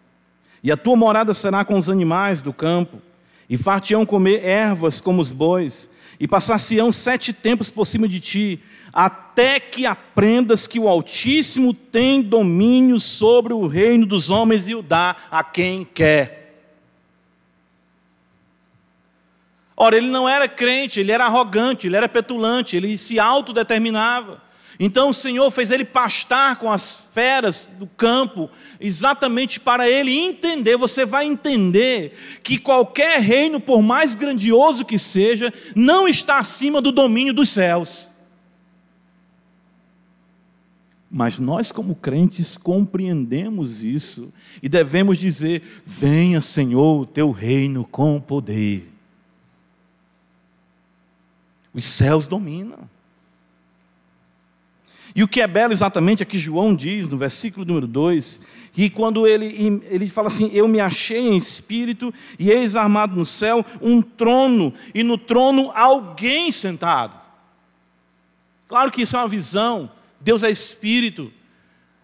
e 0.63 0.71
a 0.71 0.77
tua 0.77 0.95
morada 0.95 1.33
será 1.33 1.65
com 1.65 1.77
os 1.77 1.89
animais 1.89 2.41
do 2.41 2.53
campo, 2.53 3.01
e 3.49 3.57
far-te-ão 3.57 4.05
comer 4.05 4.45
ervas 4.45 5.01
como 5.01 5.21
os 5.21 5.33
bois, 5.33 5.89
e 6.19 6.27
passar-se-ão 6.27 6.91
sete 6.91 7.31
tempos 7.31 7.69
por 7.69 7.85
cima 7.85 8.07
de 8.07 8.19
ti, 8.19 8.59
até 8.91 9.59
que 9.59 9.85
aprendas 9.85 10.65
que 10.65 10.79
o 10.79 10.87
Altíssimo 10.87 11.73
tem 11.73 12.21
domínio 12.21 12.99
sobre 12.99 13.53
o 13.53 13.67
reino 13.67 14.05
dos 14.05 14.29
homens 14.29 14.67
e 14.67 14.75
o 14.75 14.81
dá 14.81 15.15
a 15.29 15.43
quem 15.43 15.85
quer. 15.85 16.37
Ora, 19.75 19.95
ele 19.95 20.07
não 20.07 20.27
era 20.27 20.47
crente, 20.47 20.99
ele 20.99 21.11
era 21.11 21.25
arrogante, 21.25 21.85
ele 21.85 21.95
era 21.95 22.09
petulante, 22.09 22.75
ele 22.75 22.97
se 22.97 23.19
autodeterminava. 23.19 24.41
Então 24.79 25.09
o 25.09 25.13
Senhor 25.13 25.49
fez 25.49 25.71
ele 25.71 25.83
pastar 25.83 26.57
com 26.57 26.71
as 26.71 27.09
feras 27.13 27.69
do 27.79 27.87
campo, 27.87 28.49
exatamente 28.79 29.59
para 29.59 29.89
ele 29.89 30.15
entender. 30.15 30.77
Você 30.77 31.05
vai 31.05 31.25
entender 31.25 32.13
que 32.43 32.59
qualquer 32.59 33.19
reino, 33.19 33.59
por 33.59 33.81
mais 33.81 34.13
grandioso 34.13 34.85
que 34.85 34.99
seja, 34.99 35.51
não 35.75 36.07
está 36.07 36.37
acima 36.37 36.79
do 36.79 36.91
domínio 36.91 37.33
dos 37.33 37.49
céus. 37.49 38.11
Mas 41.09 41.39
nós, 41.39 41.71
como 41.71 41.95
crentes, 41.95 42.57
compreendemos 42.57 43.81
isso 43.83 44.31
e 44.61 44.69
devemos 44.69 45.17
dizer: 45.17 45.63
Venha, 45.85 46.39
Senhor, 46.41 47.01
o 47.01 47.05
teu 47.05 47.31
reino 47.31 47.83
com 47.85 48.19
poder. 48.19 48.87
Os 51.73 51.85
céus 51.85 52.27
dominam. 52.27 52.96
E 55.17 55.23
o 55.23 55.27
que 55.27 55.41
é 55.41 55.47
belo 55.47 55.73
exatamente 55.73 56.21
é 56.21 56.25
que 56.27 56.37
João 56.37 56.75
diz 56.75 57.09
no 57.09 57.17
versículo 57.17 57.65
número 57.65 57.87
2, 57.87 58.69
que 58.71 58.87
quando 58.87 59.25
ele, 59.25 59.81
ele 59.89 60.07
fala 60.07 60.27
assim: 60.27 60.51
Eu 60.53 60.67
me 60.67 60.79
achei 60.79 61.27
em 61.29 61.35
espírito, 61.35 62.13
e 62.37 62.51
eis 62.51 62.75
armado 62.75 63.15
no 63.15 63.25
céu 63.25 63.65
um 63.81 63.99
trono, 63.99 64.71
e 64.93 65.01
no 65.01 65.17
trono 65.17 65.71
alguém 65.73 66.51
sentado. 66.51 67.19
Claro 68.67 68.91
que 68.91 69.01
isso 69.01 69.15
é 69.15 69.19
uma 69.19 69.27
visão, 69.27 69.89
Deus 70.21 70.43
é 70.43 70.51
espírito, 70.51 71.33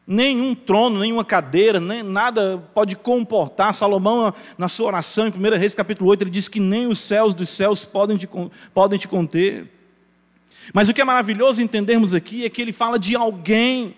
nenhum 0.08 0.56
trono, 0.56 1.00
nenhuma 1.00 1.24
cadeira, 1.24 1.80
nem 1.80 2.02
nada 2.02 2.68
pode 2.74 2.96
comportar. 2.96 3.76
Salomão, 3.76 4.34
na 4.58 4.68
sua 4.68 4.88
oração, 4.88 5.28
em 5.28 5.30
1 5.30 5.60
Reis 5.60 5.76
capítulo 5.76 6.10
8, 6.10 6.24
ele 6.24 6.32
diz 6.32 6.50
que 6.50 6.60
nem 6.60 6.88
os 6.88 6.98
céus 6.98 7.36
dos 7.36 7.50
céus 7.50 7.86
podem 7.86 8.18
te, 8.18 8.28
podem 8.74 8.98
te 8.98 9.08
conter. 9.08 9.72
Mas 10.72 10.88
o 10.88 10.94
que 10.94 11.02
é 11.02 11.06
maravilhoso 11.06 11.62
entendermos 11.62 12.14
aqui 12.14 12.46
é 12.46 12.50
que 12.50 12.62
ele 12.62 12.72
fala 12.72 13.00
de 13.00 13.16
alguém. 13.16 13.96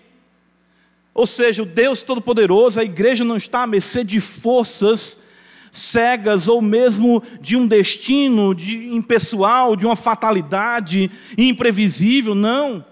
Ou 1.14 1.26
seja, 1.26 1.62
o 1.62 1.66
Deus 1.66 2.02
Todo-Poderoso, 2.02 2.80
a 2.80 2.84
igreja 2.84 3.24
não 3.24 3.36
está 3.36 3.62
à 3.62 3.66
mercê 3.66 4.02
de 4.02 4.20
forças 4.20 5.24
cegas 5.70 6.48
ou 6.48 6.62
mesmo 6.62 7.22
de 7.40 7.56
um 7.56 7.66
destino 7.66 8.54
de 8.54 8.94
impessoal, 8.94 9.76
de 9.76 9.84
uma 9.84 9.96
fatalidade 9.96 11.10
imprevisível, 11.36 12.34
não. 12.34 12.84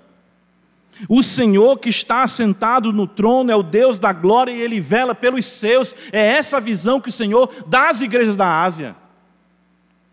O 1.08 1.22
Senhor 1.22 1.78
que 1.78 1.88
está 1.88 2.22
assentado 2.22 2.92
no 2.92 3.06
trono 3.06 3.50
é 3.50 3.56
o 3.56 3.62
Deus 3.62 3.98
da 3.98 4.12
glória 4.12 4.52
e 4.52 4.60
ele 4.60 4.80
vela 4.80 5.14
pelos 5.14 5.46
seus. 5.46 5.94
É 6.12 6.24
essa 6.24 6.58
a 6.58 6.60
visão 6.60 7.00
que 7.00 7.08
o 7.08 7.12
Senhor 7.12 7.50
dá 7.66 7.90
às 7.90 8.00
igrejas 8.00 8.36
da 8.36 8.62
Ásia. 8.62 8.94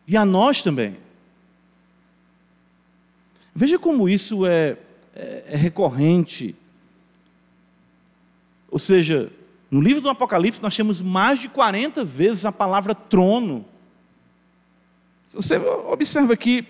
E 0.07 0.17
a 0.17 0.25
nós 0.25 0.61
também. 0.61 0.97
Veja 3.53 3.77
como 3.77 4.07
isso 4.07 4.45
é, 4.45 4.77
é, 5.15 5.43
é 5.47 5.55
recorrente. 5.55 6.55
Ou 8.69 8.79
seja, 8.79 9.31
no 9.69 9.81
livro 9.81 10.01
do 10.01 10.09
Apocalipse 10.09 10.61
nós 10.61 10.75
temos 10.75 11.01
mais 11.01 11.39
de 11.39 11.49
40 11.49 12.03
vezes 12.03 12.45
a 12.45 12.51
palavra 12.51 12.95
trono. 12.95 13.65
Você 15.27 15.57
observa 15.57 16.33
aqui 16.33 16.67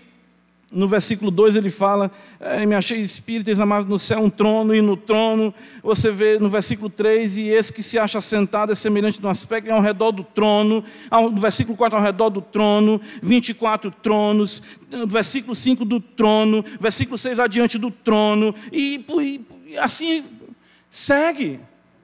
no 0.71 0.87
versículo 0.87 1.29
2 1.29 1.55
ele 1.55 1.69
fala: 1.69 2.09
é, 2.39 2.65
Me 2.65 2.73
achei 2.73 3.01
espírito, 3.01 3.49
examado 3.49 3.89
no 3.89 3.99
céu 3.99 4.19
um 4.19 4.29
trono, 4.29 4.73
e 4.73 4.81
no 4.81 4.95
trono, 4.95 5.53
você 5.83 6.09
vê 6.11 6.39
no 6.39 6.49
versículo 6.49 6.89
3: 6.89 7.37
E 7.37 7.49
esse 7.49 7.73
que 7.73 7.83
se 7.83 7.99
acha 7.99 8.21
sentado 8.21 8.71
é 8.71 8.75
semelhante 8.75 9.21
no 9.21 9.27
aspecto, 9.27 9.67
e 9.67 9.71
ao 9.71 9.81
redor 9.81 10.11
do 10.11 10.23
trono, 10.23 10.83
no 11.11 11.39
versículo 11.39 11.77
4, 11.77 11.97
ao 11.97 12.03
redor 12.03 12.29
do 12.29 12.41
trono, 12.41 13.01
24 13.21 13.91
tronos, 13.91 14.63
no 14.89 15.07
versículo 15.07 15.53
5 15.53 15.83
do 15.83 15.99
trono, 15.99 16.63
versículo 16.79 17.17
6 17.17 17.39
adiante 17.39 17.77
do 17.77 17.91
trono, 17.91 18.55
e, 18.71 19.05
e 19.67 19.77
assim 19.77 20.23
segue 20.89 21.59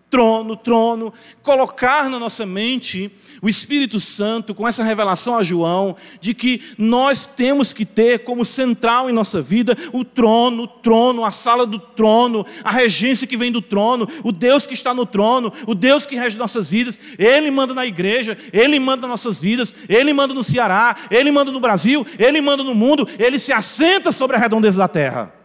trono, 0.10 0.56
trono, 0.56 1.14
colocar 1.44 2.10
na 2.10 2.20
nossa 2.20 2.46
mente 2.46 3.12
o 3.42 3.50
Espírito 3.50 4.00
Santo 4.00 4.56
com 4.56 4.68
essa 4.68 4.84
revelação 4.84 5.38
a 5.38 5.44
João 5.44 5.96
de 6.20 6.34
que 6.34 6.62
nós 6.78 7.26
temos 7.26 7.74
que 7.74 7.86
ter 7.86 8.20
como 8.20 8.46
central 8.46 9.10
em 9.10 9.14
nossa 9.14 9.42
vida 9.42 9.78
o 9.94 10.04
trono, 10.04 10.64
o 10.64 10.68
trono, 10.68 11.24
a 11.24 11.32
sala 11.32 11.66
do 11.66 11.78
trono, 11.78 12.46
a 12.64 12.72
regência 12.72 13.28
que 13.28 13.38
vem 13.38 13.52
do 13.52 13.62
trono, 13.62 14.08
o 14.24 14.32
Deus 14.32 14.66
que 14.66 14.74
está 14.74 14.94
no 14.94 15.06
trono, 15.06 15.52
o 15.66 15.76
Deus 15.76 16.06
que 16.06 16.16
rege 16.16 16.38
nossas 16.38 16.72
vidas. 16.72 17.00
Ele 17.18 17.52
manda 17.52 17.74
na 17.74 17.86
igreja, 17.86 18.38
ele 18.52 18.80
manda 18.80 19.08
nossas 19.08 19.42
vidas, 19.42 19.76
ele 19.88 20.14
manda 20.14 20.34
no 20.34 20.44
Ceará, 20.44 20.96
ele 21.12 21.32
manda 21.32 21.52
no 21.52 21.60
Brasil, 21.60 22.06
ele 22.18 22.42
manda 22.42 22.64
no 22.64 22.74
mundo, 22.74 23.08
ele 23.20 23.38
se 23.38 23.54
assenta 23.54 24.12
sobre 24.12 24.36
a 24.36 24.40
redondeza 24.40 24.78
da 24.78 24.88
terra. 24.88 25.37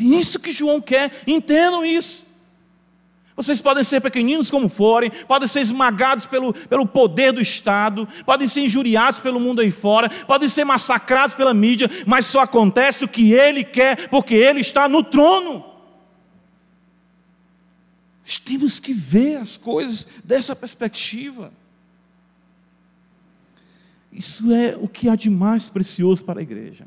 É 0.00 0.02
isso 0.02 0.40
que 0.40 0.52
João 0.52 0.80
quer, 0.80 1.12
entendam 1.26 1.84
isso. 1.84 2.30
Vocês 3.36 3.60
podem 3.60 3.84
ser 3.84 4.00
pequeninos 4.00 4.50
como 4.50 4.68
forem, 4.68 5.10
podem 5.26 5.48
ser 5.48 5.60
esmagados 5.60 6.26
pelo, 6.26 6.52
pelo 6.52 6.86
poder 6.86 7.32
do 7.32 7.40
Estado, 7.40 8.06
podem 8.26 8.48
ser 8.48 8.62
injuriados 8.62 9.20
pelo 9.20 9.40
mundo 9.40 9.60
aí 9.60 9.70
fora, 9.70 10.10
podem 10.26 10.48
ser 10.48 10.64
massacrados 10.64 11.34
pela 11.34 11.54
mídia, 11.54 11.88
mas 12.06 12.26
só 12.26 12.40
acontece 12.40 13.04
o 13.04 13.08
que 13.08 13.32
Ele 13.32 13.64
quer, 13.64 14.08
porque 14.08 14.34
Ele 14.34 14.60
está 14.60 14.88
no 14.88 15.02
trono. 15.02 15.64
Nós 18.24 18.38
temos 18.38 18.78
que 18.78 18.92
ver 18.92 19.36
as 19.36 19.56
coisas 19.56 20.06
dessa 20.22 20.54
perspectiva. 20.54 21.52
Isso 24.12 24.52
é 24.52 24.76
o 24.78 24.88
que 24.88 25.08
há 25.08 25.16
de 25.16 25.30
mais 25.30 25.68
precioso 25.68 26.24
para 26.24 26.40
a 26.40 26.42
igreja. 26.42 26.86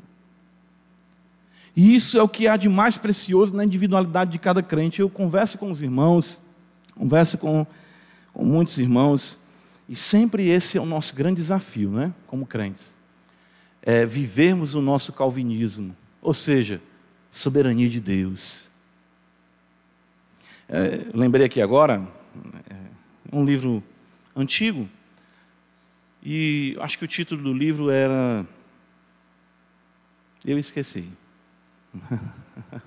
E 1.76 1.94
isso 1.94 2.18
é 2.18 2.22
o 2.22 2.28
que 2.28 2.46
há 2.46 2.56
de 2.56 2.68
mais 2.68 2.96
precioso 2.96 3.54
na 3.54 3.64
individualidade 3.64 4.30
de 4.30 4.38
cada 4.38 4.62
crente. 4.62 5.00
Eu 5.00 5.10
converso 5.10 5.58
com 5.58 5.70
os 5.70 5.82
irmãos, 5.82 6.42
converso 6.94 7.36
com, 7.38 7.66
com 8.32 8.44
muitos 8.44 8.78
irmãos, 8.78 9.40
e 9.88 9.96
sempre 9.96 10.48
esse 10.48 10.78
é 10.78 10.80
o 10.80 10.86
nosso 10.86 11.14
grande 11.14 11.40
desafio, 11.40 11.90
né? 11.90 12.12
como 12.26 12.46
crentes. 12.46 12.96
É 13.82 14.06
vivermos 14.06 14.74
o 14.74 14.80
nosso 14.80 15.12
calvinismo, 15.12 15.94
ou 16.22 16.32
seja, 16.32 16.80
soberania 17.30 17.88
de 17.88 18.00
Deus. 18.00 18.70
É, 20.68 21.06
lembrei 21.12 21.44
aqui 21.44 21.60
agora, 21.60 22.06
é 22.70 22.76
um 23.36 23.44
livro 23.44 23.82
antigo, 24.34 24.88
e 26.22 26.76
acho 26.80 26.98
que 26.98 27.04
o 27.04 27.08
título 27.08 27.42
do 27.42 27.52
livro 27.52 27.90
era. 27.90 28.46
Eu 30.42 30.58
esqueci. 30.58 31.12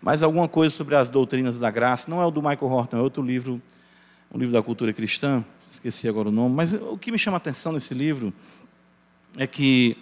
Mas 0.00 0.22
alguma 0.22 0.48
coisa 0.48 0.74
sobre 0.74 0.94
as 0.94 1.10
doutrinas 1.10 1.58
da 1.58 1.70
graça, 1.70 2.10
não 2.10 2.20
é 2.20 2.26
o 2.26 2.30
do 2.30 2.40
Michael 2.40 2.70
Horton, 2.70 2.96
é 2.98 3.00
outro 3.00 3.22
livro, 3.22 3.60
um 4.32 4.38
livro 4.38 4.52
da 4.52 4.62
cultura 4.62 4.92
cristã, 4.92 5.44
esqueci 5.70 6.08
agora 6.08 6.28
o 6.28 6.32
nome, 6.32 6.54
mas 6.54 6.72
o 6.74 6.96
que 6.96 7.10
me 7.10 7.18
chama 7.18 7.36
a 7.36 7.38
atenção 7.38 7.72
nesse 7.72 7.94
livro 7.94 8.32
é 9.36 9.46
que 9.46 9.96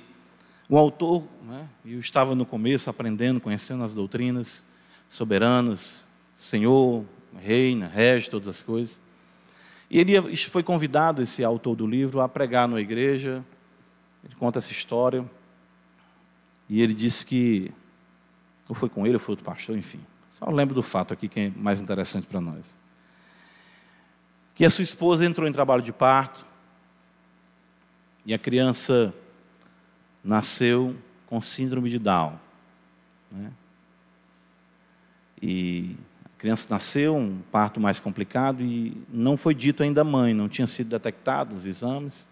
o 0.69 0.77
autor, 0.77 1.25
né, 1.45 1.69
eu 1.85 1.99
estava 1.99 2.35
no 2.35 2.45
começo 2.45 2.91
aprendendo, 2.91 3.41
conhecendo 3.41 3.85
as 3.85 3.95
doutrinas 3.95 4.67
soberanas, 5.09 6.07
Senhor, 6.35 7.05
reina, 7.41 7.89
rege 7.89 8.29
todas 8.29 8.49
as 8.49 8.63
coisas. 8.63 9.01
E 9.91 9.99
ele 9.99 10.37
foi 10.37 10.63
convidado, 10.63 11.23
esse 11.23 11.45
autor 11.45 11.77
do 11.77 11.87
livro, 11.87 12.21
a 12.21 12.29
pregar 12.29 12.67
na 12.67 12.81
igreja. 12.81 13.45
Ele 14.25 14.35
conta 14.35 14.59
essa 14.59 14.73
história. 14.73 15.25
E 16.69 16.83
ele 16.83 16.93
disse 16.93 17.25
que 17.25 17.71
ou 18.69 18.75
foi 18.75 18.89
com 18.89 19.07
ele, 19.07 19.15
ou 19.15 19.21
foi 19.21 19.33
outro 19.33 19.45
pastor, 19.45 19.77
enfim. 19.77 20.01
Só 20.31 20.51
lembro 20.51 20.75
do 20.75 20.83
fato 20.83 21.15
aqui 21.15 21.29
que 21.29 21.41
é 21.41 21.53
mais 21.57 21.81
interessante 21.81 22.27
para 22.27 22.41
nós. 22.41 22.77
Que 24.55 24.65
a 24.65 24.71
sua 24.71 24.83
esposa 24.83 25.25
entrou 25.25 25.49
em 25.49 25.53
trabalho 25.53 25.83
de 25.83 25.93
parto 25.93 26.45
e 28.25 28.35
a 28.35 28.39
criança 28.39 29.15
nasceu 30.23 30.97
com 31.27 31.41
síndrome 31.41 31.89
de 31.89 31.99
Down. 31.99 32.39
Né? 33.31 33.51
E 35.41 35.97
a 36.25 36.39
criança 36.39 36.67
nasceu, 36.71 37.17
um 37.17 37.41
parto 37.53 37.81
mais 37.81 38.01
complicado, 38.01 38.63
e 38.63 38.97
não 39.09 39.37
foi 39.37 39.55
dito 39.55 39.83
ainda 39.83 40.01
à 40.01 40.05
mãe, 40.05 40.35
não 40.35 40.49
tinha 40.49 40.67
sido 40.67 40.91
detectado 40.91 41.55
nos 41.55 41.65
exames. 41.65 42.29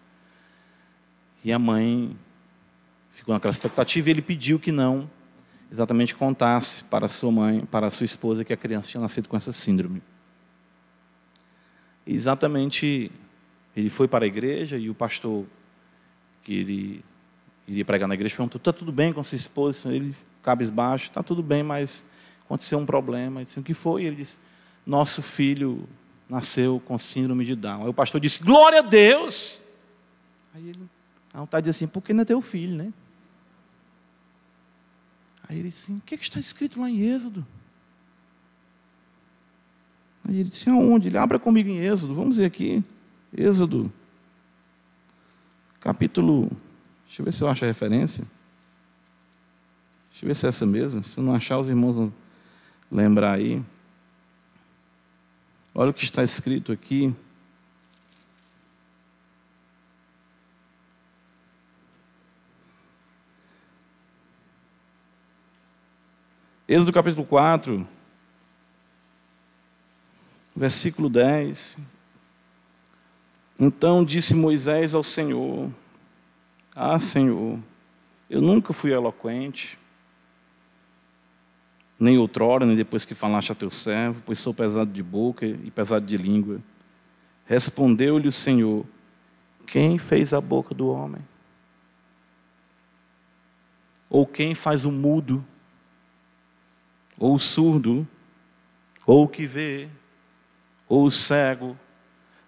E 1.43 1.51
a 1.51 1.59
mãe 1.59 2.15
ficou 3.09 3.33
naquela 3.33 3.51
expectativa 3.51 4.09
e 4.09 4.11
ele 4.11 4.21
pediu 4.21 4.59
que 4.59 4.71
não 4.71 5.09
exatamente 5.71 6.15
contasse 6.15 6.83
para 6.83 7.07
sua 7.07 7.31
mãe, 7.31 7.65
para 7.65 7.89
sua 7.91 8.05
esposa, 8.05 8.43
que 8.43 8.53
a 8.53 8.57
criança 8.57 8.89
tinha 8.89 9.01
nascido 9.01 9.27
com 9.27 9.35
essa 9.35 9.51
síndrome. 9.51 10.01
E 12.05 12.13
exatamente 12.13 13.11
ele 13.75 13.89
foi 13.89 14.07
para 14.07 14.25
a 14.25 14.27
igreja 14.27 14.77
e 14.77 14.89
o 14.89 14.95
pastor 14.95 15.45
que 16.43 16.53
ele 16.53 17.05
iria 17.67 17.83
pregar 17.83 18.07
na 18.07 18.13
igreja 18.13 18.35
perguntou: 18.35 18.57
está 18.57 18.71
tudo 18.71 18.91
bem 18.91 19.11
com 19.11 19.23
sua 19.23 19.35
esposa? 19.35 19.93
Ele 19.93 20.15
cabisbaixo, 20.41 21.09
está 21.09 21.23
tudo 21.23 21.41
bem, 21.41 21.63
mas 21.63 22.05
aconteceu 22.45 22.77
um 22.77 22.85
problema. 22.85 23.39
Ele 23.39 23.45
disse: 23.45 23.59
o 23.59 23.63
que 23.63 23.73
foi? 23.73 24.03
Ele 24.03 24.17
disse: 24.17 24.37
nosso 24.85 25.21
filho 25.21 25.87
nasceu 26.29 26.81
com 26.85 26.97
síndrome 26.97 27.43
de 27.43 27.55
Down. 27.55 27.83
Aí 27.83 27.89
o 27.89 27.93
pastor 27.93 28.21
disse: 28.21 28.43
glória 28.43 28.79
a 28.79 28.83
Deus. 28.83 29.63
Aí 30.53 30.69
ele, 30.69 30.79
a 31.33 31.39
vontade 31.39 31.63
de 31.63 31.71
dizer 31.71 31.85
assim: 31.85 31.91
porque 31.91 32.13
não 32.13 32.21
é 32.21 32.25
teu 32.25 32.39
filho, 32.41 32.75
né? 32.75 32.93
Aí 35.47 35.59
ele 35.59 35.69
disse: 35.69 35.91
O 35.91 36.01
que, 36.01 36.15
é 36.15 36.17
que 36.17 36.23
está 36.23 36.39
escrito 36.39 36.79
lá 36.79 36.89
em 36.89 37.01
Êxodo? 37.01 37.45
Aí 40.27 40.39
ele 40.39 40.49
disse: 40.49 40.69
Aonde? 40.69 41.09
Ele 41.09 41.17
abra 41.17 41.37
comigo 41.37 41.69
em 41.69 41.79
Êxodo. 41.79 42.13
Vamos 42.13 42.37
ver 42.37 42.45
aqui. 42.45 42.83
Êxodo, 43.35 43.91
capítulo. 45.79 46.49
Deixa 47.05 47.21
eu 47.21 47.25
ver 47.25 47.31
se 47.31 47.41
eu 47.43 47.47
acho 47.47 47.63
a 47.63 47.67
referência. 47.67 48.25
Deixa 50.09 50.25
eu 50.25 50.27
ver 50.27 50.35
se 50.35 50.45
é 50.45 50.49
essa 50.49 50.65
mesmo. 50.65 51.03
Se 51.03 51.19
não 51.19 51.35
achar, 51.35 51.59
os 51.59 51.69
irmãos 51.69 51.93
vão 51.95 52.13
lembrar 52.91 53.33
aí. 53.33 53.63
Olha 55.73 55.91
o 55.91 55.93
que 55.93 56.03
está 56.03 56.23
escrito 56.23 56.71
aqui. 56.71 57.13
Êxodo 66.67 66.91
capítulo 66.91 67.23
4, 67.27 67.87
versículo 70.55 71.11
10. 71.11 71.77
Então 73.59 74.03
disse 74.03 74.33
Moisés 74.33 74.95
ao 74.95 75.03
Senhor: 75.03 75.71
Ah, 76.75 76.97
Senhor, 76.97 77.59
eu 78.27 78.41
nunca 78.41 78.73
fui 78.73 78.91
eloquente, 78.91 79.77
nem 81.99 82.17
outrora, 82.17 82.65
nem 82.65 82.75
depois 82.75 83.05
que 83.05 83.13
falaste 83.13 83.51
a 83.51 83.55
teu 83.55 83.69
servo, 83.69 84.23
pois 84.25 84.39
sou 84.39 84.51
pesado 84.51 84.91
de 84.91 85.03
boca 85.03 85.45
e 85.45 85.69
pesado 85.69 86.03
de 86.03 86.17
língua. 86.17 86.59
Respondeu-lhe 87.45 88.27
o 88.27 88.31
Senhor: 88.31 88.83
Quem 89.67 89.99
fez 89.99 90.33
a 90.33 90.41
boca 90.41 90.73
do 90.73 90.87
homem? 90.87 91.21
Ou 94.09 94.25
quem 94.25 94.55
faz 94.55 94.83
o 94.83 94.91
mudo? 94.91 95.45
Ou 97.17 97.35
o 97.35 97.39
surdo, 97.39 98.07
ou 99.05 99.25
o 99.25 99.27
que 99.27 99.45
vê, 99.45 99.87
ou 100.87 101.05
o 101.05 101.11
cego, 101.11 101.77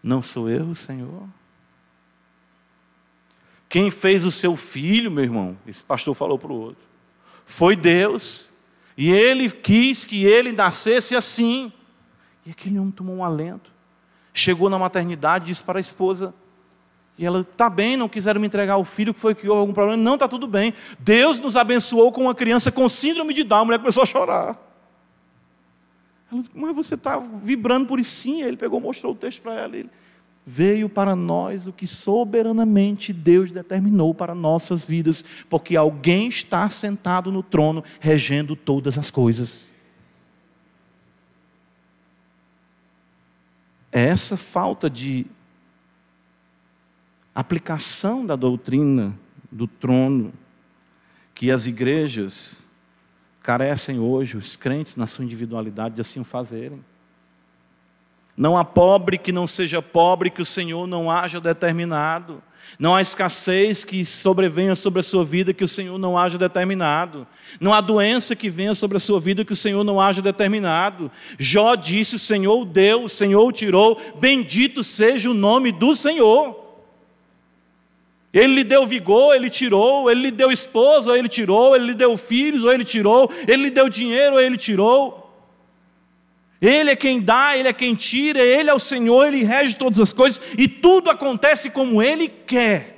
não 0.02 0.22
sou 0.22 0.50
eu, 0.50 0.74
Senhor? 0.76 1.28
Quem 3.70 3.92
fez 3.92 4.24
o 4.24 4.32
seu 4.32 4.56
filho, 4.56 5.12
meu 5.12 5.24
irmão? 5.24 5.58
Esse 5.68 5.84
pastor 5.84 6.16
falou 6.16 6.40
para 6.40 6.52
o 6.52 6.56
outro. 6.56 6.86
Foi 7.46 7.76
Deus. 7.76 8.58
E 8.98 9.12
ele 9.12 9.50
quis 9.52 10.06
que 10.06 10.26
ele 10.26 10.52
nascesse 10.52 11.16
assim. 11.16 11.72
E 12.46 12.52
aquele 12.52 12.80
homem 12.80 12.92
tomou 12.92 13.18
um 13.18 13.24
alento. 13.24 13.72
Chegou 14.34 14.70
na 14.70 14.80
maternidade 14.80 15.46
e 15.46 15.48
disse 15.50 15.64
para 15.64 15.80
a 15.80 15.82
esposa: 15.82 16.34
e 17.18 17.26
ela, 17.26 17.42
está 17.42 17.70
bem, 17.70 17.98
não 17.98 18.08
quiseram 18.08 18.40
me 18.40 18.46
entregar 18.48 18.78
o 18.78 18.84
filho, 18.84 19.14
que 19.14 19.20
foi 19.20 19.34
que 19.34 19.48
houve 19.48 19.62
algum 19.62 19.74
problema. 19.74 20.02
Não, 20.02 20.14
está 20.14 20.28
tudo 20.28 20.46
bem. 20.46 20.74
Deus 21.00 21.40
nos 21.40 21.56
abençoou 21.56 22.12
com 22.12 22.22
uma 22.22 22.36
criança 22.36 22.72
com 22.72 22.88
síndrome 22.88 23.34
de 23.34 23.44
Down. 23.44 23.62
A 23.62 23.66
mulher 23.66 23.80
começou 23.80 24.04
a 24.04 24.06
chorar. 24.06 24.58
Ela, 26.32 26.44
mas 26.54 26.76
você 26.76 26.94
está 26.94 27.18
vibrando 27.18 27.88
por 27.88 28.00
isso 28.00 28.12
sim. 28.12 28.44
Ele 28.44 28.56
pegou, 28.56 28.80
mostrou 28.80 29.14
o 29.14 29.16
texto 29.16 29.42
para 29.42 29.56
ela. 29.56 29.76
Ele, 29.76 29.90
veio 30.50 30.88
para 30.88 31.14
nós 31.14 31.68
o 31.68 31.74
que 31.74 31.86
soberanamente 31.86 33.12
Deus 33.12 33.52
determinou 33.52 34.16
para 34.16 34.34
nossas 34.34 34.86
vidas, 34.88 35.44
porque 35.50 35.76
alguém 35.76 36.30
está 36.30 36.70
sentado 36.70 37.30
no 37.34 37.44
trono 37.44 37.84
regendo 38.00 38.56
todas 38.56 38.98
as 38.98 39.12
coisas. 39.12 39.74
É 43.92 44.06
essa 44.06 44.38
falta 44.38 44.90
de 44.90 45.26
aplicação 47.40 48.26
da 48.26 48.36
doutrina 48.36 49.16
do 49.52 49.68
trono 49.68 50.34
que 51.36 51.52
as 51.52 51.68
igrejas 51.68 52.68
carecem 53.44 54.00
hoje, 54.00 54.36
os 54.36 54.56
crentes 54.56 54.96
na 54.96 55.06
sua 55.06 55.24
individualidade 55.24 55.94
de 55.94 56.02
assim 56.02 56.20
o 56.20 56.24
fazerem. 56.24 56.84
Não 58.36 58.58
há 58.58 58.66
pobre 58.66 59.20
que 59.20 59.32
não 59.32 59.46
seja 59.46 59.84
pobre 59.84 60.32
que 60.32 60.42
o 60.42 60.46
Senhor 60.46 60.88
não 60.88 61.12
haja 61.12 61.40
determinado. 61.40 62.42
Não 62.80 62.96
há 62.96 63.02
escassez 63.02 63.84
que 63.84 64.04
sobrevenha 64.04 64.76
sobre 64.76 65.00
a 65.00 65.04
sua 65.04 65.24
vida 65.24 65.54
que 65.54 65.64
o 65.64 65.68
Senhor 65.68 66.00
não 66.00 66.18
haja 66.18 66.40
determinado. 66.40 67.28
Não 67.62 67.72
há 67.72 67.82
doença 67.82 68.36
que 68.36 68.50
venha 68.50 68.74
sobre 68.74 68.98
a 68.98 69.00
sua 69.00 69.20
vida 69.20 69.46
que 69.46 69.54
o 69.54 69.56
Senhor 69.56 69.84
não 69.84 70.02
haja 70.02 70.24
determinado. 70.24 71.12
Jó 71.38 71.76
disse: 71.76 72.16
O 72.16 72.20
Senhor 72.20 72.66
deu, 72.66 73.04
o 73.04 73.10
Senhor 73.10 73.54
tirou, 73.54 74.00
bendito 74.20 74.84
seja 74.84 75.30
o 75.30 75.36
nome 75.36 75.72
do 75.72 75.96
Senhor. 75.96 76.67
Ele 78.34 78.56
lhe 78.56 78.64
deu 78.64 78.86
vigor, 78.86 79.36
ele 79.36 79.50
tirou, 79.50 80.12
ele 80.12 80.22
lhe 80.22 80.32
deu 80.32 80.52
esposa, 80.52 81.18
ele 81.18 81.28
tirou, 81.28 81.76
ele 81.76 81.88
lhe 81.88 81.94
deu 81.94 82.18
filhos, 82.18 82.64
ou 82.64 82.74
ele 82.74 82.84
tirou, 82.84 83.32
ele 83.48 83.64
lhe 83.64 83.72
deu 83.72 83.90
dinheiro, 83.90 84.40
ele 84.40 84.58
tirou. 84.58 85.28
Ele 86.60 86.90
é 86.90 86.96
quem 86.96 87.22
dá, 87.22 87.56
Ele 87.56 87.68
é 87.68 87.74
quem 87.74 87.94
tira, 87.94 88.40
Ele 88.40 88.70
é 88.70 88.74
o 88.74 88.80
Senhor, 88.80 89.28
Ele 89.28 89.44
rege 89.44 89.76
todas 89.76 90.00
as 90.00 90.12
coisas 90.12 90.42
e 90.58 90.68
tudo 90.68 91.10
acontece 91.10 91.70
como 91.70 92.02
Ele 92.02 92.28
quer. 92.28 92.98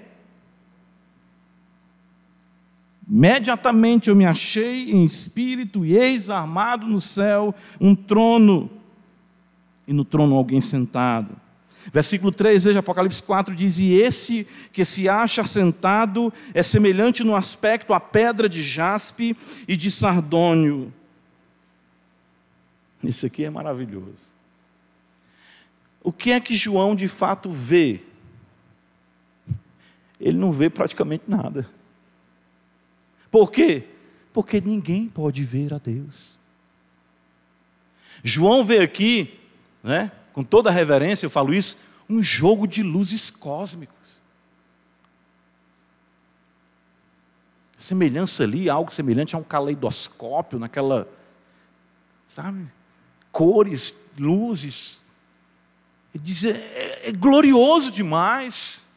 Imediatamente 3.10 4.10
eu 4.10 4.16
me 4.16 4.26
achei 4.26 4.92
em 4.92 5.04
espírito 5.04 5.84
e 5.84 5.98
eis 5.98 6.30
armado 6.30 6.86
no 6.86 7.02
céu 7.02 7.54
um 7.82 7.96
trono, 7.96 8.70
e 9.88 9.92
no 9.92 10.06
trono 10.06 10.36
alguém 10.36 10.62
sentado. 10.62 11.36
Versículo 11.92 12.32
3, 12.32 12.64
veja, 12.64 12.80
Apocalipse 12.80 13.22
4 13.24 13.56
diz: 13.56 13.80
E 13.80 13.94
esse 13.94 14.46
que 14.72 14.86
se 14.86 15.10
acha 15.10 15.44
sentado 15.44 16.32
é 16.54 16.62
semelhante 16.62 17.24
no 17.24 17.36
aspecto 17.36 17.94
à 17.94 18.00
pedra 18.00 18.48
de 18.48 18.62
jaspe 18.62 19.36
e 19.68 19.76
de 19.76 19.90
sardônio 19.90 20.94
isso 23.04 23.26
aqui 23.26 23.46
é 23.46 23.50
maravilhoso. 23.50 24.34
O 26.04 26.12
que 26.12 26.32
é 26.32 26.40
que 26.40 26.56
João 26.56 26.96
de 26.96 27.08
fato 27.08 27.50
vê? 27.50 28.02
Ele 30.20 30.38
não 30.38 30.52
vê 30.52 30.70
praticamente 30.70 31.24
nada. 31.28 31.70
Por 33.32 33.52
quê? 33.52 33.86
Porque 34.34 34.60
ninguém 34.60 35.08
pode 35.08 35.44
ver 35.44 35.74
a 35.74 35.78
Deus. 35.78 36.38
João 38.24 38.66
vê 38.66 38.80
aqui, 38.80 39.40
né, 39.82 40.12
com 40.40 40.44
toda 40.46 40.72
reverência, 40.72 41.26
eu 41.26 41.30
falo 41.30 41.54
isso, 41.54 41.80
um 42.10 42.24
jogo 42.24 42.66
de 42.66 42.82
luzes 42.82 43.30
cósmicos. 43.30 43.98
Semelhança 47.76 48.44
ali, 48.44 48.70
algo 48.70 48.90
semelhante 48.90 49.36
a 49.36 49.38
um 49.38 49.44
caleidoscópio, 49.44 50.58
naquela, 50.58 51.10
sabe? 52.26 52.72
cores, 53.34 54.06
luzes. 54.18 55.08
Ele 56.16 56.24
diz: 56.24 56.46
é, 56.46 56.52
é, 56.52 57.10
é 57.10 57.12
glorioso 57.12 57.92
demais. 57.92 58.88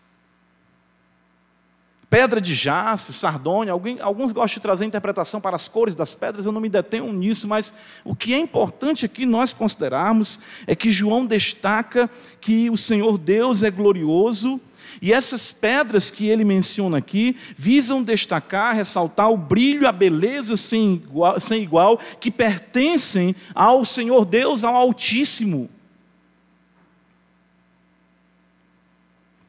Pedra 2.13 2.43
de 2.43 2.55
jaspe, 2.55 3.11
sardônia, 3.15 3.73
alguém, 3.73 3.99
alguns 3.99 4.33
gostam 4.33 4.59
de 4.59 4.61
trazer 4.61 4.85
interpretação 4.85 5.41
para 5.41 5.57
as 5.57 5.67
cores 5.67 5.95
das 5.95 6.15
pedras, 6.15 6.45
eu 6.45 6.53
não 6.53 6.61
me 6.61 6.69
detenho 6.69 7.11
nisso, 7.11 7.49
mas 7.49 7.73
o 8.05 8.15
que 8.15 8.35
é 8.35 8.39
importante 8.39 9.07
aqui 9.07 9.25
nós 9.25 9.55
considerarmos 9.55 10.39
é 10.67 10.77
que 10.77 10.91
João 10.91 11.25
destaca 11.25 12.11
que 12.39 12.69
o 12.69 12.77
Senhor 12.77 13.17
Deus 13.17 13.63
é 13.63 13.71
glorioso 13.71 14.61
e 15.01 15.11
essas 15.11 15.53
pedras 15.53 16.11
que 16.11 16.29
ele 16.29 16.45
menciona 16.45 16.99
aqui 16.99 17.35
visam 17.57 18.03
destacar, 18.03 18.77
ressaltar 18.77 19.31
o 19.31 19.37
brilho, 19.39 19.89
a 19.89 19.93
beleza 19.93 20.55
sem 20.55 20.97
igual, 20.97 21.41
sem 21.41 21.63
igual 21.63 21.99
que 22.21 22.31
pertencem 22.31 23.35
ao 23.55 23.87
Senhor 23.87 24.27
Deus, 24.27 24.65
ao 24.65 24.77
Altíssimo. 24.77 25.71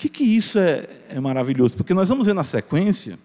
Que, 0.03 0.09
que 0.09 0.23
isso 0.23 0.59
é, 0.59 0.87
é 1.09 1.19
maravilhoso? 1.19 1.77
Porque 1.77 1.93
nós 1.93 2.09
vamos 2.09 2.25
ver 2.25 2.33
na 2.33 2.43
sequência 2.43 3.17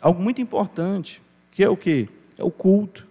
algo 0.00 0.22
muito 0.22 0.40
importante, 0.40 1.20
que 1.50 1.64
é 1.64 1.68
o 1.68 1.76
que? 1.76 2.08
É 2.38 2.44
o 2.44 2.50
culto. 2.50 3.06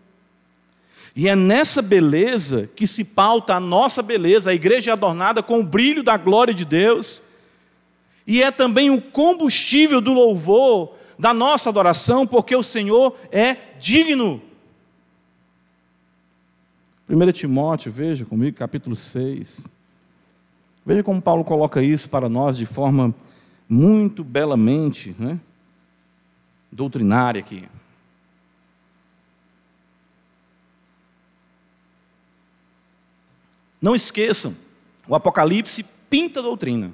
E 1.16 1.28
é 1.28 1.36
nessa 1.36 1.82
beleza 1.82 2.70
que 2.76 2.88
se 2.88 3.04
pauta 3.04 3.56
a 3.56 3.60
nossa 3.60 4.02
beleza, 4.02 4.52
a 4.52 4.54
igreja 4.54 4.92
é 4.92 4.94
adornada 4.94 5.44
com 5.44 5.60
o 5.60 5.64
brilho 5.64 6.02
da 6.02 6.18
glória 6.18 6.54
de 6.54 6.66
Deus, 6.66 7.24
e 8.26 8.42
é 8.42 8.52
também 8.52 8.90
o 8.90 9.02
combustível 9.02 10.00
do 10.00 10.14
louvor 10.14 10.96
da 11.20 11.34
nossa 11.34 11.70
adoração, 11.70 12.26
porque 12.26 12.56
o 12.56 12.64
Senhor 12.64 13.16
é 13.32 13.58
digno. 13.80 14.42
1 17.10 17.32
Timóteo, 17.34 17.92
veja 17.92 18.24
comigo, 18.26 18.58
capítulo 18.58 18.96
6. 18.96 19.68
Veja 20.86 21.04
como 21.04 21.22
Paulo 21.22 21.44
coloca 21.44 21.82
isso 21.82 22.10
para 22.10 22.28
nós 22.28 22.58
de 22.58 22.66
forma 22.66 23.14
muito 23.70 24.24
belamente, 24.24 25.16
né? 25.18 25.40
doutrinária 26.74 27.40
aqui. 27.40 27.68
Não 33.82 33.96
esqueçam, 33.96 34.56
o 35.08 35.14
Apocalipse 35.14 35.84
pinta 36.10 36.40
a 36.40 36.44
doutrina. 36.44 36.94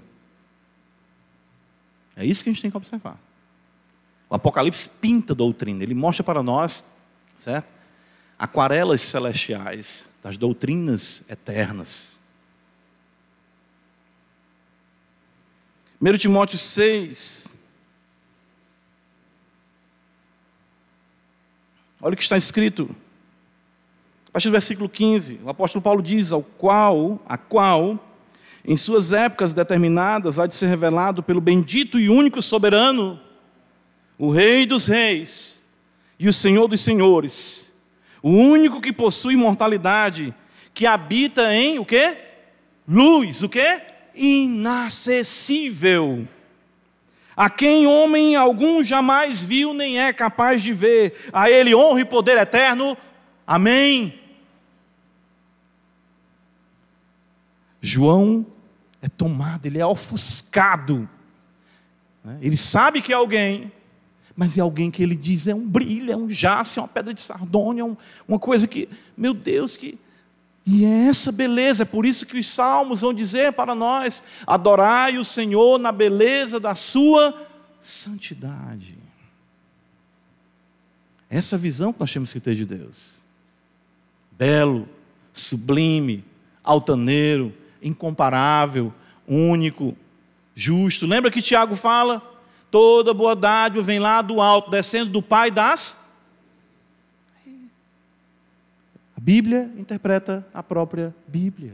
É 2.16 2.26
isso 2.26 2.44
que 2.44 2.50
a 2.50 2.54
gente 2.54 2.62
tem 2.62 2.72
que 2.72 2.78
observar. 2.78 3.18
O 4.30 4.36
Apocalipse 4.36 4.90
pinta 5.02 5.34
a 5.34 5.36
doutrina, 5.36 5.84
ele 5.84 5.94
mostra 5.94 6.24
para 6.24 6.44
nós, 6.44 6.86
certo? 7.38 7.68
Aquarelas 8.38 9.02
celestiais 9.02 10.10
das 10.22 10.38
doutrinas 10.38 11.30
eternas. 11.30 12.19
1 16.02 16.18
Timóteo 16.18 16.58
6. 16.58 17.60
Olha 22.02 22.14
o 22.14 22.18
que 22.18 22.24
está 22.24 22.38
escrito. 22.38 22.96
A 24.30 24.32
partir 24.32 24.48
do 24.48 24.54
versículo 24.54 24.88
15, 24.88 25.42
o 25.44 25.50
apóstolo 25.50 25.82
Paulo 25.82 26.02
diz: 26.02 26.32
ao 26.32 26.42
qual, 26.42 27.20
a 27.28 27.38
qual 27.38 28.00
em 28.64 28.78
suas 28.78 29.12
épocas 29.12 29.54
determinadas, 29.54 30.38
há 30.38 30.46
de 30.46 30.56
ser 30.56 30.68
revelado 30.68 31.24
pelo 31.24 31.42
bendito 31.42 32.00
e 32.00 32.10
único 32.10 32.42
soberano, 32.42 33.20
o 34.18 34.30
Rei 34.32 34.66
dos 34.66 34.88
Reis 34.88 35.68
e 36.20 36.30
o 36.30 36.34
Senhor 36.34 36.68
dos 36.68 36.82
Senhores, 36.82 37.74
o 38.22 38.30
único 38.30 38.82
que 38.82 38.94
possui 38.94 39.34
imortalidade, 39.34 40.34
que 40.74 40.86
habita 40.86 41.54
em 41.54 41.80
o 41.80 41.86
quê? 41.86 42.18
Luz, 42.88 43.44
o 43.44 43.50
quê? 43.50 43.82
Inacessível. 44.16 46.28
A 47.36 47.50
quem 47.50 47.88
homem 47.88 48.36
algum 48.36 48.84
jamais 48.84 49.42
viu 49.42 49.74
nem 49.74 50.00
é 50.00 50.12
capaz 50.12 50.62
de 50.62 50.74
ver. 50.74 51.30
A 51.32 51.50
ele 51.50 51.74
honra 51.74 52.02
e 52.02 52.06
poder 52.06 52.38
eterno. 52.38 52.98
Amém. 53.48 54.20
João 57.82 58.46
é 59.02 59.08
tomado, 59.08 59.66
ele 59.66 59.80
é 59.80 59.86
ofuscado. 59.86 61.10
Né? 62.24 62.38
Ele 62.42 62.58
sabe 62.58 63.02
que 63.02 63.14
é 63.14 63.16
alguém, 63.16 63.72
mas 64.36 64.58
é 64.58 64.62
alguém 64.62 64.92
que 64.92 65.02
ele 65.02 65.16
diz 65.16 65.48
é 65.48 65.56
um 65.56 65.66
brilho, 65.66 66.12
é 66.12 66.18
um 66.18 66.28
jace, 66.28 66.80
é 66.80 66.82
uma 66.82 66.88
pedra 66.88 67.14
de 67.14 67.22
sardônia, 67.22 67.84
é 67.84 67.98
uma 68.28 68.40
coisa 68.40 68.68
que, 68.68 68.90
meu 69.18 69.34
Deus, 69.34 69.78
que. 69.78 69.98
E 70.72 70.86
é 70.86 71.08
essa 71.08 71.32
beleza, 71.32 71.82
é 71.82 71.86
por 71.86 72.06
isso 72.06 72.28
que 72.28 72.38
os 72.38 72.48
salmos 72.48 73.02
vão 73.02 73.12
dizer 73.12 73.54
para 73.54 73.74
nós: 73.74 74.24
adorai 74.46 75.18
o 75.18 75.26
Senhor 75.26 75.80
na 75.80 75.92
beleza 75.92 76.60
da 76.60 76.76
sua 76.76 77.36
santidade. 77.82 78.96
Essa 81.28 81.58
visão 81.58 81.92
que 81.92 82.00
nós 82.00 82.14
temos 82.14 82.32
que 82.32 82.40
ter 82.40 82.54
de 82.54 82.66
Deus. 82.66 83.22
Belo, 84.34 84.88
sublime, 85.34 86.24
altaneiro, 86.64 87.52
incomparável, 87.82 88.94
único, 89.28 89.98
justo. 90.54 91.08
Lembra 91.08 91.32
que 91.32 91.42
Tiago 91.42 91.76
fala? 91.76 92.22
Toda 92.70 93.12
boa 93.12 93.36
dádiva 93.36 93.82
vem 93.82 93.98
lá 93.98 94.22
do 94.22 94.40
alto, 94.40 94.70
descendo 94.70 95.10
do 95.10 95.22
Pai 95.22 95.50
das. 95.50 95.99
A 99.20 99.22
Bíblia 99.22 99.70
interpreta 99.78 100.48
a 100.54 100.64
própria 100.64 101.14
Bíblia. 101.28 101.74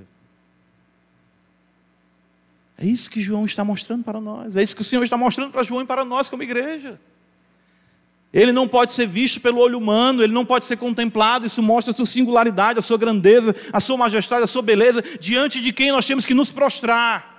É 2.75 2.83
isso 2.83 3.07
que 3.07 3.21
João 3.21 3.45
está 3.45 3.63
mostrando 3.63 4.03
para 4.03 4.19
nós. 4.19 4.57
É 4.57 4.63
isso 4.63 4.75
que 4.75 4.81
o 4.81 4.85
Senhor 4.85 5.03
está 5.03 5.15
mostrando 5.15 5.51
para 5.51 5.61
João 5.61 5.83
e 5.83 5.85
para 5.85 6.03
nós 6.03 6.27
como 6.27 6.41
igreja. 6.41 6.99
Ele 8.33 8.51
não 8.51 8.67
pode 8.67 8.93
ser 8.93 9.05
visto 9.05 9.39
pelo 9.39 9.59
olho 9.59 9.77
humano, 9.77 10.23
ele 10.23 10.33
não 10.33 10.43
pode 10.43 10.65
ser 10.65 10.77
contemplado. 10.77 11.45
Isso 11.45 11.61
mostra 11.61 11.93
a 11.93 11.95
sua 11.95 12.07
singularidade, 12.07 12.79
a 12.79 12.81
sua 12.81 12.97
grandeza, 12.97 13.55
a 13.71 13.79
sua 13.79 13.95
majestade, 13.95 14.43
a 14.43 14.47
sua 14.47 14.63
beleza, 14.63 15.03
diante 15.19 15.61
de 15.61 15.71
quem 15.71 15.91
nós 15.91 16.07
temos 16.07 16.25
que 16.25 16.33
nos 16.33 16.51
prostrar. 16.51 17.34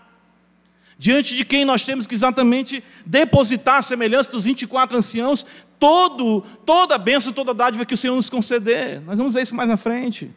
Diante 0.98 1.36
de 1.36 1.44
quem 1.44 1.64
nós 1.64 1.84
temos 1.84 2.06
que 2.06 2.14
exatamente 2.14 2.82
depositar 3.04 3.76
a 3.76 3.82
semelhança 3.82 4.30
dos 4.30 4.44
24 4.44 4.96
anciãos, 4.96 5.46
todo, 5.78 6.42
toda 6.64 6.94
a 6.94 6.98
bênção, 6.98 7.32
toda 7.32 7.50
a 7.50 7.54
dádiva 7.54 7.84
que 7.84 7.94
o 7.94 7.96
Senhor 7.96 8.16
nos 8.16 8.30
conceder. 8.30 9.00
Nós 9.02 9.18
vamos 9.18 9.34
ver 9.34 9.42
isso 9.42 9.54
mais 9.54 9.68
na 9.68 9.76
frente. 9.76 10.30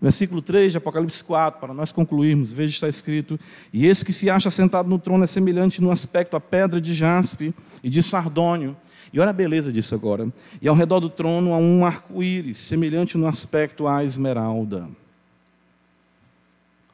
Versículo 0.00 0.40
3 0.40 0.72
de 0.72 0.78
Apocalipse 0.78 1.22
4, 1.22 1.60
para 1.60 1.74
nós 1.74 1.92
concluirmos, 1.92 2.52
veja 2.52 2.72
está 2.72 2.88
escrito: 2.88 3.38
E 3.72 3.86
esse 3.86 4.04
que 4.04 4.14
se 4.14 4.30
acha 4.30 4.50
sentado 4.50 4.88
no 4.88 4.98
trono 4.98 5.24
é 5.24 5.26
semelhante 5.26 5.82
no 5.82 5.90
aspecto 5.90 6.36
à 6.36 6.40
pedra 6.40 6.80
de 6.80 6.94
jaspe 6.94 7.52
e 7.82 7.90
de 7.90 8.02
sardônio. 8.02 8.74
E 9.12 9.18
olha 9.20 9.30
a 9.30 9.34
beleza 9.34 9.72
disso 9.72 9.94
agora. 9.94 10.32
E 10.62 10.68
ao 10.68 10.74
redor 10.74 11.00
do 11.00 11.10
trono 11.10 11.52
há 11.52 11.58
um 11.58 11.84
arco-íris, 11.84 12.58
semelhante 12.58 13.18
no 13.18 13.26
aspecto 13.26 13.86
à 13.86 14.04
esmeralda. 14.04 14.88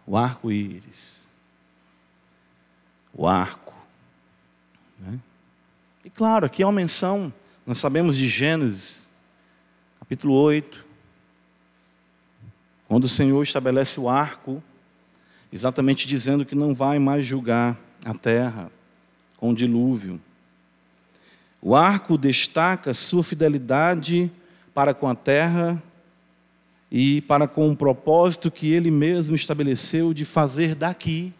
O 0.07 0.17
arco-íris. 0.17 1.29
O 3.13 3.27
arco. 3.27 3.75
Né? 4.99 5.19
E 6.05 6.11
claro, 6.11 6.47
aqui 6.47 6.63
é 6.63 6.67
uma 6.67 6.73
menção, 6.73 7.33
nós 7.67 7.79
sabemos 7.79 8.17
de 8.17 8.29
Gênesis, 8.29 9.11
capítulo 9.99 10.35
8, 10.35 10.87
quando 12.87 13.05
o 13.05 13.09
Senhor 13.09 13.43
estabelece 13.43 13.99
o 13.99 14.09
arco, 14.09 14.63
exatamente 15.53 16.07
dizendo 16.07 16.45
que 16.45 16.55
não 16.55 16.73
vai 16.73 16.99
mais 16.99 17.25
julgar 17.25 17.77
a 18.05 18.15
terra 18.15 18.71
com 19.37 19.51
o 19.51 19.55
dilúvio. 19.55 20.21
O 21.61 21.75
arco 21.75 22.17
destaca 22.17 22.95
sua 22.95 23.25
fidelidade 23.25 24.31
para 24.73 24.95
com 24.95 25.09
a 25.09 25.15
terra 25.15 25.83
e 26.91 27.21
para 27.23 27.49
com 27.49 27.71
o 27.71 27.77
propósito 27.77 28.51
que 28.51 28.73
ele 28.73 28.91
mesmo 28.91 29.35
estabeleceu 29.35 30.15
de 30.15 30.25
fazer 30.25 30.75
daqui 30.75 31.33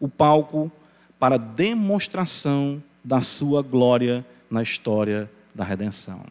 o 0.00 0.08
palco 0.08 0.70
para 1.18 1.38
demonstração 1.38 2.82
da 3.02 3.20
sua 3.20 3.62
glória 3.62 4.26
na 4.50 4.62
história 4.62 5.30
da 5.54 5.64
redenção. 5.64 6.24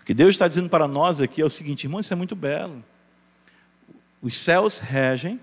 O 0.00 0.04
que 0.04 0.14
Deus 0.14 0.34
está 0.34 0.46
dizendo 0.46 0.68
para 0.68 0.86
nós 0.86 1.20
aqui 1.20 1.40
é 1.40 1.44
o 1.44 1.50
seguinte, 1.50 1.84
irmão, 1.84 2.00
isso 2.00 2.12
é 2.12 2.16
muito 2.16 2.36
belo. 2.36 2.84
Os 4.20 4.36
céus 4.36 4.78
regem, 4.78 5.40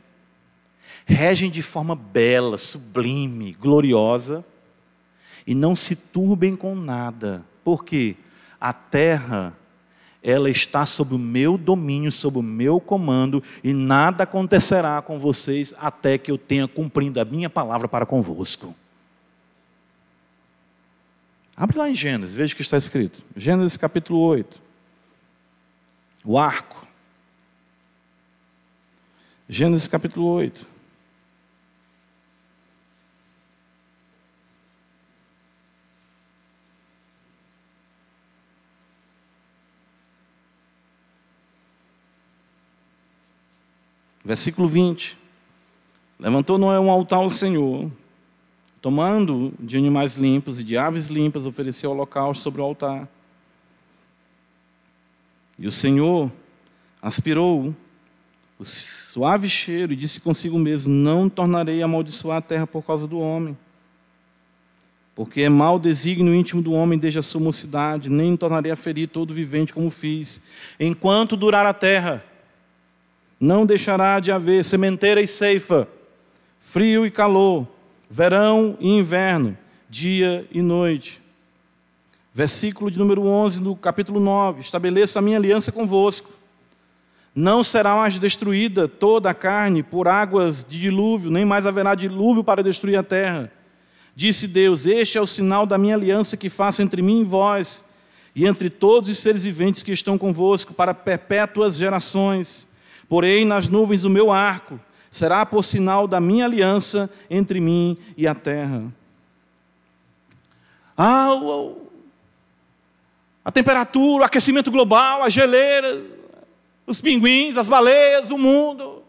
regem 1.05 1.49
de 1.49 1.61
forma 1.61 1.95
bela, 1.95 2.57
sublime, 2.57 3.53
gloriosa, 3.53 4.43
e 5.45 5.53
não 5.53 5.76
se 5.76 5.95
turbem 5.95 6.55
com 6.55 6.76
nada, 6.76 7.43
porque 7.64 8.16
a 8.59 8.72
terra, 8.72 9.53
ela 10.24 10.49
está 10.49 10.86
sob 10.86 11.13
o 11.13 11.19
meu 11.19 11.57
domínio, 11.57 12.11
sob 12.11 12.39
o 12.39 12.41
meu 12.41 12.80
comando, 12.80 13.43
e 13.61 13.74
nada 13.74 14.24
acontecerá 14.24 15.01
com 15.01 15.19
vocês 15.19 15.76
até 15.78 16.17
que 16.17 16.32
eu 16.32 16.38
tenha 16.38 16.67
cumprido 16.67 17.19
a 17.19 17.26
minha 17.26 17.49
palavra 17.49 17.89
para 17.89 18.05
convosco. 18.05 18.74
Abre 21.55 21.78
lá 21.78 21.89
em 21.89 21.93
Gênesis, 21.93 22.36
veja 22.36 22.53
o 22.53 22.55
que 22.55 22.61
está 22.61 22.78
escrito. 22.78 23.21
Gênesis 23.36 23.78
capítulo 23.78 24.19
8. 24.19 24.61
O 26.26 26.39
arco. 26.39 26.88
Gênesis 29.47 29.88
capítulo 29.88 30.26
8. 30.26 30.72
Versículo 44.24 44.69
20. 44.69 45.17
Levantou 46.19 46.57
Noé 46.57 46.80
um 46.80 46.89
altar 46.89 47.17
ao 47.17 47.30
Senhor, 47.30 47.91
tomando 48.82 49.53
de 49.59 49.78
animais 49.78 50.15
limpos 50.15 50.59
e 50.59 50.63
de 50.63 50.78
aves 50.78 51.07
limpas, 51.07 51.45
ofereceu 51.45 51.91
holocausto 51.91 52.41
sobre 52.41 52.61
o 52.61 52.63
altar. 52.63 53.07
E 55.59 55.67
o 55.67 55.71
Senhor 55.71 56.32
aspirou 57.01 57.76
o 58.57 58.63
suave 58.63 59.49
cheiro 59.49 59.91
e 59.91 59.97
disse 59.97 60.21
consigo 60.21 60.57
mesmo: 60.57 60.93
Não 60.93 61.28
tornarei 61.28 61.82
a 61.82 61.86
amaldiçoar 61.86 62.38
a 62.38 62.41
terra 62.41 62.65
por 62.65 62.84
causa 62.84 63.05
do 63.05 63.19
homem. 63.19 63.57
Porque 65.15 65.41
é 65.41 65.49
mau 65.49 65.78
desígnio 65.78 66.34
íntimo 66.34 66.61
do 66.61 66.71
homem 66.71 66.97
desde 66.97 67.19
a 67.19 67.24
sua 67.24 67.41
mocidade, 67.41 68.09
nem 68.09 68.36
tornarei 68.36 68.71
a 68.71 68.76
ferir 68.76 69.07
todo 69.07 69.34
vivente 69.34 69.74
como 69.74 69.91
fiz. 69.91 70.41
Enquanto 70.80 71.38
durar 71.38 71.65
a 71.65 71.74
terra, 71.74 72.24
não 73.43 73.65
deixará 73.65 74.21
de 74.21 74.31
haver 74.31 74.63
sementeira 74.63 75.21
e 75.21 75.27
ceifa, 75.27 75.85
frio 76.61 77.05
e 77.05 77.11
calor, 77.11 77.67
verão 78.09 78.77
e 78.79 78.89
inverno, 78.89 79.57
dia 79.89 80.47
e 80.49 80.61
noite. 80.61 81.21
Versículo 82.33 82.89
de 82.89 82.97
número 82.97 83.23
11 83.23 83.61
do 83.61 83.75
capítulo 83.75 84.21
9: 84.21 84.61
Estabeleça 84.61 85.19
a 85.19 85.21
minha 85.21 85.37
aliança 85.37 85.73
convosco 85.73 86.31
não 87.35 87.65
será 87.65 87.95
mais 87.95 88.17
destruída 88.17 88.87
toda 88.87 89.31
a 89.31 89.33
carne 89.33 89.83
por 89.83 90.07
águas 90.07 90.63
de 90.63 90.79
dilúvio, 90.79 91.29
nem 91.29 91.43
mais 91.43 91.65
haverá 91.65 91.95
dilúvio 91.95 92.45
para 92.45 92.63
destruir 92.63 92.95
a 92.95 93.03
terra. 93.03 93.51
Disse 94.15 94.47
Deus: 94.47 94.85
Este 94.85 95.17
é 95.17 95.21
o 95.21 95.27
sinal 95.27 95.65
da 95.65 95.77
minha 95.77 95.95
aliança 95.95 96.37
que 96.37 96.49
faço 96.49 96.81
entre 96.81 97.01
mim 97.01 97.21
e 97.21 97.25
vós, 97.25 97.83
e 98.33 98.45
entre 98.45 98.69
todos 98.69 99.09
os 99.09 99.19
seres 99.19 99.43
viventes 99.43 99.83
que 99.83 99.91
estão 99.91 100.17
convosco, 100.17 100.73
para 100.73 100.93
perpétuas 100.93 101.75
gerações. 101.75 102.71
Porém, 103.14 103.45
nas 103.45 103.70
nuvens 103.70 104.05
o 104.05 104.09
meu 104.09 104.32
arco 104.32 104.80
será 105.11 105.45
por 105.45 105.64
sinal 105.64 106.07
da 106.07 106.20
minha 106.20 106.45
aliança 106.45 107.07
entre 107.30 107.59
mim 107.59 107.95
e 108.18 108.28
a 108.28 108.34
terra. 108.34 108.91
Ah, 110.97 111.30
a 113.45 113.51
temperatura, 113.51 114.24
o 114.24 114.26
aquecimento 114.26 114.72
global, 114.72 115.22
as 115.22 115.32
geleiras, 115.32 116.01
os 116.88 117.01
pinguins, 117.01 117.55
as 117.55 117.68
baleias, 117.68 118.32
o 118.32 118.38
mundo, 118.39 119.03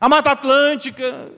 a 0.00 0.08
Mata 0.08 0.30
Atlântica. 0.30 1.30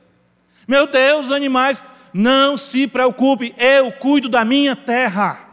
Meu 0.68 0.86
Deus, 0.86 1.32
animais, 1.32 1.82
não 2.14 2.56
se 2.56 2.86
preocupe, 2.86 3.52
eu 3.58 3.90
cuido 3.90 4.28
da 4.28 4.44
minha 4.44 4.76
terra. 4.76 5.45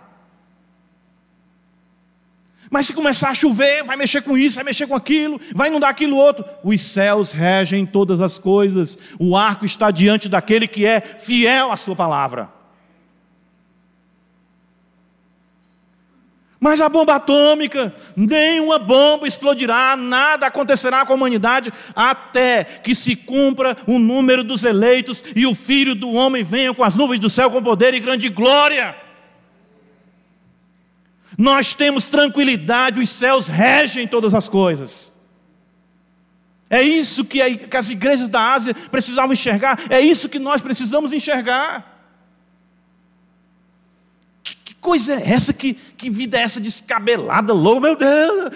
Mas 2.73 2.87
se 2.87 2.93
começar 2.93 3.29
a 3.29 3.35
chover, 3.35 3.83
vai 3.83 3.95
mexer 3.95 4.23
com 4.23 4.35
isso, 4.35 4.55
vai 4.55 4.63
mexer 4.63 4.87
com 4.87 4.95
aquilo, 4.95 5.39
vai 5.53 5.69
inundar 5.69 5.91
aquilo 5.91 6.17
outro. 6.17 6.43
Os 6.63 6.81
céus 6.81 7.31
regem 7.31 7.85
todas 7.85 8.19
as 8.19 8.39
coisas. 8.39 8.97
O 9.19 9.37
arco 9.37 9.63
está 9.63 9.91
diante 9.91 10.27
daquele 10.27 10.67
que 10.67 10.83
é 10.83 10.99
fiel 10.99 11.71
à 11.71 11.77
sua 11.77 11.95
palavra. 11.95 12.49
Mas 16.59 16.81
a 16.81 16.89
bomba 16.89 17.13
atômica, 17.13 17.93
nenhuma 18.15 18.79
bomba 18.79 19.27
explodirá, 19.27 19.95
nada 19.95 20.47
acontecerá 20.47 21.05
com 21.05 21.13
a 21.13 21.15
humanidade 21.15 21.71
até 21.95 22.63
que 22.63 22.95
se 22.95 23.15
cumpra 23.15 23.77
o 23.85 23.99
número 23.99 24.43
dos 24.43 24.63
eleitos 24.63 25.23
e 25.35 25.45
o 25.45 25.53
filho 25.53 25.93
do 25.93 26.11
homem 26.11 26.41
venha 26.41 26.73
com 26.73 26.83
as 26.83 26.95
nuvens 26.95 27.19
do 27.19 27.29
céu 27.29 27.51
com 27.51 27.61
poder 27.61 27.93
e 27.93 27.99
grande 27.99 28.29
glória. 28.29 29.02
Nós 31.37 31.73
temos 31.73 32.07
tranquilidade, 32.07 32.99
os 32.99 33.09
céus 33.09 33.47
regem 33.47 34.07
todas 34.07 34.33
as 34.33 34.47
coisas. 34.49 35.13
É 36.69 36.81
isso 36.81 37.25
que 37.25 37.41
as 37.41 37.89
igrejas 37.89 38.27
da 38.27 38.53
Ásia 38.53 38.73
precisavam 38.73 39.33
enxergar, 39.33 39.79
é 39.89 40.01
isso 40.01 40.29
que 40.29 40.39
nós 40.39 40.61
precisamos 40.61 41.13
enxergar 41.13 41.93
coisa 44.83 45.15
é 45.15 45.31
essa? 45.31 45.53
Que, 45.53 45.73
que 45.73 46.09
vida 46.09 46.37
é 46.37 46.41
essa 46.41 46.59
descabelada, 46.59 47.53
louca? 47.53 47.79
Meu 47.79 47.95
Deus, 47.95 48.51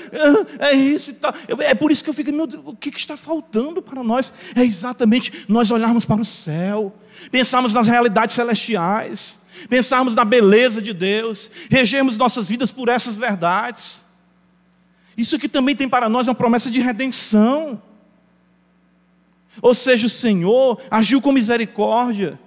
é, 0.60 0.72
é 0.72 0.74
isso 0.74 1.12
e 1.12 1.14
tal. 1.14 1.34
É 1.60 1.74
por 1.74 1.90
isso 1.90 2.04
que 2.04 2.10
eu 2.10 2.14
fico, 2.14 2.32
meu 2.34 2.46
Deus, 2.46 2.62
o 2.66 2.76
que, 2.76 2.92
que 2.92 3.00
está 3.00 3.16
faltando 3.16 3.82
para 3.82 4.04
nós? 4.04 4.34
É 4.54 4.64
exatamente 4.64 5.46
nós 5.48 5.72
olharmos 5.72 6.06
para 6.06 6.22
o 6.22 6.26
céu, 6.26 6.94
pensarmos 7.32 7.74
nas 7.74 7.88
realidades 7.88 8.36
celestiais, 8.36 9.40
pensarmos 9.68 10.16
na 10.16 10.26
beleza 10.26 10.82
de 10.82 10.94
Deus, 10.94 11.52
regermos 11.70 12.18
nossas 12.18 12.50
vidas 12.50 12.72
por 12.72 12.90
essas 12.90 13.16
verdades. 13.16 14.06
Isso 15.18 15.38
que 15.38 15.50
também 15.50 15.76
tem 15.76 15.90
para 15.90 16.08
nós 16.08 16.28
uma 16.28 16.36
promessa 16.36 16.70
de 16.72 16.80
redenção. 16.80 17.82
Ou 19.62 19.74
seja, 19.74 20.06
o 20.06 20.10
Senhor 20.10 20.80
agiu 20.90 21.22
com 21.22 21.32
misericórdia 21.32 22.40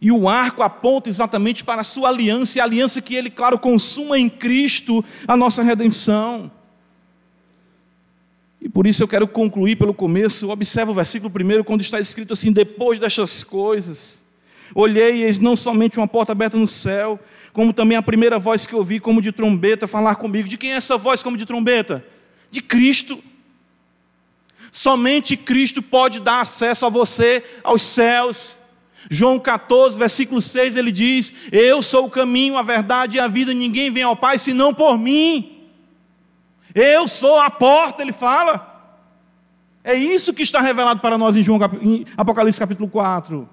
e 0.00 0.12
o 0.12 0.28
arco 0.28 0.62
aponta 0.62 1.08
exatamente 1.08 1.64
para 1.64 1.80
a 1.80 1.84
sua 1.84 2.10
aliança, 2.10 2.58
e 2.58 2.60
a 2.60 2.64
aliança 2.64 3.00
que 3.00 3.14
ele, 3.14 3.30
claro, 3.30 3.58
consuma 3.58 4.18
em 4.18 4.28
Cristo 4.28 5.02
a 5.26 5.34
nossa 5.34 5.62
redenção. 5.62 6.52
E 8.60 8.68
por 8.68 8.86
isso 8.86 9.02
eu 9.02 9.08
quero 9.08 9.26
concluir 9.26 9.76
pelo 9.76 9.94
começo. 9.94 10.50
Observa 10.50 10.90
o 10.90 10.94
versículo 10.94 11.30
primeiro, 11.30 11.64
quando 11.64 11.80
está 11.80 11.98
escrito 11.98 12.34
assim: 12.34 12.52
depois 12.52 12.98
destas 12.98 13.42
coisas, 13.42 14.23
olhei 14.74 15.24
eis 15.24 15.38
não 15.38 15.56
somente 15.56 15.98
uma 15.98 16.06
porta 16.06 16.32
aberta 16.32 16.56
no 16.56 16.68
céu, 16.68 17.18
como 17.52 17.72
também 17.72 17.96
a 17.96 18.02
primeira 18.02 18.38
voz 18.38 18.66
que 18.66 18.74
ouvi, 18.74 19.00
como 19.00 19.20
de 19.20 19.32
trombeta, 19.32 19.86
falar 19.86 20.16
comigo. 20.16 20.48
De 20.48 20.56
quem 20.56 20.72
é 20.72 20.76
essa 20.76 20.96
voz 20.96 21.22
como 21.22 21.36
de 21.36 21.46
trombeta? 21.46 22.04
De 22.50 22.62
Cristo. 22.62 23.22
Somente 24.70 25.36
Cristo 25.36 25.80
pode 25.80 26.20
dar 26.20 26.40
acesso 26.40 26.86
a 26.86 26.88
você 26.88 27.42
aos 27.62 27.82
céus. 27.82 28.58
João 29.10 29.38
14, 29.38 29.98
versículo 29.98 30.40
6, 30.40 30.76
ele 30.76 30.90
diz: 30.90 31.34
Eu 31.52 31.82
sou 31.82 32.06
o 32.06 32.10
caminho, 32.10 32.56
a 32.56 32.62
verdade 32.62 33.16
e 33.16 33.20
a 33.20 33.28
vida, 33.28 33.52
ninguém 33.52 33.90
vem 33.90 34.02
ao 34.02 34.16
Pai 34.16 34.38
senão 34.38 34.72
por 34.74 34.98
mim. 34.98 35.68
Eu 36.74 37.06
sou 37.06 37.38
a 37.38 37.50
porta, 37.50 38.02
ele 38.02 38.12
fala. 38.12 38.72
É 39.84 39.94
isso 39.94 40.32
que 40.32 40.42
está 40.42 40.60
revelado 40.60 41.00
para 41.00 41.18
nós 41.18 41.36
em, 41.36 41.42
João, 41.42 41.60
em 41.80 42.04
Apocalipse 42.16 42.58
capítulo 42.58 42.88
4. 42.88 43.48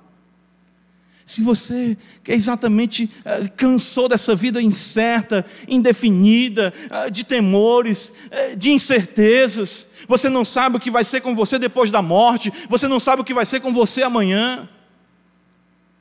Se 1.32 1.42
você 1.42 1.98
que 2.26 2.34
exatamente 2.34 3.06
uh, 3.06 3.50
cansou 3.56 4.10
dessa 4.10 4.36
vida 4.36 4.62
incerta, 4.62 5.46
indefinida, 5.66 6.74
uh, 6.88 7.10
de 7.10 7.24
temores, 7.24 8.14
uh, 8.26 8.58
de 8.58 8.70
incertezas, 8.72 9.88
você 10.10 10.28
não 10.28 10.44
sabe 10.44 10.76
o 10.76 10.80
que 10.80 10.92
vai 10.92 11.06
ser 11.06 11.22
com 11.22 11.34
você 11.34 11.58
depois 11.58 11.90
da 11.90 12.02
morte, 12.02 12.52
você 12.68 12.86
não 12.86 13.00
sabe 13.00 13.22
o 13.22 13.24
que 13.24 13.34
vai 13.34 13.46
ser 13.46 13.62
com 13.62 13.74
você 13.74 14.04
amanhã. 14.04 14.68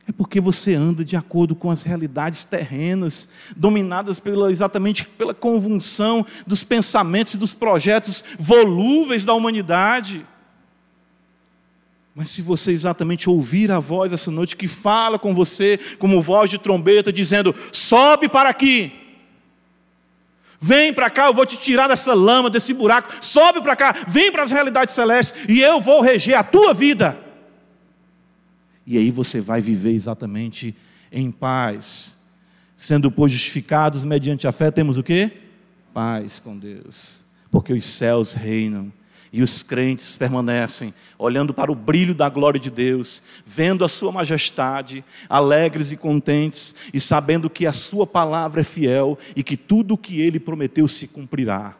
É 0.04 0.10
porque 0.10 0.40
você 0.40 0.74
anda 0.74 1.04
de 1.04 1.14
acordo 1.14 1.54
com 1.54 1.70
as 1.70 1.84
realidades 1.84 2.42
terrenas, 2.42 3.28
dominadas 3.56 4.18
pela, 4.18 4.50
exatamente 4.50 5.04
pela 5.06 5.32
convulsão 5.32 6.26
dos 6.44 6.64
pensamentos 6.64 7.34
e 7.34 7.38
dos 7.38 7.54
projetos 7.54 8.24
volúveis 8.36 9.24
da 9.24 9.32
humanidade. 9.32 10.26
Mas 12.14 12.30
se 12.30 12.42
você 12.42 12.72
exatamente 12.72 13.30
ouvir 13.30 13.70
a 13.70 13.78
voz 13.78 14.12
essa 14.12 14.30
noite 14.30 14.56
que 14.56 14.66
fala 14.66 15.18
com 15.18 15.34
você, 15.34 15.78
como 15.98 16.20
voz 16.20 16.50
de 16.50 16.58
trombeta, 16.58 17.12
dizendo: 17.12 17.54
sobe 17.72 18.28
para 18.28 18.48
aqui, 18.48 18.92
vem 20.60 20.92
para 20.92 21.08
cá, 21.08 21.26
eu 21.26 21.34
vou 21.34 21.46
te 21.46 21.56
tirar 21.56 21.88
dessa 21.88 22.12
lama, 22.12 22.50
desse 22.50 22.74
buraco, 22.74 23.12
sobe 23.20 23.60
para 23.60 23.76
cá, 23.76 24.04
vem 24.08 24.32
para 24.32 24.42
as 24.42 24.50
realidades 24.50 24.94
celestes 24.94 25.48
e 25.48 25.60
eu 25.60 25.80
vou 25.80 26.00
reger 26.00 26.36
a 26.36 26.42
tua 26.42 26.74
vida. 26.74 27.18
E 28.86 28.98
aí 28.98 29.10
você 29.10 29.40
vai 29.40 29.60
viver 29.60 29.92
exatamente 29.92 30.74
em 31.12 31.30
paz. 31.30 32.18
Sendo, 32.76 33.10
pois, 33.10 33.30
justificados 33.30 34.04
mediante 34.04 34.48
a 34.48 34.52
fé, 34.52 34.70
temos 34.70 34.98
o 34.98 35.02
quê? 35.02 35.30
Paz 35.94 36.40
com 36.40 36.58
Deus. 36.58 37.24
Porque 37.50 37.72
os 37.72 37.84
céus 37.84 38.32
reinam 38.32 38.92
e 39.32 39.42
os 39.42 39.62
crentes 39.62 40.16
permanecem 40.16 40.92
olhando 41.18 41.52
para 41.52 41.70
o 41.70 41.74
brilho 41.74 42.14
da 42.14 42.28
glória 42.28 42.58
de 42.58 42.70
Deus, 42.70 43.22
vendo 43.44 43.84
a 43.84 43.88
Sua 43.88 44.10
majestade, 44.10 45.04
alegres 45.28 45.92
e 45.92 45.96
contentes, 45.96 46.74
e 46.92 47.00
sabendo 47.00 47.50
que 47.50 47.66
a 47.66 47.72
Sua 47.72 48.06
palavra 48.06 48.62
é 48.62 48.64
fiel 48.64 49.18
e 49.36 49.42
que 49.42 49.56
tudo 49.56 49.94
o 49.94 49.98
que 49.98 50.20
Ele 50.20 50.40
prometeu 50.40 50.88
se 50.88 51.06
cumprirá. 51.06 51.76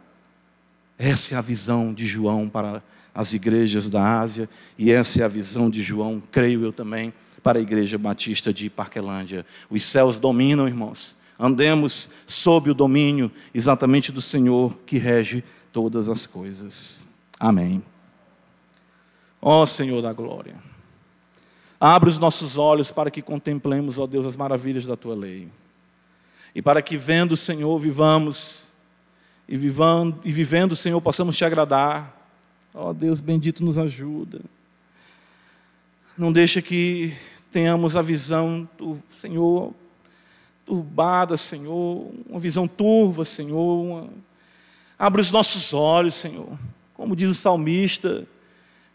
Essa 0.98 1.34
é 1.34 1.38
a 1.38 1.40
visão 1.40 1.92
de 1.94 2.07
João 2.07 2.48
para 2.48 2.82
as 3.14 3.32
igrejas 3.32 3.90
da 3.90 4.20
Ásia, 4.20 4.48
e 4.78 4.92
essa 4.92 5.22
é 5.22 5.24
a 5.24 5.28
visão 5.28 5.68
de 5.68 5.82
João, 5.82 6.22
creio 6.30 6.62
eu 6.62 6.72
também, 6.72 7.12
para 7.42 7.59
a 7.59 7.62
igreja 7.62 7.98
batista 7.98 8.53
de 8.53 8.70
Parquelândia. 8.70 9.44
Os 9.68 9.82
céus 9.82 10.18
dominam, 10.18 10.68
irmãos. 10.68 11.16
Andemos 11.38 12.11
sob 12.26 12.70
o 12.70 12.74
domínio 12.74 13.32
exatamente 13.55 14.12
do 14.12 14.20
Senhor 14.20 14.76
que 14.84 14.98
rege 14.98 15.42
todas 15.72 16.09
as 16.09 16.26
coisas. 16.26 17.09
Amém. 17.41 17.82
Ó 19.43 19.66
Senhor 19.66 20.01
da 20.03 20.12
glória, 20.12 20.55
abre 21.80 22.11
os 22.11 22.18
nossos 22.18 22.59
olhos 22.59 22.93
para 22.93 23.11
que 23.11 23.22
contemplemos, 23.22 23.99
ó 23.99 24.07
Deus, 24.07 24.26
as 24.26 24.36
maravilhas 24.36 24.86
da 24.86 24.97
tua 24.97 25.16
lei. 25.16 25.49
E 26.55 26.62
para 26.62 26.82
que 26.82 26.97
vendo, 26.97 27.36
Senhor, 27.36 27.76
vivamos 27.80 28.74
e, 29.49 29.57
vivando, 29.57 30.20
e 30.22 30.30
vivendo, 30.30 30.76
Senhor, 30.76 31.01
possamos 31.01 31.36
te 31.36 31.45
agradar 31.45 32.20
Ó 32.72 32.91
oh, 32.91 32.95
Deus 32.95 33.20
bendito, 33.20 33.64
nos 33.64 33.76
ajuda. 33.76 34.41
Não 36.16 36.32
deixa 36.32 36.62
que 36.62 37.16
tenhamos 37.51 37.97
a 37.97 38.03
visão 38.03 38.68
do 38.78 39.03
Senhor 39.11 39.74
turbada, 40.64 41.36
Senhor, 41.36 42.12
uma 42.28 42.38
visão 42.38 42.68
turva, 42.68 43.24
Senhor. 43.24 43.82
Uma... 43.82 44.09
Abre 44.97 45.20
os 45.20 45.32
nossos 45.32 45.74
olhos, 45.74 46.14
Senhor. 46.14 46.57
Como 47.01 47.16
diz 47.16 47.30
o 47.30 47.34
salmista, 47.34 48.26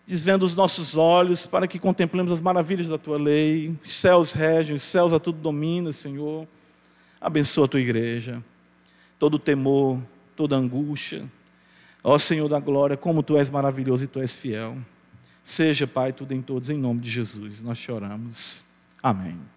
desvendo 0.05 0.45
os 0.45 0.53
nossos 0.53 0.95
olhos 0.95 1.47
para 1.47 1.67
que 1.67 1.79
contemplemos 1.79 2.31
as 2.31 2.39
maravilhas 2.39 2.87
da 2.87 2.99
tua 2.99 3.17
lei. 3.17 3.75
Os 3.83 3.93
céus 3.93 4.31
regem, 4.31 4.75
os 4.75 4.83
céus 4.83 5.11
a 5.11 5.19
tudo 5.19 5.39
domina, 5.39 5.91
Senhor. 5.91 6.47
Abençoa 7.19 7.65
a 7.65 7.67
tua 7.67 7.81
igreja. 7.81 8.43
Todo 9.17 9.39
temor, 9.39 9.99
toda 10.35 10.55
angústia, 10.55 11.25
Ó 12.03 12.19
Senhor 12.19 12.47
da 12.47 12.59
glória, 12.59 12.95
como 12.95 13.23
tu 13.23 13.39
és 13.39 13.49
maravilhoso 13.49 14.03
e 14.03 14.07
tu 14.07 14.19
és 14.19 14.35
fiel. 14.35 14.77
Seja, 15.43 15.87
Pai, 15.87 16.13
tudo 16.13 16.31
em 16.31 16.43
todos, 16.43 16.69
em 16.69 16.77
nome 16.77 17.01
de 17.01 17.09
Jesus. 17.09 17.63
Nós 17.63 17.79
choramos. 17.79 18.63
Amém. 19.01 19.54